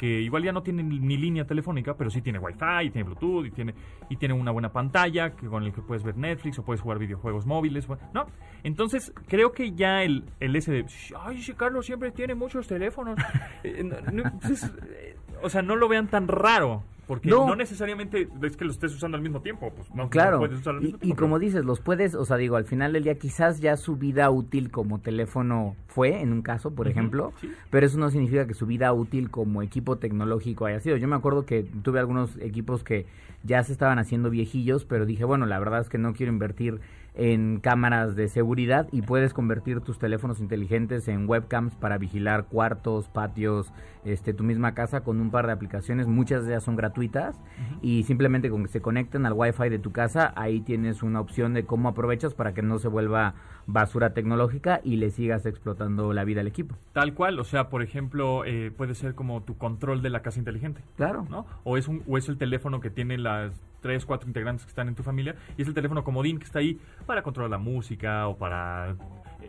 que 0.00 0.22
igual 0.22 0.42
ya 0.42 0.50
no 0.50 0.62
tiene 0.62 0.82
ni, 0.82 1.18
línea 1.18 1.44
telefónica, 1.44 1.92
pero 1.92 2.08
sí 2.08 2.22
tiene 2.22 2.38
Wi-Fi, 2.38 2.86
y 2.86 2.90
tiene 2.90 3.04
Bluetooth, 3.04 3.44
y 3.44 3.50
tiene, 3.50 3.74
y 4.08 4.16
tiene 4.16 4.32
una 4.32 4.50
buena 4.50 4.72
pantalla 4.72 5.36
que, 5.36 5.46
con 5.46 5.62
el 5.62 5.74
que 5.74 5.82
puedes 5.82 6.02
ver 6.02 6.16
Netflix 6.16 6.58
o 6.58 6.64
puedes 6.64 6.80
jugar 6.80 6.98
videojuegos 6.98 7.44
móviles. 7.44 7.86
¿No? 8.14 8.24
Entonces, 8.62 9.12
creo 9.28 9.52
que 9.52 9.72
ya 9.72 10.02
el, 10.02 10.24
el 10.40 10.56
ese 10.56 10.72
de, 10.72 10.86
ay, 11.20 11.42
Carlos 11.54 11.84
siempre 11.84 12.12
tiene 12.12 12.34
muchos 12.34 12.66
teléfonos. 12.66 13.18
Eh, 13.62 13.84
eh, 13.84 15.16
o 15.42 15.48
sea, 15.50 15.62
no 15.62 15.76
lo 15.76 15.88
vean 15.88 16.08
tan 16.08 16.28
raro, 16.28 16.82
porque 17.06 17.28
no. 17.28 17.46
No. 17.46 17.56
necesariamente 17.56 18.28
es 18.42 18.56
que 18.56 18.64
lo 18.64 18.70
estés 18.70 18.94
usando 18.94 19.16
al 19.16 19.22
mismo 19.22 19.40
tiempo. 19.42 19.72
Pues, 19.74 19.90
no, 19.90 20.04
no 20.04 20.10
Claro, 20.10 20.38
puedes 20.38 20.58
usarlo 20.60 20.78
al 20.78 20.84
y, 20.84 20.86
mismo 20.86 20.98
y 20.98 21.00
tiempo, 21.06 21.20
como 21.20 21.34
pero- 21.36 21.46
dices, 21.46 21.64
los 21.64 21.80
puedes, 21.80 22.14
o 22.14 22.24
sea, 22.24 22.36
digo, 22.36 22.56
al 22.56 22.64
final 22.64 22.92
del 22.92 23.02
día 23.04 23.16
quizás 23.16 23.60
ya 23.60 23.76
su 23.76 23.96
vida 23.96 24.30
útil 24.30 24.70
como 24.70 25.00
teléfono 25.00 25.74
fue, 25.88 26.20
en 26.20 26.32
un 26.32 26.42
caso, 26.42 26.72
por 26.74 26.86
ejemplo, 26.88 27.32
sí. 27.40 27.50
pero 27.70 27.86
eso 27.86 27.98
no 27.98 28.10
significa 28.10 28.46
que 28.46 28.54
su 28.54 28.66
vida 28.66 28.92
útil 28.92 29.30
como 29.30 29.62
equipo 29.62 29.98
tecnológico 29.98 30.66
haya 30.66 30.80
sido. 30.80 30.96
Yo 30.96 31.08
me 31.08 31.16
acuerdo 31.16 31.44
que 31.46 31.64
tuve 31.82 31.98
algunos 31.98 32.36
equipos 32.36 32.84
que 32.84 33.06
ya 33.42 33.62
se 33.64 33.72
estaban 33.72 33.98
haciendo 33.98 34.30
viejillos, 34.30 34.84
pero 34.84 35.06
dije, 35.06 35.24
bueno, 35.24 35.46
la 35.46 35.58
verdad 35.58 35.80
es 35.80 35.88
que 35.88 35.98
no 35.98 36.12
quiero 36.12 36.30
invertir 36.32 36.80
en 37.14 37.60
cámaras 37.60 38.14
de 38.16 38.28
seguridad 38.28 38.88
y 38.92 39.02
puedes 39.02 39.34
convertir 39.34 39.80
tus 39.80 39.98
teléfonos 39.98 40.40
inteligentes 40.40 41.08
en 41.08 41.28
webcams 41.28 41.74
para 41.74 41.98
vigilar 41.98 42.46
cuartos, 42.46 43.08
patios, 43.08 43.72
este, 44.04 44.32
tu 44.32 44.44
misma 44.44 44.74
casa 44.74 45.00
con 45.02 45.20
un 45.20 45.30
par 45.30 45.46
de 45.46 45.52
aplicaciones, 45.52 46.06
muchas 46.06 46.44
de 46.44 46.52
ellas 46.52 46.64
son 46.64 46.76
gratuitas 46.76 47.40
y 47.82 48.04
simplemente 48.04 48.48
con 48.50 48.62
que 48.62 48.68
se 48.68 48.80
conecten 48.80 49.26
al 49.26 49.34
wifi 49.34 49.68
de 49.68 49.78
tu 49.78 49.92
casa, 49.92 50.32
ahí 50.36 50.60
tienes 50.60 51.02
una 51.02 51.20
opción 51.20 51.52
de 51.52 51.64
cómo 51.64 51.88
aprovechas 51.88 52.34
para 52.34 52.54
que 52.54 52.62
no 52.62 52.78
se 52.78 52.88
vuelva 52.88 53.34
basura 53.72 54.14
tecnológica 54.14 54.80
y 54.84 54.96
le 54.96 55.10
sigas 55.10 55.46
explotando 55.46 56.12
la 56.12 56.24
vida 56.24 56.40
al 56.40 56.46
equipo. 56.46 56.76
Tal 56.92 57.14
cual, 57.14 57.38
o 57.38 57.44
sea, 57.44 57.68
por 57.68 57.82
ejemplo, 57.82 58.44
eh, 58.44 58.70
puede 58.76 58.94
ser 58.94 59.14
como 59.14 59.42
tu 59.42 59.56
control 59.56 60.02
de 60.02 60.10
la 60.10 60.22
casa 60.22 60.38
inteligente. 60.38 60.82
Claro. 60.96 61.26
¿no? 61.28 61.46
O 61.64 61.76
es, 61.76 61.88
un, 61.88 62.02
o 62.06 62.18
es 62.18 62.28
el 62.28 62.38
teléfono 62.38 62.80
que 62.80 62.90
tiene 62.90 63.18
las 63.18 63.52
tres, 63.80 64.06
cuatro 64.06 64.28
integrantes 64.28 64.64
que 64.64 64.70
están 64.70 64.88
en 64.88 64.94
tu 64.94 65.02
familia 65.02 65.34
y 65.56 65.62
es 65.62 65.68
el 65.68 65.74
teléfono 65.74 66.04
comodín 66.04 66.38
que 66.38 66.44
está 66.44 66.58
ahí 66.58 66.78
para 67.06 67.22
controlar 67.22 67.50
la 67.50 67.58
música 67.58 68.28
o 68.28 68.36
para... 68.36 68.96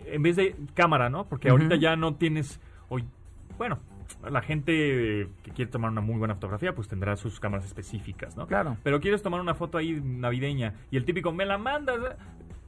En 0.06 0.24
vez 0.24 0.36
de 0.36 0.56
cámara, 0.74 1.10
¿no? 1.10 1.26
Porque 1.26 1.50
ahorita 1.50 1.76
ya 1.76 1.96
no 1.96 2.16
tienes... 2.16 2.60
Hoy, 2.90 3.06
bueno, 3.58 3.80
la 4.30 4.42
gente 4.42 5.22
eh, 5.22 5.28
que 5.44 5.52
quiere 5.52 5.72
tomar 5.72 5.92
una 5.92 6.02
muy 6.02 6.18
buena 6.18 6.36
fotografía 6.36 6.74
pues 6.74 6.88
tendrá 6.88 7.16
sus 7.16 7.40
cámaras 7.40 7.66
específicas, 7.66 8.36
¿no? 8.38 8.48
Claro. 8.48 8.78
Pero 8.84 9.00
quieres 9.00 9.22
tomar 9.22 9.42
una 9.42 9.54
foto 9.54 9.78
ahí 9.78 10.02
navideña 10.02 10.74
y 10.92 10.98
el 10.98 11.06
típico, 11.06 11.32
me 11.32 11.46
la 11.46 11.58
mandas... 11.58 12.00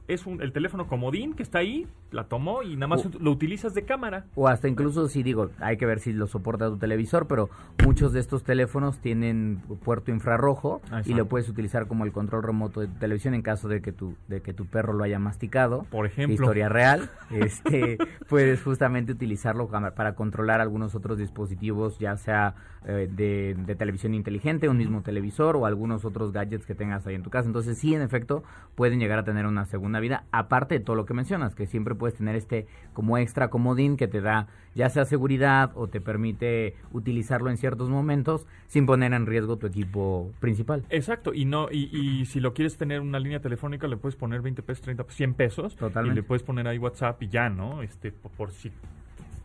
Es 0.06 0.26
un, 0.26 0.42
el 0.42 0.52
teléfono 0.52 0.86
comodín 0.86 1.32
que 1.34 1.42
está 1.42 1.58
ahí, 1.60 1.86
la 2.10 2.24
tomó 2.24 2.62
y 2.62 2.74
nada 2.76 2.88
más 2.88 3.06
O- 3.06 3.10
lo 3.20 3.30
utilizas 3.30 3.72
de 3.74 3.84
cámara. 3.84 4.26
O 4.34 4.48
hasta 4.48 4.68
incluso 4.68 5.08
si 5.08 5.22
digo, 5.22 5.50
hay 5.60 5.76
que 5.78 5.86
ver 5.86 5.98
si 6.00 6.12
lo 6.12 6.26
soporta 6.26 6.68
tu 6.68 6.76
televisor, 6.76 7.26
pero 7.26 7.48
muchos 7.84 8.12
de 8.12 8.20
estos 8.20 8.44
teléfonos 8.44 8.98
tienen 8.98 9.62
puerto 9.84 10.10
infrarrojo 10.10 10.82
Ah, 10.90 11.00
y 11.06 11.14
lo 11.14 11.26
puedes 11.26 11.48
utilizar 11.48 11.86
como 11.86 12.04
el 12.04 12.12
control 12.12 12.42
remoto 12.42 12.80
de 12.80 12.88
tu 12.88 12.94
televisión 12.98 13.32
en 13.34 13.42
caso 13.42 13.68
de 13.68 13.80
que 13.80 13.92
tu, 13.92 14.14
de 14.28 14.42
que 14.42 14.52
tu 14.52 14.66
perro 14.66 14.92
lo 14.92 15.04
haya 15.04 15.18
masticado. 15.18 15.84
Por 15.90 16.06
ejemplo. 16.06 16.34
Historia 16.34 16.68
real. 16.68 17.08
Este, 17.30 17.98
puedes 18.28 18.62
justamente 18.62 19.10
utilizarlo 19.12 19.68
para 19.68 20.14
controlar 20.14 20.60
algunos 20.60 20.94
otros 20.94 21.18
dispositivos, 21.18 21.98
ya 21.98 22.16
sea 22.16 22.54
eh, 22.86 23.08
de, 23.10 23.56
de 23.58 23.74
televisión 23.74 24.14
inteligente, 24.14 24.68
un 24.68 24.76
mismo 24.76 25.02
televisor 25.02 25.56
o 25.56 25.66
algunos 25.66 26.04
otros 26.04 26.32
gadgets 26.32 26.66
que 26.66 26.74
tengas 26.74 27.06
ahí 27.06 27.14
en 27.14 27.22
tu 27.22 27.30
casa. 27.30 27.46
Entonces 27.46 27.78
sí, 27.78 27.94
en 27.94 28.02
efecto, 28.02 28.44
pueden 28.74 29.00
llegar 29.00 29.18
a 29.18 29.24
tener 29.24 29.46
una 29.46 29.64
segunda 29.64 30.00
vida, 30.00 30.24
aparte 30.32 30.78
de 30.78 30.84
todo 30.84 30.96
lo 30.96 31.06
que 31.06 31.14
mencionas, 31.14 31.54
que 31.54 31.66
siempre 31.66 31.94
puedes 31.94 32.16
tener 32.16 32.36
este 32.36 32.66
como 32.92 33.18
extra 33.18 33.48
comodín 33.48 33.96
que 33.96 34.08
te 34.08 34.20
da 34.20 34.48
ya 34.74 34.90
sea 34.90 35.04
seguridad 35.04 35.70
o 35.74 35.88
te 35.88 36.00
permite 36.00 36.74
utilizarlo 36.92 37.50
en 37.50 37.56
ciertos 37.56 37.88
momentos 37.88 38.46
sin 38.66 38.86
poner 38.86 39.12
en 39.12 39.26
riesgo 39.26 39.56
tu 39.56 39.66
equipo 39.66 40.32
principal. 40.40 40.84
Exacto, 40.90 41.32
y 41.32 41.44
no 41.44 41.68
y, 41.70 41.88
y 41.96 42.26
si 42.26 42.40
lo 42.40 42.54
quieres 42.54 42.76
tener 42.76 43.00
una 43.00 43.18
línea 43.18 43.40
telefónica 43.40 43.86
le 43.86 43.96
puedes 43.96 44.16
poner 44.16 44.42
20 44.42 44.62
pesos, 44.62 44.82
30 44.82 45.04
pesos, 45.04 45.16
100 45.16 45.34
pesos 45.34 45.76
Totalmente. 45.76 46.18
y 46.18 46.22
le 46.22 46.26
puedes 46.26 46.42
poner 46.42 46.66
ahí 46.66 46.78
WhatsApp 46.78 47.22
y 47.22 47.28
ya, 47.28 47.48
¿no? 47.48 47.82
Este 47.82 48.12
por, 48.12 48.32
por 48.32 48.52
si 48.52 48.70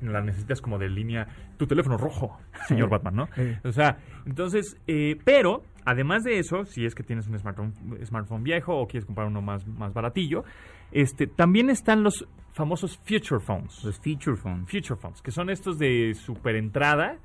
la 0.02 0.22
necesitas 0.22 0.62
como 0.62 0.78
de 0.78 0.90
línea 0.90 1.28
tu 1.58 1.68
teléfono 1.68 1.98
rojo, 1.98 2.38
señor 2.68 2.90
Batman, 2.90 3.16
¿no? 3.16 3.30
Sí. 3.36 3.52
O 3.64 3.72
sea, 3.72 3.98
entonces, 4.26 4.78
eh, 4.88 5.18
pero 5.26 5.64
además 5.86 6.24
de 6.24 6.40
eso, 6.40 6.66
si 6.66 6.86
es 6.86 6.96
que 6.96 7.04
tienes 7.04 7.28
un 7.28 7.38
smartphone, 7.38 7.74
smartphone 8.06 8.44
viejo 8.44 8.76
o 8.78 8.88
quieres 8.88 9.06
comprar 9.06 9.28
uno 9.28 9.42
más 9.42 9.66
más 9.68 9.94
baratillo, 9.94 10.44
este 10.92 11.28
también 11.28 11.70
están 11.70 12.04
los 12.04 12.28
famosos 12.54 12.98
future 13.04 13.40
phones. 13.40 13.84
Los 13.84 14.00
feature 14.00 14.36
phones. 14.36 14.70
Future 14.70 14.96
phones, 15.00 15.22
que 15.22 15.32
son 15.32 15.50
estos 15.50 15.78
de 15.78 16.14
super 16.16 16.56
entrada, 16.56 17.18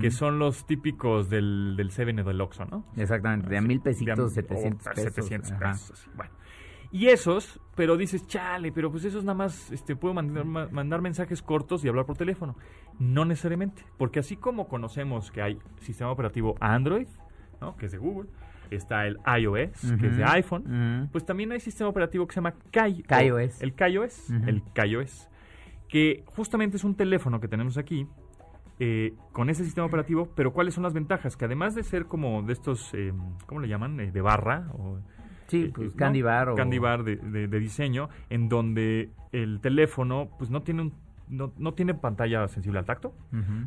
que 0.00 0.10
son 0.10 0.40
los 0.40 0.66
típicos 0.66 1.30
del, 1.30 1.74
del 1.76 1.92
Seven 1.92 2.18
o 2.20 2.24
del 2.24 2.40
Oxxo, 2.40 2.64
¿no? 2.64 2.84
Exactamente, 2.96 3.48
de 3.48 3.58
a 3.58 3.60
mil 3.60 3.80
pesitos, 3.80 4.34
De 4.34 4.40
a- 4.40 4.44
700 4.44 4.86
o 4.86 4.90
pesos. 4.90 5.14
700 5.14 5.52
ajá. 5.52 5.70
pesos, 5.72 6.08
Bueno. 6.16 6.32
Y 6.90 7.08
esos, 7.08 7.60
pero 7.76 7.96
dices, 7.98 8.26
chale, 8.26 8.72
pero 8.72 8.90
pues 8.90 9.04
esos 9.04 9.22
nada 9.22 9.36
más, 9.36 9.70
este, 9.72 9.94
puedo 9.94 10.14
mandar, 10.14 10.44
ma- 10.46 10.68
mandar 10.70 11.02
mensajes 11.02 11.42
cortos 11.42 11.84
y 11.84 11.88
hablar 11.88 12.06
por 12.06 12.16
teléfono. 12.16 12.56
No 12.98 13.24
necesariamente, 13.26 13.84
porque 13.98 14.20
así 14.20 14.36
como 14.36 14.68
conocemos 14.68 15.30
que 15.30 15.42
hay 15.42 15.58
sistema 15.80 16.10
operativo 16.10 16.54
Android, 16.60 17.06
¿no? 17.60 17.76
Que 17.76 17.86
es 17.86 17.92
de 17.92 17.98
Google, 17.98 18.30
está 18.70 19.06
el 19.06 19.18
iOS, 19.40 19.92
que 19.98 20.06
es 20.06 20.16
de 20.16 20.24
iPhone, 20.24 21.08
pues 21.12 21.24
también 21.26 21.52
hay 21.52 21.60
sistema 21.60 21.90
operativo 21.90 22.26
que 22.26 22.32
se 22.34 22.40
llama 22.40 22.54
Kai- 22.72 23.02
KaiOS. 23.02 23.60
o 23.60 23.64
El 23.64 23.74
KaiOS, 23.74 24.30
el 24.46 24.62
KaiOS, 24.72 25.28
que 25.88 26.22
justamente 26.26 26.76
es 26.78 26.84
un 26.84 26.94
teléfono 26.94 27.38
que 27.40 27.48
tenemos 27.48 27.76
aquí 27.78 28.06
eh, 28.80 29.14
con 29.32 29.50
ese 29.50 29.64
sistema 29.64 29.86
operativo, 29.86 30.28
pero 30.34 30.52
¿cuáles 30.52 30.72
son 30.74 30.84
las 30.84 30.92
ventajas? 30.94 31.36
Que 31.36 31.44
además 31.46 31.74
de 31.74 31.82
ser 31.82 32.06
como 32.06 32.42
de 32.42 32.52
estos, 32.52 32.92
eh, 32.94 33.12
¿cómo 33.46 33.60
le 33.60 33.68
llaman? 33.68 33.98
Eh, 34.00 34.10
de 34.10 34.20
barra 34.22 34.68
o... 34.72 35.00
Sí, 35.48 35.64
eh, 35.64 35.72
pues 35.74 35.90
¿no? 35.92 35.96
Candy 35.96 36.22
Bar 36.22 36.50
o... 36.50 36.54
Candy 36.54 36.78
bar 36.78 37.02
de, 37.04 37.16
de- 37.16 37.48
de 37.48 37.58
diseño, 37.60 38.08
en 38.30 38.48
donde 38.48 39.10
el 39.32 39.60
teléfono 39.60 40.30
pues 40.38 40.50
no 40.50 40.62
tiene 40.62 40.82
un 40.82 40.92
no, 41.30 41.52
no 41.58 41.74
tiene 41.74 41.94
pantalla 41.94 42.46
sensible 42.48 42.78
al 42.78 42.84
tacto, 42.84 43.14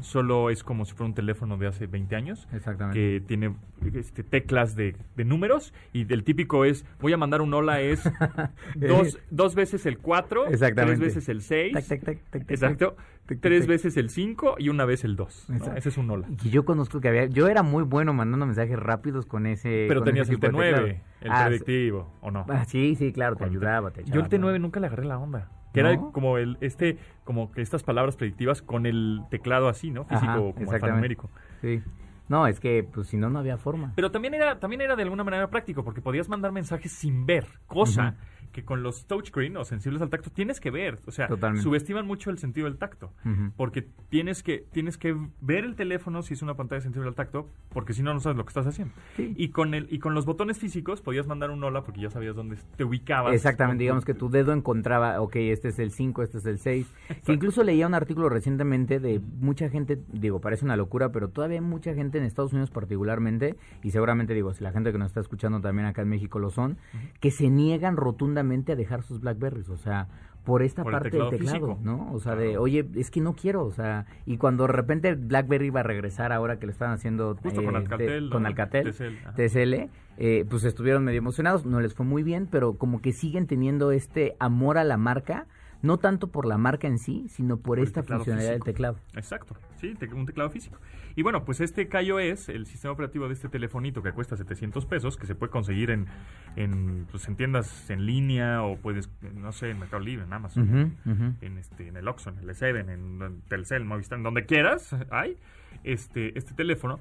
solo 0.01 0.49
es 0.49 0.63
como 0.63 0.85
si 0.85 0.93
fuera 0.93 1.07
un 1.07 1.13
teléfono 1.13 1.57
de 1.57 1.67
hace 1.67 1.87
20 1.87 2.15
años. 2.15 2.47
Exactamente. 2.53 2.99
Que 2.99 3.21
tiene 3.25 3.55
este, 3.93 4.23
teclas 4.23 4.75
de, 4.75 4.95
de 5.15 5.25
números 5.25 5.73
y 5.93 6.03
del 6.05 6.23
típico 6.23 6.65
es, 6.65 6.85
voy 6.99 7.13
a 7.13 7.17
mandar 7.17 7.41
un 7.41 7.53
hola 7.53 7.81
es 7.81 8.01
dos, 8.75 9.19
dos 9.29 9.55
veces 9.55 9.85
el 9.85 9.97
4, 9.99 10.47
Exactamente. 10.47 10.97
tres 10.97 10.99
veces 11.15 11.29
el 11.29 11.41
6, 11.41 11.73
Tac, 11.73 11.85
tac, 11.87 11.99
tac, 12.03 12.17
tac, 12.29 12.29
tac, 12.31 12.51
exacto, 12.51 12.95
tres 13.39 13.67
veces 13.67 13.95
el 13.97 14.09
5 14.09 14.55
y 14.59 14.69
una 14.69 14.85
vez 14.85 15.03
el 15.03 15.15
2. 15.15 15.49
Exacto. 15.51 15.75
Ese 15.77 15.89
es 15.89 15.97
un 15.97 16.09
hola. 16.09 16.27
Y 16.43 16.49
yo 16.49 16.65
conozco 16.65 16.99
que 17.01 17.07
había, 17.07 17.25
yo 17.25 17.47
era 17.47 17.63
muy 17.63 17.83
bueno 17.83 18.13
mandando 18.13 18.45
mensajes 18.45 18.77
rápidos 18.77 19.25
con 19.25 19.45
ese. 19.45 19.85
Pero 19.87 20.01
con 20.01 20.05
tenías 20.07 20.27
ese 20.27 20.33
el 20.35 20.39
tipo 20.39 20.57
de 20.57 20.57
T9, 20.57 20.75
teclado. 20.75 20.87
el 21.21 21.31
Ah, 21.31 21.45
predictivo, 21.47 22.11
¿o 22.21 22.31
no? 22.31 22.45
ah, 22.49 22.65
sí, 22.65 22.95
sí, 22.95 23.13
claro, 23.13 23.35
te 23.35 23.45
ayudaba, 23.45 23.91
te 23.91 24.03
Yo 24.03 24.19
el 24.21 24.25
echaba, 24.25 24.29
T9 24.29 24.51
¿no? 24.53 24.59
nunca 24.59 24.79
le 24.79 24.87
agarré 24.87 25.05
la 25.05 25.17
onda. 25.17 25.49
Que 25.73 25.83
¿No? 25.83 25.89
era 25.89 26.01
como 26.11 26.37
el 26.37 26.57
este 26.61 26.97
como 27.23 27.51
que 27.51 27.61
estas 27.61 27.83
palabras 27.83 28.15
predictivas 28.15 28.61
con 28.61 28.85
el 28.85 29.21
teclado 29.29 29.69
así, 29.69 29.91
¿no? 29.91 30.05
Físico 30.05 30.31
Ajá, 30.31 30.37
como 30.37 30.71
alfanumérico. 30.71 31.29
Sí. 31.61 31.81
No, 32.27 32.47
es 32.47 32.59
que 32.59 32.83
pues 32.83 33.07
si 33.07 33.17
no 33.17 33.29
no 33.29 33.39
había 33.39 33.57
forma. 33.57 33.91
Pero 33.95 34.11
también 34.11 34.33
era 34.33 34.59
también 34.59 34.81
era 34.81 34.95
de 34.95 35.03
alguna 35.03 35.23
manera 35.23 35.49
práctico 35.49 35.83
porque 35.83 36.01
podías 36.01 36.29
mandar 36.29 36.51
mensajes 36.51 36.91
sin 36.91 37.25
ver, 37.25 37.45
cosa 37.67 38.15
que 38.51 38.63
con 38.65 38.83
los 38.83 39.05
touchscreen 39.07 39.55
o 39.57 39.65
sensibles 39.65 40.01
al 40.01 40.09
tacto 40.09 40.29
tienes 40.29 40.59
que 40.59 40.71
ver, 40.71 40.99
o 41.07 41.11
sea, 41.11 41.27
Totalmente. 41.27 41.63
subestiman 41.63 42.05
mucho 42.05 42.29
el 42.29 42.37
sentido 42.37 42.65
del 42.65 42.77
tacto, 42.77 43.13
porque 43.55 43.87
tienes 44.09 44.43
que 44.43 44.65
tienes 44.71 44.97
que 44.97 45.15
ver 45.41 45.63
el 45.63 45.75
teléfono 45.75 46.21
si 46.21 46.33
es 46.33 46.41
una 46.41 46.55
pantalla 46.55 46.81
sensible 46.81 47.07
al 47.07 47.15
tacto, 47.15 47.49
porque 47.69 47.93
si 47.93 48.03
no 48.03 48.13
no 48.13 48.19
sabes 48.19 48.37
lo 48.37 48.43
que 48.45 48.49
estás 48.49 48.67
haciendo. 48.67 48.93
Sí. 49.15 49.33
Y 49.37 49.49
con 49.49 49.73
el 49.73 49.87
y 49.89 49.99
con 49.99 50.13
los 50.13 50.25
botones 50.25 50.59
físicos 50.59 51.01
podías 51.01 51.27
mandar 51.27 51.49
un 51.51 51.63
hola 51.63 51.83
porque 51.83 52.01
ya 52.01 52.09
sabías 52.09 52.35
dónde 52.35 52.57
te 52.75 52.83
ubicabas. 52.83 53.33
Exactamente, 53.33 53.75
Con- 53.75 53.79
digamos 53.79 54.05
que 54.05 54.13
tu 54.13 54.29
dedo 54.29 54.51
encontraba, 54.53 55.21
ok, 55.21 55.35
este 55.37 55.69
es 55.69 55.79
el 55.79 55.91
5, 55.91 56.21
este 56.23 56.37
es 56.39 56.45
el 56.45 56.59
6. 56.59 56.87
Que 57.25 57.33
incluso 57.33 57.63
leía 57.63 57.87
un 57.87 57.93
artículo 57.93 58.27
recientemente 58.29 58.99
de 58.99 59.19
mucha 59.39 59.69
gente, 59.69 59.99
digo, 60.11 60.41
parece 60.41 60.65
una 60.65 60.75
locura, 60.75 61.11
pero 61.11 61.29
todavía 61.29 61.59
hay 61.59 61.65
mucha 61.65 61.93
gente 61.93 62.17
en 62.17 62.25
Estados 62.25 62.51
Unidos 62.51 62.69
particularmente, 62.71 63.55
y 63.83 63.91
seguramente 63.91 64.33
digo, 64.33 64.53
si 64.53 64.63
la 64.63 64.71
gente 64.71 64.91
que 64.91 64.97
nos 64.97 65.07
está 65.07 65.19
escuchando 65.21 65.61
también 65.61 65.87
acá 65.87 66.01
en 66.01 66.09
México 66.09 66.39
lo 66.39 66.49
son, 66.49 66.77
que 67.19 67.31
se 67.31 67.49
niegan 67.49 67.95
rotundamente 67.95 68.40
a 68.71 68.75
dejar 68.75 69.03
sus 69.03 69.19
Blackberries, 69.21 69.69
o 69.69 69.77
sea, 69.77 70.07
por 70.43 70.63
esta 70.63 70.81
Por 70.83 70.93
parte 70.93 71.11
teclado 71.11 71.29
del 71.29 71.39
teclado, 71.39 71.67
físico. 71.67 71.79
¿no? 71.83 72.11
O 72.13 72.19
sea, 72.19 72.35
de, 72.35 72.57
oye, 72.57 72.87
es 72.95 73.11
que 73.11 73.21
no 73.21 73.33
quiero, 73.33 73.63
o 73.63 73.71
sea, 73.71 74.05
y 74.25 74.37
cuando 74.37 74.65
de 74.65 74.73
repente 74.73 75.13
BlackBerry 75.13 75.67
iba 75.67 75.81
a 75.81 75.83
regresar 75.83 76.31
ahora 76.31 76.57
que 76.57 76.65
lo 76.65 76.71
están 76.71 76.91
haciendo 76.91 77.35
Justo 77.35 77.63
con 77.63 77.75
eh, 77.75 77.77
Alcatel, 77.77 78.23
te- 78.25 78.29
con. 78.31 78.45
Alcatel. 78.47 78.91
TCL, 79.35 79.89
eh, 80.17 80.45
pues 80.49 80.63
estuvieron 80.63 81.03
medio 81.03 81.19
emocionados, 81.19 81.65
no 81.65 81.79
les 81.79 81.93
fue 81.93 82.05
muy 82.05 82.23
bien, 82.23 82.47
pero 82.49 82.73
como 82.73 83.01
que 83.01 83.13
siguen 83.13 83.45
teniendo 83.45 83.91
este 83.91 84.35
amor 84.39 84.77
a 84.79 84.83
la 84.83 84.97
marca, 84.97 85.45
no 85.81 85.97
tanto 85.97 86.27
por 86.27 86.45
la 86.45 86.57
marca 86.57 86.87
en 86.87 86.99
sí, 86.99 87.27
sino 87.29 87.57
por, 87.57 87.79
esta 87.79 88.03
funcionalidad 88.03 88.51
físico. 88.51 88.65
del 88.65 88.73
teclado. 88.73 88.99
Exacto, 89.15 89.55
sí, 89.79 89.95
un 90.13 90.25
teclado 90.25 90.49
físico. 90.49 90.77
Y 91.15 91.23
bueno, 91.23 91.43
pues 91.43 91.59
este 91.59 91.87
KaiOS, 91.87 92.49
el 92.49 92.65
sistema 92.65 92.93
operativo 92.93 93.27
de 93.27 93.33
este 93.33 93.49
telefonito 93.49 94.01
que 94.01 94.11
cuesta 94.11 94.37
700 94.37 94.85
pesos, 94.85 95.17
que 95.17 95.25
se 95.25 95.35
puede 95.35 95.51
conseguir 95.51 95.91
en, 95.91 96.07
en, 96.55 97.07
pues, 97.09 97.27
en 97.27 97.35
tiendas 97.35 97.89
en 97.89 98.05
línea 98.05 98.63
o 98.63 98.77
puedes, 98.77 99.09
no 99.33 99.51
sé, 99.51 99.71
en 99.71 99.79
Mercado 99.79 100.01
Libre, 100.01 100.25
en 100.25 100.33
Amazon, 100.33 100.97
en, 101.41 101.57
este, 101.57 101.87
en 101.87 101.97
el 101.97 102.07
Oxxo, 102.07 102.29
en 102.29 102.37
el 102.39 102.49
S7, 102.49 102.79
en, 102.79 102.89
en 102.89 103.41
Telcel, 103.47 103.83
Movistar, 103.83 104.17
en 104.17 104.23
donde 104.23 104.45
quieras, 104.45 104.95
hay 105.09 105.37
este, 105.83 106.37
este 106.37 106.53
teléfono, 106.53 106.99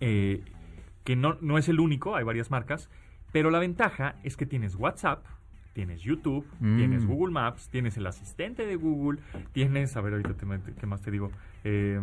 eh, 0.00 0.42
que 1.04 1.16
no, 1.16 1.38
no 1.40 1.58
es 1.58 1.68
el 1.68 1.80
único, 1.80 2.16
hay 2.16 2.24
varias 2.24 2.50
marcas, 2.50 2.90
pero 3.32 3.50
la 3.50 3.58
ventaja 3.58 4.16
es 4.22 4.36
que 4.36 4.46
tienes 4.46 4.74
WhatsApp, 4.74 5.24
tienes 5.78 6.02
YouTube, 6.02 6.44
Mm. 6.58 6.76
tienes 6.76 7.06
Google 7.06 7.32
Maps, 7.32 7.68
tienes 7.68 7.96
el 7.98 8.06
asistente 8.08 8.66
de 8.66 8.74
Google, 8.74 9.20
tienes, 9.52 9.96
a 9.96 10.00
ver, 10.00 10.14
ahorita 10.14 10.34
te- 10.34 10.74
¿qué 10.74 10.86
más 10.86 11.00
te 11.02 11.12
digo? 11.12 11.30
Eh, 11.62 12.00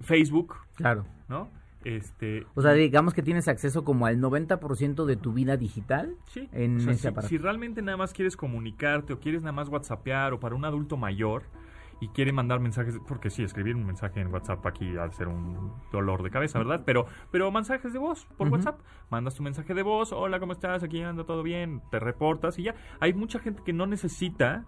Facebook, 0.00 0.54
Claro. 0.76 1.04
¿no? 1.28 1.50
Este, 1.84 2.46
O 2.54 2.62
sea, 2.62 2.72
digamos 2.72 3.12
que 3.12 3.20
tienes 3.20 3.46
acceso 3.46 3.84
como 3.84 4.06
al 4.06 4.18
90% 4.22 5.04
de 5.04 5.16
tu 5.16 5.34
vida 5.34 5.58
digital 5.58 6.14
Sí, 6.28 6.48
en 6.52 6.78
o 6.78 6.80
sea, 6.80 6.92
ese 6.94 7.12
si, 7.20 7.28
si 7.28 7.36
realmente 7.36 7.82
nada 7.82 7.98
más 7.98 8.14
quieres 8.14 8.38
comunicarte 8.38 9.12
o 9.12 9.20
quieres 9.20 9.42
nada 9.42 9.52
más 9.52 9.68
whatsappear 9.68 10.32
o 10.32 10.40
para 10.40 10.54
un 10.54 10.64
adulto 10.64 10.96
mayor 10.96 11.42
y 12.00 12.08
quiere 12.08 12.32
mandar 12.32 12.60
mensajes, 12.60 12.98
porque 13.06 13.30
sí, 13.30 13.42
escribir 13.42 13.76
un 13.76 13.86
mensaje 13.86 14.20
en 14.20 14.32
WhatsApp 14.32 14.64
aquí 14.66 14.96
al 14.96 15.12
ser 15.12 15.28
un 15.28 15.72
dolor 15.92 16.22
de 16.22 16.30
cabeza, 16.30 16.58
¿verdad? 16.58 16.82
Pero, 16.84 17.06
pero 17.30 17.50
mensajes 17.50 17.92
de 17.92 17.98
voz 17.98 18.26
por. 18.36 18.48
WhatsApp, 18.48 18.80
mandas 19.10 19.34
tu 19.34 19.42
mensaje 19.42 19.74
de 19.74 19.82
voz, 19.82 20.12
hola, 20.12 20.38
¿cómo 20.38 20.52
estás? 20.52 20.82
Aquí 20.82 21.02
anda 21.02 21.24
todo 21.24 21.42
bien, 21.42 21.82
te 21.90 21.98
reportas 21.98 22.58
y 22.58 22.64
ya. 22.64 22.74
Hay 23.00 23.14
mucha 23.14 23.38
gente 23.38 23.62
que 23.64 23.72
no 23.72 23.86
necesita 23.86 24.64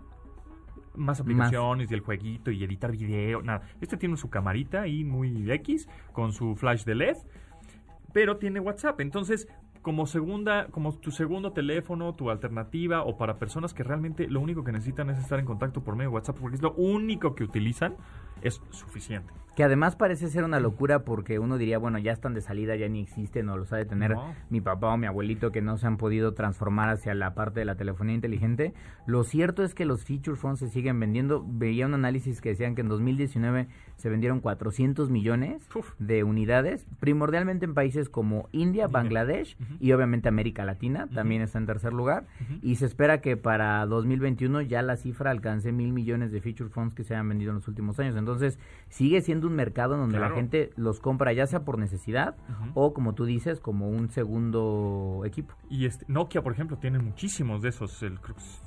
más 0.95 1.20
aplicaciones 1.20 1.91
y 1.91 1.95
el 1.95 2.01
jueguito 2.01 2.51
y 2.51 2.64
editar 2.64 2.91
video, 2.91 3.43
nada. 3.43 3.62
Este 3.81 3.97
tiene 3.97 4.16
su 4.16 4.31
camarita 4.31 4.83
ahí 4.83 5.05
muy 5.05 5.51
X 5.51 5.89
con 6.12 6.33
su 6.33 6.57
flash 6.57 6.85
de 6.85 6.95
LED 6.95 7.16
pero 8.16 8.39
tiene 8.39 8.61
WhatsApp. 8.61 8.99
Entonces, 9.03 9.47
como 9.87 10.09
segunda, 10.09 10.66
como 10.72 10.93
tu 10.95 11.12
segundo 11.12 11.53
teléfono, 11.53 12.12
tu 12.16 12.28
alternativa, 12.28 13.05
o 13.05 13.16
para 13.16 13.39
personas 13.39 13.72
que 13.72 13.84
realmente 13.84 14.26
lo 14.26 14.41
único 14.41 14.64
que 14.64 14.72
necesitan 14.72 15.11
es 15.11 15.18
estar 15.20 15.39
en 15.39 15.45
contacto 15.45 15.84
por 15.84 15.95
medio 15.95 16.11
de 16.11 16.14
WhatsApp, 16.16 16.39
porque 16.41 16.57
es 16.57 16.62
lo 16.62 16.72
único 16.72 17.37
que 17.37 17.45
utilizan, 17.45 17.95
es 18.43 18.61
suficiente. 18.70 19.32
Que 19.57 19.64
además 19.64 19.97
parece 19.97 20.28
ser 20.28 20.45
una 20.45 20.61
locura 20.61 20.99
porque 21.07 21.39
uno 21.39 21.57
diría, 21.57 21.78
bueno, 21.78 21.99
ya 21.99 22.12
están 22.12 22.34
de 22.34 22.43
salida, 22.43 22.76
ya 22.76 22.89
ni 22.91 23.01
existen, 23.01 23.49
o 23.49 23.57
los 23.57 23.72
ha 23.72 23.76
de 23.78 23.87
tener 23.87 24.11
No. 24.11 24.34
mi 24.51 24.61
papá 24.61 24.89
o 24.93 24.99
mi 24.99 25.07
abuelito 25.07 25.51
que 25.51 25.62
no 25.62 25.78
se 25.78 25.87
han 25.87 25.97
podido 25.97 26.34
transformar 26.34 26.91
hacia 26.91 27.14
la 27.14 27.32
parte 27.34 27.61
de 27.61 27.64
la 27.64 27.74
telefonía 27.74 28.14
inteligente. 28.14 28.74
Lo 29.07 29.24
cierto 29.24 29.62
es 29.62 29.74
que 29.74 29.87
los 29.87 30.05
feature 30.05 30.37
phones 30.37 30.59
se 30.59 30.68
siguen 30.68 31.01
vendiendo. 31.01 31.43
Veía 31.49 31.87
un 31.87 31.95
análisis 31.95 32.43
que 32.43 32.51
decían 32.51 32.74
que 32.74 32.82
en 32.82 32.89
2019 32.91 33.66
se 33.97 34.11
vendieron 34.11 34.41
400 34.41 35.09
millones 35.09 35.66
Uf. 35.74 35.95
de 35.99 36.22
unidades, 36.22 36.87
primordialmente 37.01 37.64
en 37.64 37.72
países 37.72 38.11
como 38.11 38.51
India, 38.53 38.66
India. 38.66 38.87
Bangladesh 38.89 39.57
y 39.80 39.93
obviamente 39.93 40.28
América 40.28 40.66
Latina, 40.66 41.07
también 41.14 41.41
está 41.41 41.57
en 41.57 41.64
tercer 41.64 41.95
lugar. 41.95 42.26
Y 42.61 42.74
se 42.76 42.84
espera 42.84 43.22
que 43.22 43.39
para 43.39 43.87
2021 43.87 44.61
ya 44.61 44.82
la 44.82 44.97
cifra 44.97 45.30
alcance 45.30 45.72
mil 45.72 45.95
millones 45.95 46.30
de 46.30 46.43
feature 46.43 46.68
phones 46.68 46.93
que 46.93 47.05
se 47.05 47.14
hayan 47.14 47.26
vendido 47.30 47.53
en 47.53 47.57
los 47.57 47.68
últimos 47.68 47.99
años. 48.01 48.14
Entonces, 48.27 48.59
sigue 48.89 49.20
siendo 49.20 49.47
un 49.47 49.55
mercado 49.55 49.95
en 49.95 50.01
donde 50.01 50.18
Claro. 50.18 50.35
la 50.35 50.41
gente 50.41 50.70
los 50.77 50.99
compra 51.01 51.33
ya 51.33 51.47
sea 51.47 51.64
por 51.64 51.79
necesidad 51.79 52.37
o, 52.74 52.93
como 52.93 53.14
tú 53.14 53.24
dices, 53.24 53.61
como 53.61 53.89
un 53.89 54.09
segundo 54.11 55.22
equipo. 55.24 55.55
Y 55.70 55.87
este, 55.87 56.05
Nokia, 56.09 56.43
por 56.43 56.53
ejemplo, 56.53 56.77
tiene 56.79 56.99
muchísimos 56.99 57.62
de 57.62 57.68
esos. 57.68 58.03
el- 58.03 58.18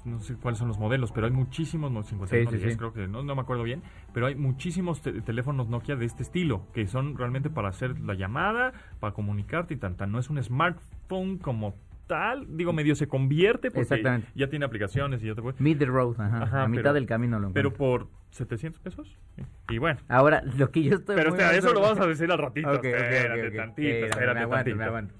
no 0.05 0.19
sé 0.19 0.35
cuáles 0.35 0.57
son 0.59 0.67
los 0.69 0.79
modelos, 0.79 1.11
pero 1.11 1.27
hay 1.27 1.33
muchísimos, 1.33 1.91
no, 1.91 2.03
51, 2.03 2.51
Sí, 2.51 2.57
sí, 2.57 2.61
10, 2.63 2.73
sí. 2.73 2.77
creo 2.77 2.93
que 2.93 3.07
no, 3.07 3.21
no 3.23 3.35
me 3.35 3.41
acuerdo 3.41 3.63
bien, 3.63 3.83
pero 4.13 4.27
hay 4.27 4.35
muchísimos 4.35 5.01
te- 5.01 5.21
teléfonos 5.21 5.67
Nokia 5.69 5.95
de 5.95 6.05
este 6.05 6.23
estilo, 6.23 6.61
que 6.73 6.87
son 6.87 7.17
realmente 7.17 7.49
para 7.49 7.69
hacer 7.69 7.99
la 7.99 8.13
llamada, 8.13 8.71
para 8.99 9.13
comunicarte 9.13 9.73
y 9.73 9.77
tanta. 9.77 10.07
No 10.07 10.19
es 10.19 10.29
un 10.29 10.41
smartphone 10.41 11.37
como 11.37 11.75
tal, 12.09 12.45
digo, 12.57 12.73
medio 12.73 12.95
se 12.95 13.07
convierte 13.07 13.69
porque 13.71 13.83
Exactamente. 13.83 14.27
ya 14.35 14.49
tiene 14.49 14.65
aplicaciones 14.65 15.23
y 15.23 15.27
ya 15.27 15.35
te 15.35 15.41
puede... 15.41 15.55
Mid 15.59 15.77
the 15.77 15.85
road, 15.85 16.19
ajá, 16.19 16.43
Ajá, 16.43 16.63
a 16.63 16.67
mitad 16.67 16.81
pero- 16.83 16.93
del 16.95 17.05
camino 17.05 17.39
lo 17.39 17.53
Pero 17.53 17.69
encuentro. 17.69 18.07
por 18.07 18.19
700 18.31 18.81
pesos. 18.81 19.15
Y 19.69 19.77
bueno. 19.77 19.99
Ahora, 20.09 20.41
lo 20.57 20.69
que 20.71 20.83
yo 20.83 20.95
estoy 20.95 21.15
Pero 21.15 21.29
espera, 21.29 21.53
eso 21.55 21.71
lo 21.71 21.79
vamos 21.81 21.99
a 21.99 22.07
decir 22.07 22.29
al 22.31 22.39
ratito. 22.39 22.67
Ok, 22.69 22.77
ok, 22.79 22.85
ok, 22.85 22.93
espérate 22.93 23.47
ok. 23.47 23.55
tantito, 23.55 24.05
espérate 24.07 24.33
me 24.33 24.39
aguanto, 24.41 24.55
tantito. 24.55 24.75
me 24.77 24.83
aguanto. 24.85 25.13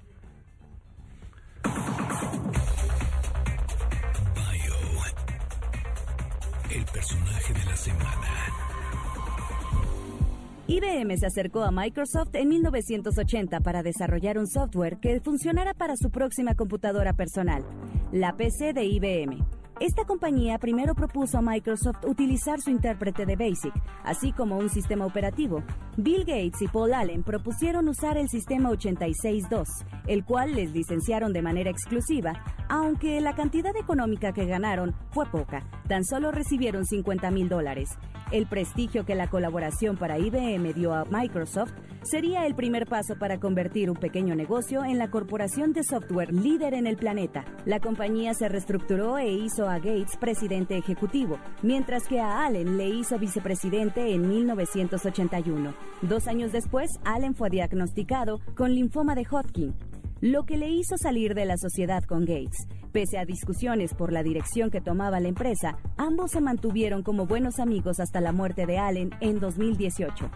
El 6.70 6.84
personaje 6.84 7.52
de 7.52 7.64
la 7.64 7.76
semana. 7.76 8.59
IBM 10.70 11.16
se 11.16 11.26
acercó 11.26 11.64
a 11.64 11.72
Microsoft 11.72 12.32
en 12.36 12.48
1980 12.48 13.58
para 13.58 13.82
desarrollar 13.82 14.38
un 14.38 14.46
software 14.46 14.98
que 14.98 15.20
funcionara 15.20 15.74
para 15.74 15.96
su 15.96 16.10
próxima 16.10 16.54
computadora 16.54 17.12
personal, 17.12 17.64
la 18.12 18.36
PC 18.36 18.72
de 18.72 18.84
IBM. 18.84 19.59
Esta 19.80 20.04
compañía 20.04 20.58
primero 20.58 20.94
propuso 20.94 21.38
a 21.38 21.40
Microsoft 21.40 22.04
utilizar 22.04 22.60
su 22.60 22.68
intérprete 22.68 23.24
de 23.24 23.34
BASIC, 23.34 23.72
así 24.04 24.30
como 24.30 24.58
un 24.58 24.68
sistema 24.68 25.06
operativo. 25.06 25.62
Bill 25.96 26.26
Gates 26.26 26.60
y 26.60 26.68
Paul 26.68 26.92
Allen 26.92 27.22
propusieron 27.22 27.88
usar 27.88 28.18
el 28.18 28.28
sistema 28.28 28.68
86.2, 28.68 29.64
el 30.06 30.22
cual 30.26 30.54
les 30.54 30.72
licenciaron 30.72 31.32
de 31.32 31.40
manera 31.40 31.70
exclusiva, 31.70 32.44
aunque 32.68 33.22
la 33.22 33.34
cantidad 33.34 33.74
económica 33.74 34.34
que 34.34 34.44
ganaron 34.44 34.94
fue 35.12 35.24
poca, 35.24 35.64
tan 35.88 36.04
solo 36.04 36.30
recibieron 36.30 36.84
50 36.84 37.30
mil 37.30 37.48
dólares. 37.48 37.88
El 38.32 38.46
prestigio 38.46 39.06
que 39.06 39.14
la 39.14 39.28
colaboración 39.28 39.96
para 39.96 40.18
IBM 40.18 40.74
dio 40.74 40.92
a 40.92 41.04
Microsoft 41.06 41.72
sería 42.02 42.46
el 42.46 42.54
primer 42.54 42.86
paso 42.86 43.16
para 43.18 43.40
convertir 43.40 43.90
un 43.90 43.96
pequeño 43.96 44.34
negocio 44.34 44.84
en 44.84 44.98
la 44.98 45.10
corporación 45.10 45.72
de 45.72 45.84
software 45.84 46.32
líder 46.32 46.74
en 46.74 46.86
el 46.86 46.96
planeta. 46.96 47.44
La 47.64 47.80
compañía 47.80 48.34
se 48.34 48.48
reestructuró 48.48 49.18
e 49.18 49.32
hizo 49.32 49.69
a 49.70 49.78
Gates 49.78 50.16
presidente 50.18 50.76
ejecutivo, 50.76 51.38
mientras 51.62 52.06
que 52.06 52.20
a 52.20 52.44
Allen 52.44 52.76
le 52.76 52.88
hizo 52.88 53.18
vicepresidente 53.18 54.12
en 54.12 54.28
1981. 54.28 55.74
Dos 56.02 56.26
años 56.26 56.52
después, 56.52 56.90
Allen 57.04 57.34
fue 57.34 57.50
diagnosticado 57.50 58.40
con 58.56 58.74
linfoma 58.74 59.14
de 59.14 59.26
Hodgkin. 59.30 59.74
lo 60.20 60.44
que 60.44 60.58
le 60.58 60.68
hizo 60.68 60.98
salir 60.98 61.34
de 61.34 61.46
la 61.46 61.56
sociedad 61.56 62.04
con 62.04 62.26
Gates. 62.26 62.66
Pese 62.92 63.18
a 63.18 63.24
discusiones 63.24 63.94
por 63.94 64.12
la 64.12 64.22
dirección 64.22 64.70
que 64.70 64.80
tomaba 64.80 65.18
la 65.18 65.28
empresa, 65.28 65.78
ambos 65.96 66.32
se 66.32 66.40
mantuvieron 66.40 67.02
como 67.02 67.24
buenos 67.24 67.58
amigos 67.58 68.00
hasta 68.00 68.20
la 68.20 68.32
muerte 68.32 68.66
de 68.66 68.78
Allen 68.78 69.10
en 69.20 69.40
2018. 69.40 70.30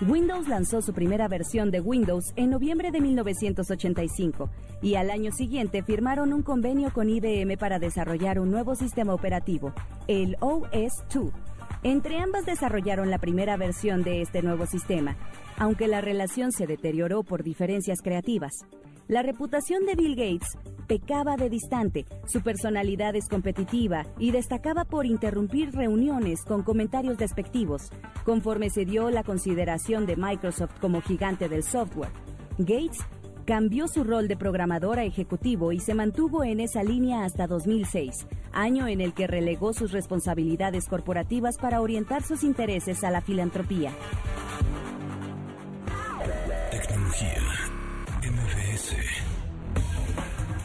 Windows 0.00 0.48
lanzó 0.48 0.82
su 0.82 0.92
primera 0.92 1.28
versión 1.28 1.70
de 1.70 1.80
Windows 1.80 2.32
en 2.34 2.50
noviembre 2.50 2.90
de 2.90 3.00
1985 3.00 4.50
y 4.80 4.96
al 4.96 5.10
año 5.10 5.30
siguiente 5.30 5.82
firmaron 5.82 6.32
un 6.32 6.42
convenio 6.42 6.92
con 6.92 7.08
IBM 7.08 7.56
para 7.56 7.78
desarrollar 7.78 8.40
un 8.40 8.50
nuevo 8.50 8.74
sistema 8.74 9.14
operativo, 9.14 9.72
el 10.08 10.36
OS2. 10.38 11.30
Entre 11.84 12.18
ambas 12.18 12.46
desarrollaron 12.46 13.10
la 13.10 13.18
primera 13.18 13.56
versión 13.56 14.02
de 14.02 14.22
este 14.22 14.42
nuevo 14.42 14.66
sistema, 14.66 15.16
aunque 15.56 15.88
la 15.88 16.00
relación 16.00 16.52
se 16.52 16.66
deterioró 16.66 17.22
por 17.22 17.42
diferencias 17.42 18.00
creativas. 18.02 18.52
La 19.08 19.22
reputación 19.22 19.84
de 19.84 19.96
Bill 19.96 20.14
Gates 20.14 20.56
pecaba 20.86 21.36
de 21.36 21.50
distante, 21.50 22.06
su 22.26 22.40
personalidad 22.40 23.16
es 23.16 23.28
competitiva 23.28 24.06
y 24.18 24.30
destacaba 24.30 24.84
por 24.84 25.06
interrumpir 25.06 25.72
reuniones 25.72 26.44
con 26.44 26.62
comentarios 26.62 27.18
despectivos, 27.18 27.90
conforme 28.24 28.70
se 28.70 28.84
dio 28.84 29.10
la 29.10 29.24
consideración 29.24 30.06
de 30.06 30.16
Microsoft 30.16 30.78
como 30.80 31.00
gigante 31.00 31.48
del 31.48 31.64
software. 31.64 32.10
Gates 32.58 32.98
cambió 33.44 33.88
su 33.88 34.04
rol 34.04 34.28
de 34.28 34.36
programador 34.36 35.00
a 35.00 35.04
ejecutivo 35.04 35.72
y 35.72 35.80
se 35.80 35.94
mantuvo 35.94 36.44
en 36.44 36.60
esa 36.60 36.84
línea 36.84 37.24
hasta 37.24 37.46
2006, 37.48 38.26
año 38.52 38.86
en 38.86 39.00
el 39.00 39.14
que 39.14 39.26
relegó 39.26 39.72
sus 39.72 39.90
responsabilidades 39.90 40.86
corporativas 40.86 41.58
para 41.58 41.80
orientar 41.80 42.22
sus 42.22 42.44
intereses 42.44 43.02
a 43.02 43.10
la 43.10 43.20
filantropía. 43.20 43.90
Tecnología. 46.70 47.61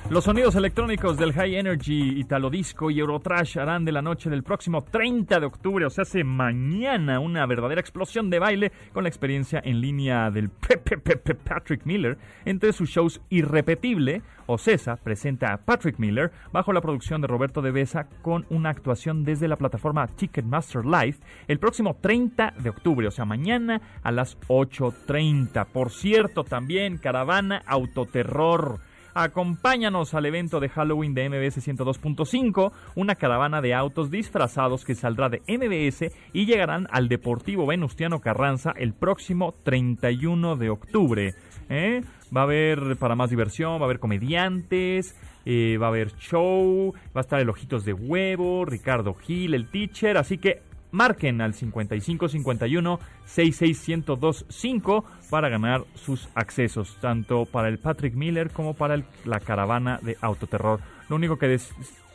Los 0.10 0.24
sonidos 0.24 0.55
electrónicos 0.55 1.18
del 1.18 1.34
High 1.34 1.58
Energy, 1.58 2.18
Italo 2.18 2.49
Disco 2.49 2.89
y 2.89 2.97
Eurotrash 2.97 3.60
harán 3.60 3.84
de 3.84 3.91
la 3.91 4.01
noche 4.01 4.30
del 4.30 4.41
próximo 4.41 4.86
30 4.86 5.38
de 5.38 5.45
octubre, 5.45 5.86
o 5.86 5.89
sea, 5.89 6.03
hace 6.03 6.24
mañana, 6.24 7.20
una 7.20 7.45
verdadera 7.45 7.82
explosión 7.82 8.30
de 8.30 8.39
baile 8.39 8.72
con 8.93 9.03
la 9.03 9.10
experiencia 9.10 9.62
en 9.66 9.82
línea 9.82 10.32
del 10.32 10.49
Pepe 10.49 10.97
Pepe 10.97 11.36
Patrick 11.36 11.86
Miller. 11.86 12.18
Entre 12.45 12.72
sus 12.72 12.89
shows 12.89 13.20
Irrepetible, 13.28 14.22
Ocesa 14.45 14.95
presenta 14.95 15.51
a 15.51 15.58
Patrick 15.58 15.99
Miller 15.99 16.32
bajo 16.53 16.72
la 16.72 16.80
producción 16.80 17.20
de 17.20 17.28
Roberto 17.28 17.62
de 17.62 17.72
Besa 17.72 18.08
con 18.22 18.45
una 18.49 18.70
actuación 18.70 19.26
desde 19.26 19.49
la 19.49 19.58
plataforma 19.58 20.08
Ticketmaster 20.08 20.86
Live 20.86 21.18
el 21.49 21.60
próximo 21.60 21.97
30 21.99 22.53
de 22.58 22.70
octubre, 22.70 23.08
o 23.08 23.12
sea, 23.12 23.26
mañana 23.26 23.82
a 24.03 24.14
las 24.14 24.39
8.30. 24.47 25.66
Por 25.66 25.91
cierto, 25.91 26.45
también 26.45 26.97
Caravana 26.97 27.62
Autoterror. 27.66 28.80
Acompáñanos 29.20 30.13
al 30.13 30.28
evento 30.28 30.59
de 30.59 30.70
Halloween 30.70 31.15
de 31.15 31.28
MBS 31.28 31.68
102.5, 31.68 32.72
una 32.93 33.15
caravana 33.15 33.61
de 33.61 33.74
autos 33.74 34.11
disfrazados 34.11 34.86
que 34.86 34.93
saldrá 34.93 35.28
de 35.28 35.41
MBS 35.47 36.13
y 36.34 36.45
llegarán 36.45 36.86
al 36.91 37.09
Deportivo 37.09 37.65
Venustiano 37.65 38.22
Carranza 38.22 38.76
el 38.78 38.93
próximo 38.93 39.55
31 39.63 40.55
de 40.57 40.70
octubre. 40.70 41.34
¿eh? 41.68 42.03
Va 42.36 42.41
a 42.41 42.43
haber 42.43 42.97
para 42.97 43.15
más 43.15 43.32
diversión, 43.32 43.80
va 43.80 43.82
a 43.82 43.86
haber 43.86 43.97
comediantes, 43.97 45.15
eh, 45.45 45.80
va 45.82 45.88
a 45.88 45.89
haber 45.89 46.15
show, 46.18 46.93
va 47.07 47.22
a 47.22 47.22
estar 47.22 47.39
el 47.39 47.49
Ojitos 47.49 47.86
de 47.86 47.93
Huevo, 47.93 48.65
Ricardo 48.65 49.15
Gil, 49.15 49.55
el 49.55 49.72
teacher, 49.72 50.18
así 50.18 50.38
que 50.38 50.61
marquen 50.91 51.41
al 51.41 51.53
5551 51.53 52.99
66125 53.25 55.05
para 55.29 55.49
ganar 55.49 55.83
sus 55.95 56.29
accesos, 56.35 56.97
tanto 57.01 57.45
para 57.45 57.67
el 57.67 57.79
Patrick 57.79 58.13
Miller 58.15 58.51
como 58.51 58.73
para 58.73 59.01
la 59.25 59.39
caravana 59.39 59.99
de 60.01 60.17
autoterror. 60.21 60.79
Lo 61.09 61.15
único 61.15 61.38
que 61.38 61.59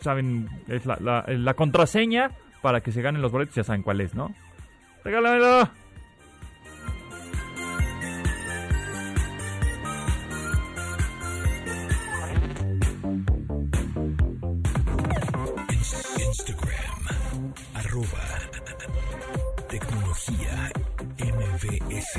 saben 0.00 0.48
es 0.68 0.86
la, 0.86 0.96
la- 1.00 1.24
la 1.28 1.54
contraseña 1.54 2.30
para 2.62 2.80
que 2.80 2.92
se 2.92 3.02
ganen 3.02 3.22
los 3.22 3.32
boletos, 3.32 3.54
ya 3.56 3.64
saben 3.64 3.82
cuál 3.82 4.00
es, 4.00 4.14
¿no? 4.14 4.34
¡Regálamelo! 5.04 5.68
Instagram. 16.18 17.02
Arroba. 17.74 18.51
Tecnología. 20.33 20.72
MBS. 21.18 22.16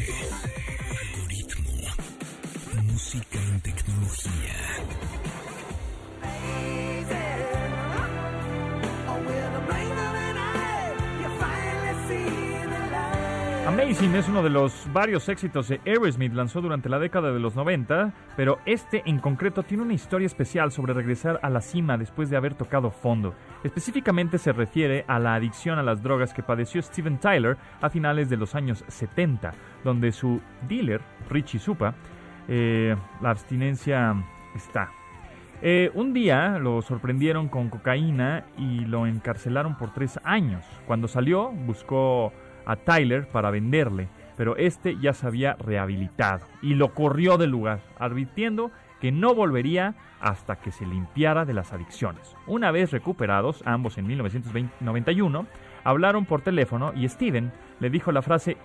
Algoritmo. 1.02 1.72
Música 2.84 3.40
en 3.40 3.62
tecnología. 3.62 5.23
Amazing 13.66 14.14
es 14.16 14.28
uno 14.28 14.44
de 14.44 14.50
los 14.50 14.90
varios 14.92 15.30
éxitos 15.30 15.70
que 15.70 15.80
Aerosmith 15.86 16.34
lanzó 16.34 16.60
durante 16.60 16.90
la 16.90 17.00
década 17.00 17.32
de 17.32 17.40
los 17.40 17.56
90, 17.56 18.14
pero 18.36 18.60
este 18.66 19.04
en 19.06 19.20
concreto 19.20 19.64
tiene 19.64 19.84
una 19.84 19.94
historia 19.94 20.26
especial 20.26 20.70
sobre 20.74 20.94
regresar 20.94 21.40
a 21.42 21.50
la 21.50 21.62
cima 21.62 21.98
después 21.98 22.30
de 22.30 22.36
haber 22.36 22.56
tocado 22.56 22.92
fondo. 22.92 23.34
Específicamente 23.64 24.38
se 24.38 24.52
refiere 24.52 25.06
a 25.08 25.18
la 25.18 25.36
adicción 25.36 25.80
a 25.80 25.84
las 25.84 26.04
drogas 26.04 26.34
que 26.34 26.44
padeció 26.44 26.82
Steven 26.82 27.20
Tyler 27.20 27.56
a 27.82 27.90
finales 27.90 28.30
de 28.30 28.36
los 28.36 28.54
años 28.54 28.84
70, 28.90 29.54
donde 29.86 30.12
su 30.12 30.42
dealer, 30.68 31.00
Richie 31.30 31.60
Supa, 31.60 31.96
eh, 32.50 32.98
la 33.22 33.30
abstinencia 33.30 34.14
está. 34.56 34.92
Eh, 35.62 35.90
un 35.94 36.14
día 36.14 36.60
lo 36.60 36.82
sorprendieron 36.82 37.48
con 37.48 37.70
cocaína 37.70 38.44
y 38.58 38.80
lo 38.82 39.08
encarcelaron 39.08 39.78
por 39.78 39.94
tres 39.94 40.20
años. 40.26 40.66
Cuando 40.86 41.08
salió, 41.08 41.52
buscó 41.52 42.34
a 42.66 42.76
Tyler 42.76 43.28
para 43.28 43.52
venderle, 43.52 44.10
pero 44.38 44.56
este 44.58 44.98
ya 45.00 45.14
se 45.14 45.28
había 45.28 45.54
rehabilitado 45.54 46.46
y 46.62 46.76
lo 46.76 46.94
corrió 46.94 47.38
del 47.38 47.52
lugar, 47.52 47.82
advirtiendo 48.00 48.72
que 49.00 49.12
no 49.12 49.36
volvería 49.36 49.96
hasta 50.22 50.56
que 50.56 50.72
se 50.72 50.86
limpiara 50.86 51.44
de 51.44 51.54
las 51.54 51.74
adicciones. 51.74 52.36
Una 52.48 52.72
vez 52.72 52.92
recuperados, 52.92 53.62
ambos 53.66 53.98
en 53.98 54.08
1991, 54.08 55.46
hablaron 55.84 56.26
por 56.26 56.42
teléfono 56.42 56.94
y 56.96 57.08
Steven 57.10 57.52
le 57.80 57.90
dijo 57.90 58.12
la 58.12 58.22
frase 58.22 58.58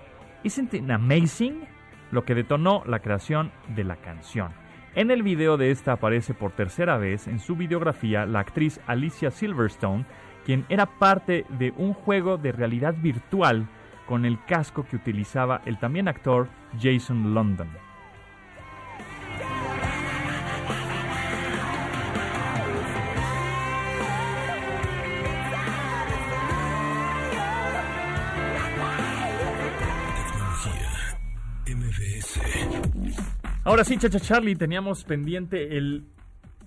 ¿Isn't 0.44 0.74
it 0.74 0.88
amazing? 0.88 1.64
Lo 2.12 2.24
que 2.24 2.36
detonó 2.36 2.84
la 2.86 3.00
creación 3.00 3.50
de 3.74 3.84
la 3.84 3.96
canción. 3.96 4.52
En 4.94 5.10
el 5.10 5.22
video 5.22 5.56
de 5.56 5.70
esta 5.70 5.92
aparece 5.92 6.34
por 6.34 6.52
tercera 6.52 6.96
vez 6.96 7.26
en 7.26 7.40
su 7.40 7.56
videografía 7.56 8.24
la 8.24 8.40
actriz 8.40 8.80
Alicia 8.86 9.30
Silverstone, 9.30 10.06
quien 10.44 10.64
era 10.68 10.86
parte 10.86 11.44
de 11.50 11.74
un 11.76 11.92
juego 11.92 12.38
de 12.38 12.52
realidad 12.52 12.94
virtual 12.96 13.68
con 14.08 14.24
el 14.24 14.42
casco 14.46 14.84
que 14.84 14.96
utilizaba 14.96 15.60
el 15.66 15.78
también 15.78 16.08
actor 16.08 16.48
Jason 16.80 17.34
London. 17.34 17.68
Ahora 33.64 33.84
sí, 33.84 33.98
Chacha 33.98 34.18
Charlie, 34.18 34.56
teníamos 34.56 35.04
pendiente 35.04 35.76
el 35.76 36.06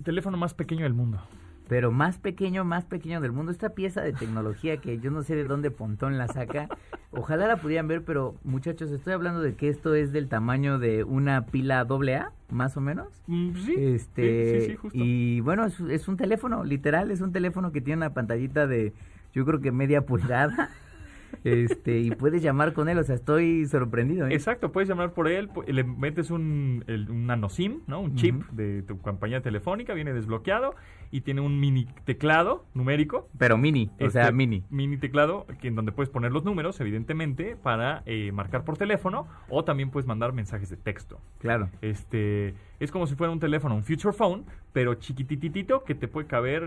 teléfono 0.04 0.36
más 0.36 0.54
pequeño 0.54 0.84
del 0.84 0.94
mundo. 0.94 1.20
Pero 1.68 1.90
más 1.90 2.18
pequeño, 2.18 2.64
más 2.64 2.84
pequeño 2.84 3.20
del 3.20 3.32
mundo. 3.32 3.52
Esta 3.52 3.70
pieza 3.70 4.00
de 4.02 4.12
tecnología 4.12 4.76
que 4.78 4.98
yo 4.98 5.10
no 5.10 5.22
sé 5.22 5.34
de 5.34 5.44
dónde 5.44 5.70
Pontón 5.70 6.18
la 6.18 6.28
saca. 6.28 6.68
Ojalá 7.12 7.46
la 7.46 7.56
pudieran 7.56 7.88
ver, 7.88 8.02
pero 8.04 8.36
muchachos, 8.42 8.90
estoy 8.90 9.12
hablando 9.12 9.40
de 9.40 9.54
que 9.54 9.68
esto 9.68 9.94
es 9.94 10.12
del 10.12 10.28
tamaño 10.28 10.78
de 10.78 11.04
una 11.04 11.46
pila 11.46 11.80
AA, 11.80 12.32
más 12.50 12.76
o 12.76 12.80
menos. 12.80 13.08
Mm, 13.26 13.54
sí, 13.64 13.74
Este, 13.76 14.50
sí, 14.52 14.60
sí, 14.60 14.66
sí, 14.72 14.76
justo. 14.76 14.98
y 14.98 15.40
bueno, 15.40 15.66
es, 15.66 15.78
es 15.80 16.08
un 16.08 16.16
teléfono, 16.16 16.64
literal, 16.64 17.10
es 17.10 17.20
un 17.20 17.32
teléfono 17.32 17.70
que 17.72 17.80
tiene 17.80 17.98
una 17.98 18.14
pantallita 18.14 18.66
de, 18.66 18.92
yo 19.34 19.44
creo 19.44 19.60
que 19.60 19.72
media 19.72 20.06
pulgada. 20.06 20.70
Este, 21.44 21.98
y 22.00 22.10
puedes 22.12 22.42
llamar 22.42 22.72
con 22.72 22.88
él, 22.88 22.98
o 22.98 23.04
sea, 23.04 23.14
estoy 23.14 23.66
sorprendido. 23.66 24.26
¿eh? 24.26 24.34
Exacto, 24.34 24.72
puedes 24.72 24.88
llamar 24.88 25.12
por 25.12 25.28
él, 25.28 25.48
le 25.66 25.84
metes 25.84 26.30
un, 26.30 26.84
el- 26.86 27.10
un 27.10 27.26
nano 27.26 27.48
SIM, 27.48 27.80
¿no? 27.86 28.00
Un 28.00 28.14
chip 28.16 28.42
de 28.52 28.82
tu 28.82 28.98
compañía 29.00 29.40
telefónica, 29.42 29.94
viene 29.94 30.12
desbloqueado 30.12 30.74
y 31.10 31.20
tiene 31.22 31.40
un 31.42 31.60
mini 31.60 31.86
teclado 32.04 32.64
numérico. 32.74 33.28
Pero 33.38 33.58
mini, 33.58 33.90
o 34.00 34.08
sea, 34.10 34.22
Este, 34.22 34.32
mini. 34.34 34.64
Mini 34.70 34.96
teclado 34.96 35.46
que 35.60 35.68
en 35.68 35.74
donde 35.74 35.92
puedes 35.92 36.08
poner 36.10 36.32
los 36.32 36.44
números, 36.44 36.80
evidentemente, 36.80 37.56
para 37.56 38.02
eh, 38.06 38.32
marcar 38.32 38.64
por 38.64 38.78
teléfono 38.78 39.26
o 39.48 39.64
también 39.64 39.90
puedes 39.90 40.06
mandar 40.06 40.32
mensajes 40.32 40.70
de 40.70 40.76
texto. 40.76 41.20
Claro. 41.38 41.68
Este 41.82 42.54
es 42.80 42.90
como 42.90 43.06
si 43.06 43.14
fuera 43.14 43.32
un 43.32 43.38
teléfono, 43.40 43.74
un 43.76 43.84
future 43.84 44.12
phone, 44.12 44.44
pero 44.72 44.94
chiquititito 44.94 45.84
que 45.84 45.94
te 45.94 46.08
puede 46.08 46.26
caber 46.26 46.64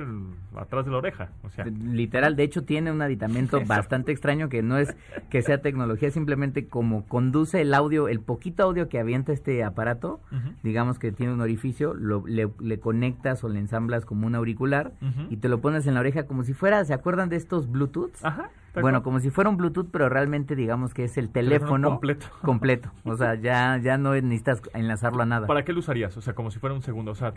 atrás 0.56 0.86
de 0.86 0.92
la 0.92 0.98
oreja. 0.98 1.30
O 1.44 1.50
sea, 1.50 1.66
Literal, 1.66 2.36
de 2.36 2.44
hecho 2.44 2.64
tiene 2.64 2.92
un 2.92 3.02
aditamento 3.02 3.58
Eso. 3.62 3.68
bastante 3.68 4.12
extraño 4.12 4.48
que 4.48 4.62
no 4.62 4.78
es 4.78 4.96
que 5.30 5.42
sea 5.42 5.62
tecnología, 5.62 6.12
simplemente 6.12 6.68
como 6.68 7.06
conduce 7.08 7.62
el 7.62 7.74
audio, 7.74 8.08
el 8.08 8.20
poquito 8.20 8.64
audio 8.64 8.90
que 8.90 9.00
avienta 9.00 9.34
este 9.34 9.64
aparato, 9.64 10.22
digamos 10.64 11.00
que 11.00 11.12
tiene 11.12 11.34
un 11.34 11.42
orificio, 11.42 11.94
lo, 11.94 12.26
le, 12.28 12.50
le 12.60 12.80
conectas 12.80 13.44
o 13.44 13.50
le 13.50 13.60
ensamblas 13.60 14.06
como 14.06 14.28
un 14.28 14.36
auricular 14.36 14.94
y 15.30 15.38
te 15.38 15.50
lo 15.50 15.60
pones 15.60 15.88
en 15.88 15.96
la 15.96 16.00
oreja 16.02 16.26
como 16.28 16.44
si 16.44 16.54
fuera, 16.54 16.86
¿se 16.86 16.94
acuerdan 16.94 17.30
de 17.30 17.38
estos 17.38 17.72
Bluetooth? 17.72 18.14
Ajá. 18.24 18.50
Bueno, 18.82 19.04
como 19.04 19.22
si 19.22 19.30
fuera 19.30 19.50
un 19.50 19.56
Bluetooth, 19.56 19.88
pero 19.90 20.10
realmente 20.10 20.54
digamos 20.54 20.94
que 20.94 21.06
es 21.06 21.18
el 21.18 21.30
Teléfono 21.30 21.66
teléfono, 21.66 21.90
completo. 21.92 22.26
completo. 22.42 22.92
O 23.06 23.16
sea, 23.16 23.36
ya, 23.36 23.78
ya 23.82 23.98
no 23.98 24.14
necesitas 24.14 24.62
enlazarlo 24.74 25.24
a 25.24 25.26
nada. 25.26 25.48
¿Para 25.48 25.64
qué 25.64 25.72
lo 25.72 25.80
usarías? 25.80 26.18
O 26.18 26.22
sea, 26.22 26.34
como 26.36 26.52
si 26.52 26.60
fuera 26.60 26.76
un 26.76 26.82
segundo. 26.82 27.12
O 27.12 27.16
sea, 27.16 27.34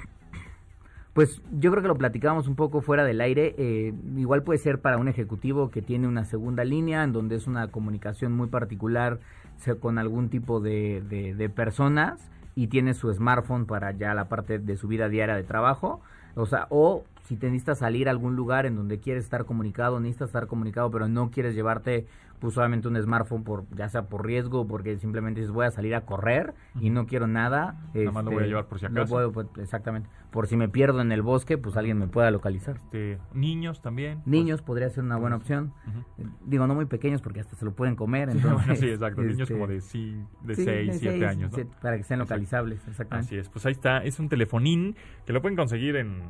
Pues 1.18 1.42
yo 1.50 1.72
creo 1.72 1.82
que 1.82 1.88
lo 1.88 1.96
platicábamos 1.98 2.46
un 2.46 2.54
poco 2.54 2.80
fuera 2.80 3.02
del 3.04 3.20
aire. 3.20 3.52
eh, 3.58 3.92
igual 4.16 4.44
puede 4.44 4.60
ser 4.60 4.80
para 4.80 4.98
un 4.98 5.08
ejecutivo 5.08 5.68
que 5.68 5.82
tiene 5.82 6.06
una 6.06 6.24
segunda 6.24 6.62
línea, 6.62 7.02
en 7.02 7.12
donde 7.12 7.34
es 7.34 7.48
una 7.48 7.72
comunicación 7.72 8.30
muy 8.36 8.46
particular 8.46 9.18
con 9.80 9.98
algún 9.98 10.28
tipo 10.28 10.60
de- 10.60 11.02
de 11.36 11.48
personas 11.48 12.30
y 12.54 12.68
tiene 12.68 12.94
su 12.94 13.12
smartphone 13.12 13.66
para 13.66 13.90
ya 13.90 14.14
la 14.14 14.28
parte 14.28 14.60
de 14.60 14.76
su 14.76 14.86
vida 14.86 15.08
diaria 15.08 15.34
de 15.34 15.42
trabajo. 15.42 16.02
O 16.36 16.46
sea, 16.46 16.68
o 16.70 17.02
si 17.24 17.36
te 17.36 17.46
necesitas 17.46 17.78
salir 17.78 18.08
a 18.08 18.10
algún 18.10 18.36
lugar 18.36 18.66
en 18.66 18.76
donde 18.76 19.00
quieres 19.00 19.24
estar 19.24 19.44
comunicado, 19.44 20.00
necesitas 20.00 20.28
estar 20.28 20.46
comunicado, 20.46 20.90
pero 20.90 21.08
no 21.08 21.30
quieres 21.30 21.54
llevarte 21.54 22.06
pues 22.38 22.54
solamente 22.54 22.88
un 22.88 23.00
smartphone 23.00 23.42
por 23.42 23.64
ya 23.74 23.88
sea 23.88 24.08
por 24.08 24.24
riesgo, 24.24 24.66
porque 24.66 24.96
simplemente 24.98 25.40
dices 25.40 25.52
voy 25.52 25.66
a 25.66 25.70
salir 25.70 25.94
a 25.94 26.02
correr 26.02 26.54
y 26.80 26.90
no 26.90 27.06
quiero 27.06 27.26
nada. 27.26 27.76
Nada 27.94 28.12
más 28.12 28.24
lo 28.24 28.30
voy 28.30 28.38
a 28.38 28.42
este, 28.42 28.48
llevar 28.48 28.66
por 28.66 28.78
si 28.78 28.86
no 28.86 28.92
acaso. 28.92 29.14
puedo, 29.14 29.32
pues, 29.32 29.46
exactamente. 29.58 30.08
Por 30.30 30.46
si 30.46 30.56
me 30.56 30.68
pierdo 30.68 31.00
en 31.00 31.10
el 31.10 31.22
bosque, 31.22 31.58
pues 31.58 31.76
alguien 31.76 31.98
me 31.98 32.06
pueda 32.06 32.30
localizar. 32.30 32.76
este, 32.84 33.18
niños 33.32 33.80
también. 33.80 34.22
Niños 34.24 34.62
podría 34.62 34.88
ser 34.90 35.04
una 35.04 35.16
buena 35.16 35.36
opción. 35.36 35.72
Digo, 36.44 36.66
no 36.66 36.74
muy 36.74 36.84
pequeños 36.84 37.22
porque 37.22 37.40
hasta 37.40 37.56
se 37.56 37.64
lo 37.64 37.72
pueden 37.72 37.96
comer. 37.96 38.30
Sí, 38.30 38.38
Entonces, 38.38 38.66
bueno, 38.66 38.80
sí, 38.80 38.88
exacto. 38.88 39.22
Niños 39.22 39.40
este, 39.40 39.54
como 39.54 39.66
de, 39.66 39.80
sí, 39.80 40.16
de 40.42 40.54
sí, 40.54 40.64
6, 40.64 40.98
7 41.00 41.18
seis, 41.18 41.24
años, 41.24 41.52
¿no? 41.56 41.64
para 41.82 41.96
que 41.96 42.02
estén 42.02 42.18
localizables, 42.18 42.86
exactamente. 42.86 43.26
Así 43.26 43.36
es, 43.36 43.48
pues 43.48 43.66
ahí 43.66 43.72
está, 43.72 43.98
es 43.98 44.18
un 44.18 44.28
telefonín 44.28 44.96
que 45.26 45.32
lo 45.32 45.40
pueden 45.40 45.56
conseguir 45.56 45.96
en, 45.96 46.22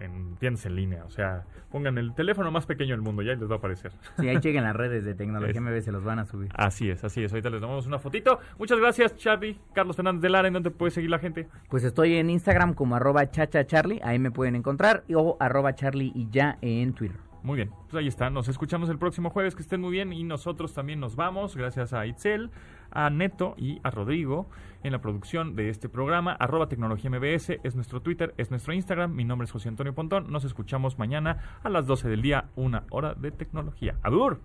en 0.00 0.36
tiendas 0.36 0.66
en 0.66 0.76
línea, 0.76 1.04
o 1.04 1.10
sea, 1.10 1.44
pongan 1.70 1.98
el 1.98 2.14
teléfono 2.14 2.50
más 2.50 2.66
pequeño 2.66 2.92
del 2.92 3.02
mundo, 3.02 3.22
ya 3.22 3.34
les 3.34 3.48
va 3.48 3.54
a 3.54 3.58
aparecer. 3.58 3.92
Sí, 4.18 4.28
ahí 4.28 4.38
lleguen 4.40 4.64
las 4.64 4.74
redes 4.74 5.04
de 5.04 5.14
tecnología 5.14 5.60
MB, 5.60 5.80
se 5.80 5.92
los 5.92 6.02
van 6.02 6.18
a 6.18 6.24
subir. 6.24 6.50
Así 6.54 6.90
es, 6.90 7.04
así 7.04 7.22
es, 7.22 7.32
ahorita 7.32 7.50
les 7.50 7.60
tomamos 7.60 7.86
una 7.86 7.98
fotito. 7.98 8.38
Muchas 8.58 8.78
gracias, 8.78 9.16
Charlie, 9.16 9.58
Carlos 9.72 9.96
Fernández 9.96 10.22
de 10.22 10.30
Lara, 10.30 10.48
¿en 10.48 10.54
dónde 10.54 10.70
puede 10.70 10.90
seguir 10.90 11.10
la 11.10 11.18
gente? 11.18 11.48
Pues 11.68 11.84
estoy 11.84 12.16
en 12.16 12.30
Instagram 12.30 12.74
como 12.74 12.96
arroba 12.96 13.30
chachacharlie, 13.30 14.00
ahí 14.02 14.18
me 14.18 14.30
pueden 14.30 14.56
encontrar, 14.56 15.04
o 15.14 15.36
arroba 15.38 15.74
charlie 15.74 16.12
y 16.14 16.28
ya 16.30 16.58
en 16.60 16.92
Twitter. 16.92 17.18
Muy 17.42 17.56
bien, 17.56 17.70
pues 17.88 17.94
ahí 17.94 18.06
está, 18.06 18.28
nos 18.28 18.48
escuchamos 18.48 18.90
el 18.90 18.98
próximo 18.98 19.30
jueves, 19.30 19.54
que 19.54 19.62
estén 19.62 19.80
muy 19.80 19.92
bien 19.92 20.12
y 20.12 20.24
nosotros 20.24 20.74
también 20.74 21.00
nos 21.00 21.16
vamos, 21.16 21.56
gracias 21.56 21.94
a 21.94 22.04
Itzel, 22.06 22.50
a 22.90 23.08
Neto 23.08 23.54
y 23.56 23.80
a 23.82 23.90
Rodrigo 23.90 24.46
en 24.82 24.92
la 24.92 25.00
producción 25.00 25.56
de 25.56 25.68
este 25.68 25.88
programa, 25.88 26.32
arroba 26.32 26.68
tecnología 26.68 27.10
MBS, 27.10 27.58
es 27.62 27.74
nuestro 27.74 28.00
Twitter, 28.02 28.34
es 28.38 28.50
nuestro 28.50 28.72
Instagram, 28.72 29.14
mi 29.14 29.24
nombre 29.24 29.44
es 29.44 29.52
José 29.52 29.68
Antonio 29.68 29.94
Pontón, 29.94 30.30
nos 30.30 30.44
escuchamos 30.44 30.98
mañana 30.98 31.60
a 31.62 31.68
las 31.68 31.86
12 31.86 32.08
del 32.08 32.22
día, 32.22 32.50
una 32.56 32.84
hora 32.90 33.14
de 33.14 33.30
tecnología. 33.30 33.96
¡Adur! 34.02 34.40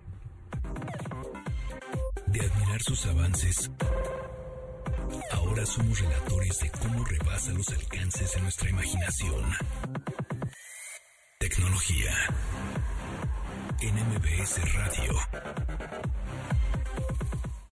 De 2.26 2.40
admirar 2.40 2.82
sus 2.82 3.06
avances, 3.06 3.70
ahora 5.32 5.64
somos 5.64 6.00
relatores 6.00 6.58
de 6.60 6.70
cómo 6.70 7.04
rebasa 7.04 7.52
los 7.52 7.68
alcances 7.70 8.34
de 8.34 8.42
nuestra 8.42 8.70
imaginación. 8.70 9.44
Tecnología. 11.38 12.12
En 13.80 13.94
MBS 13.94 14.74
Radio. 14.74 15.12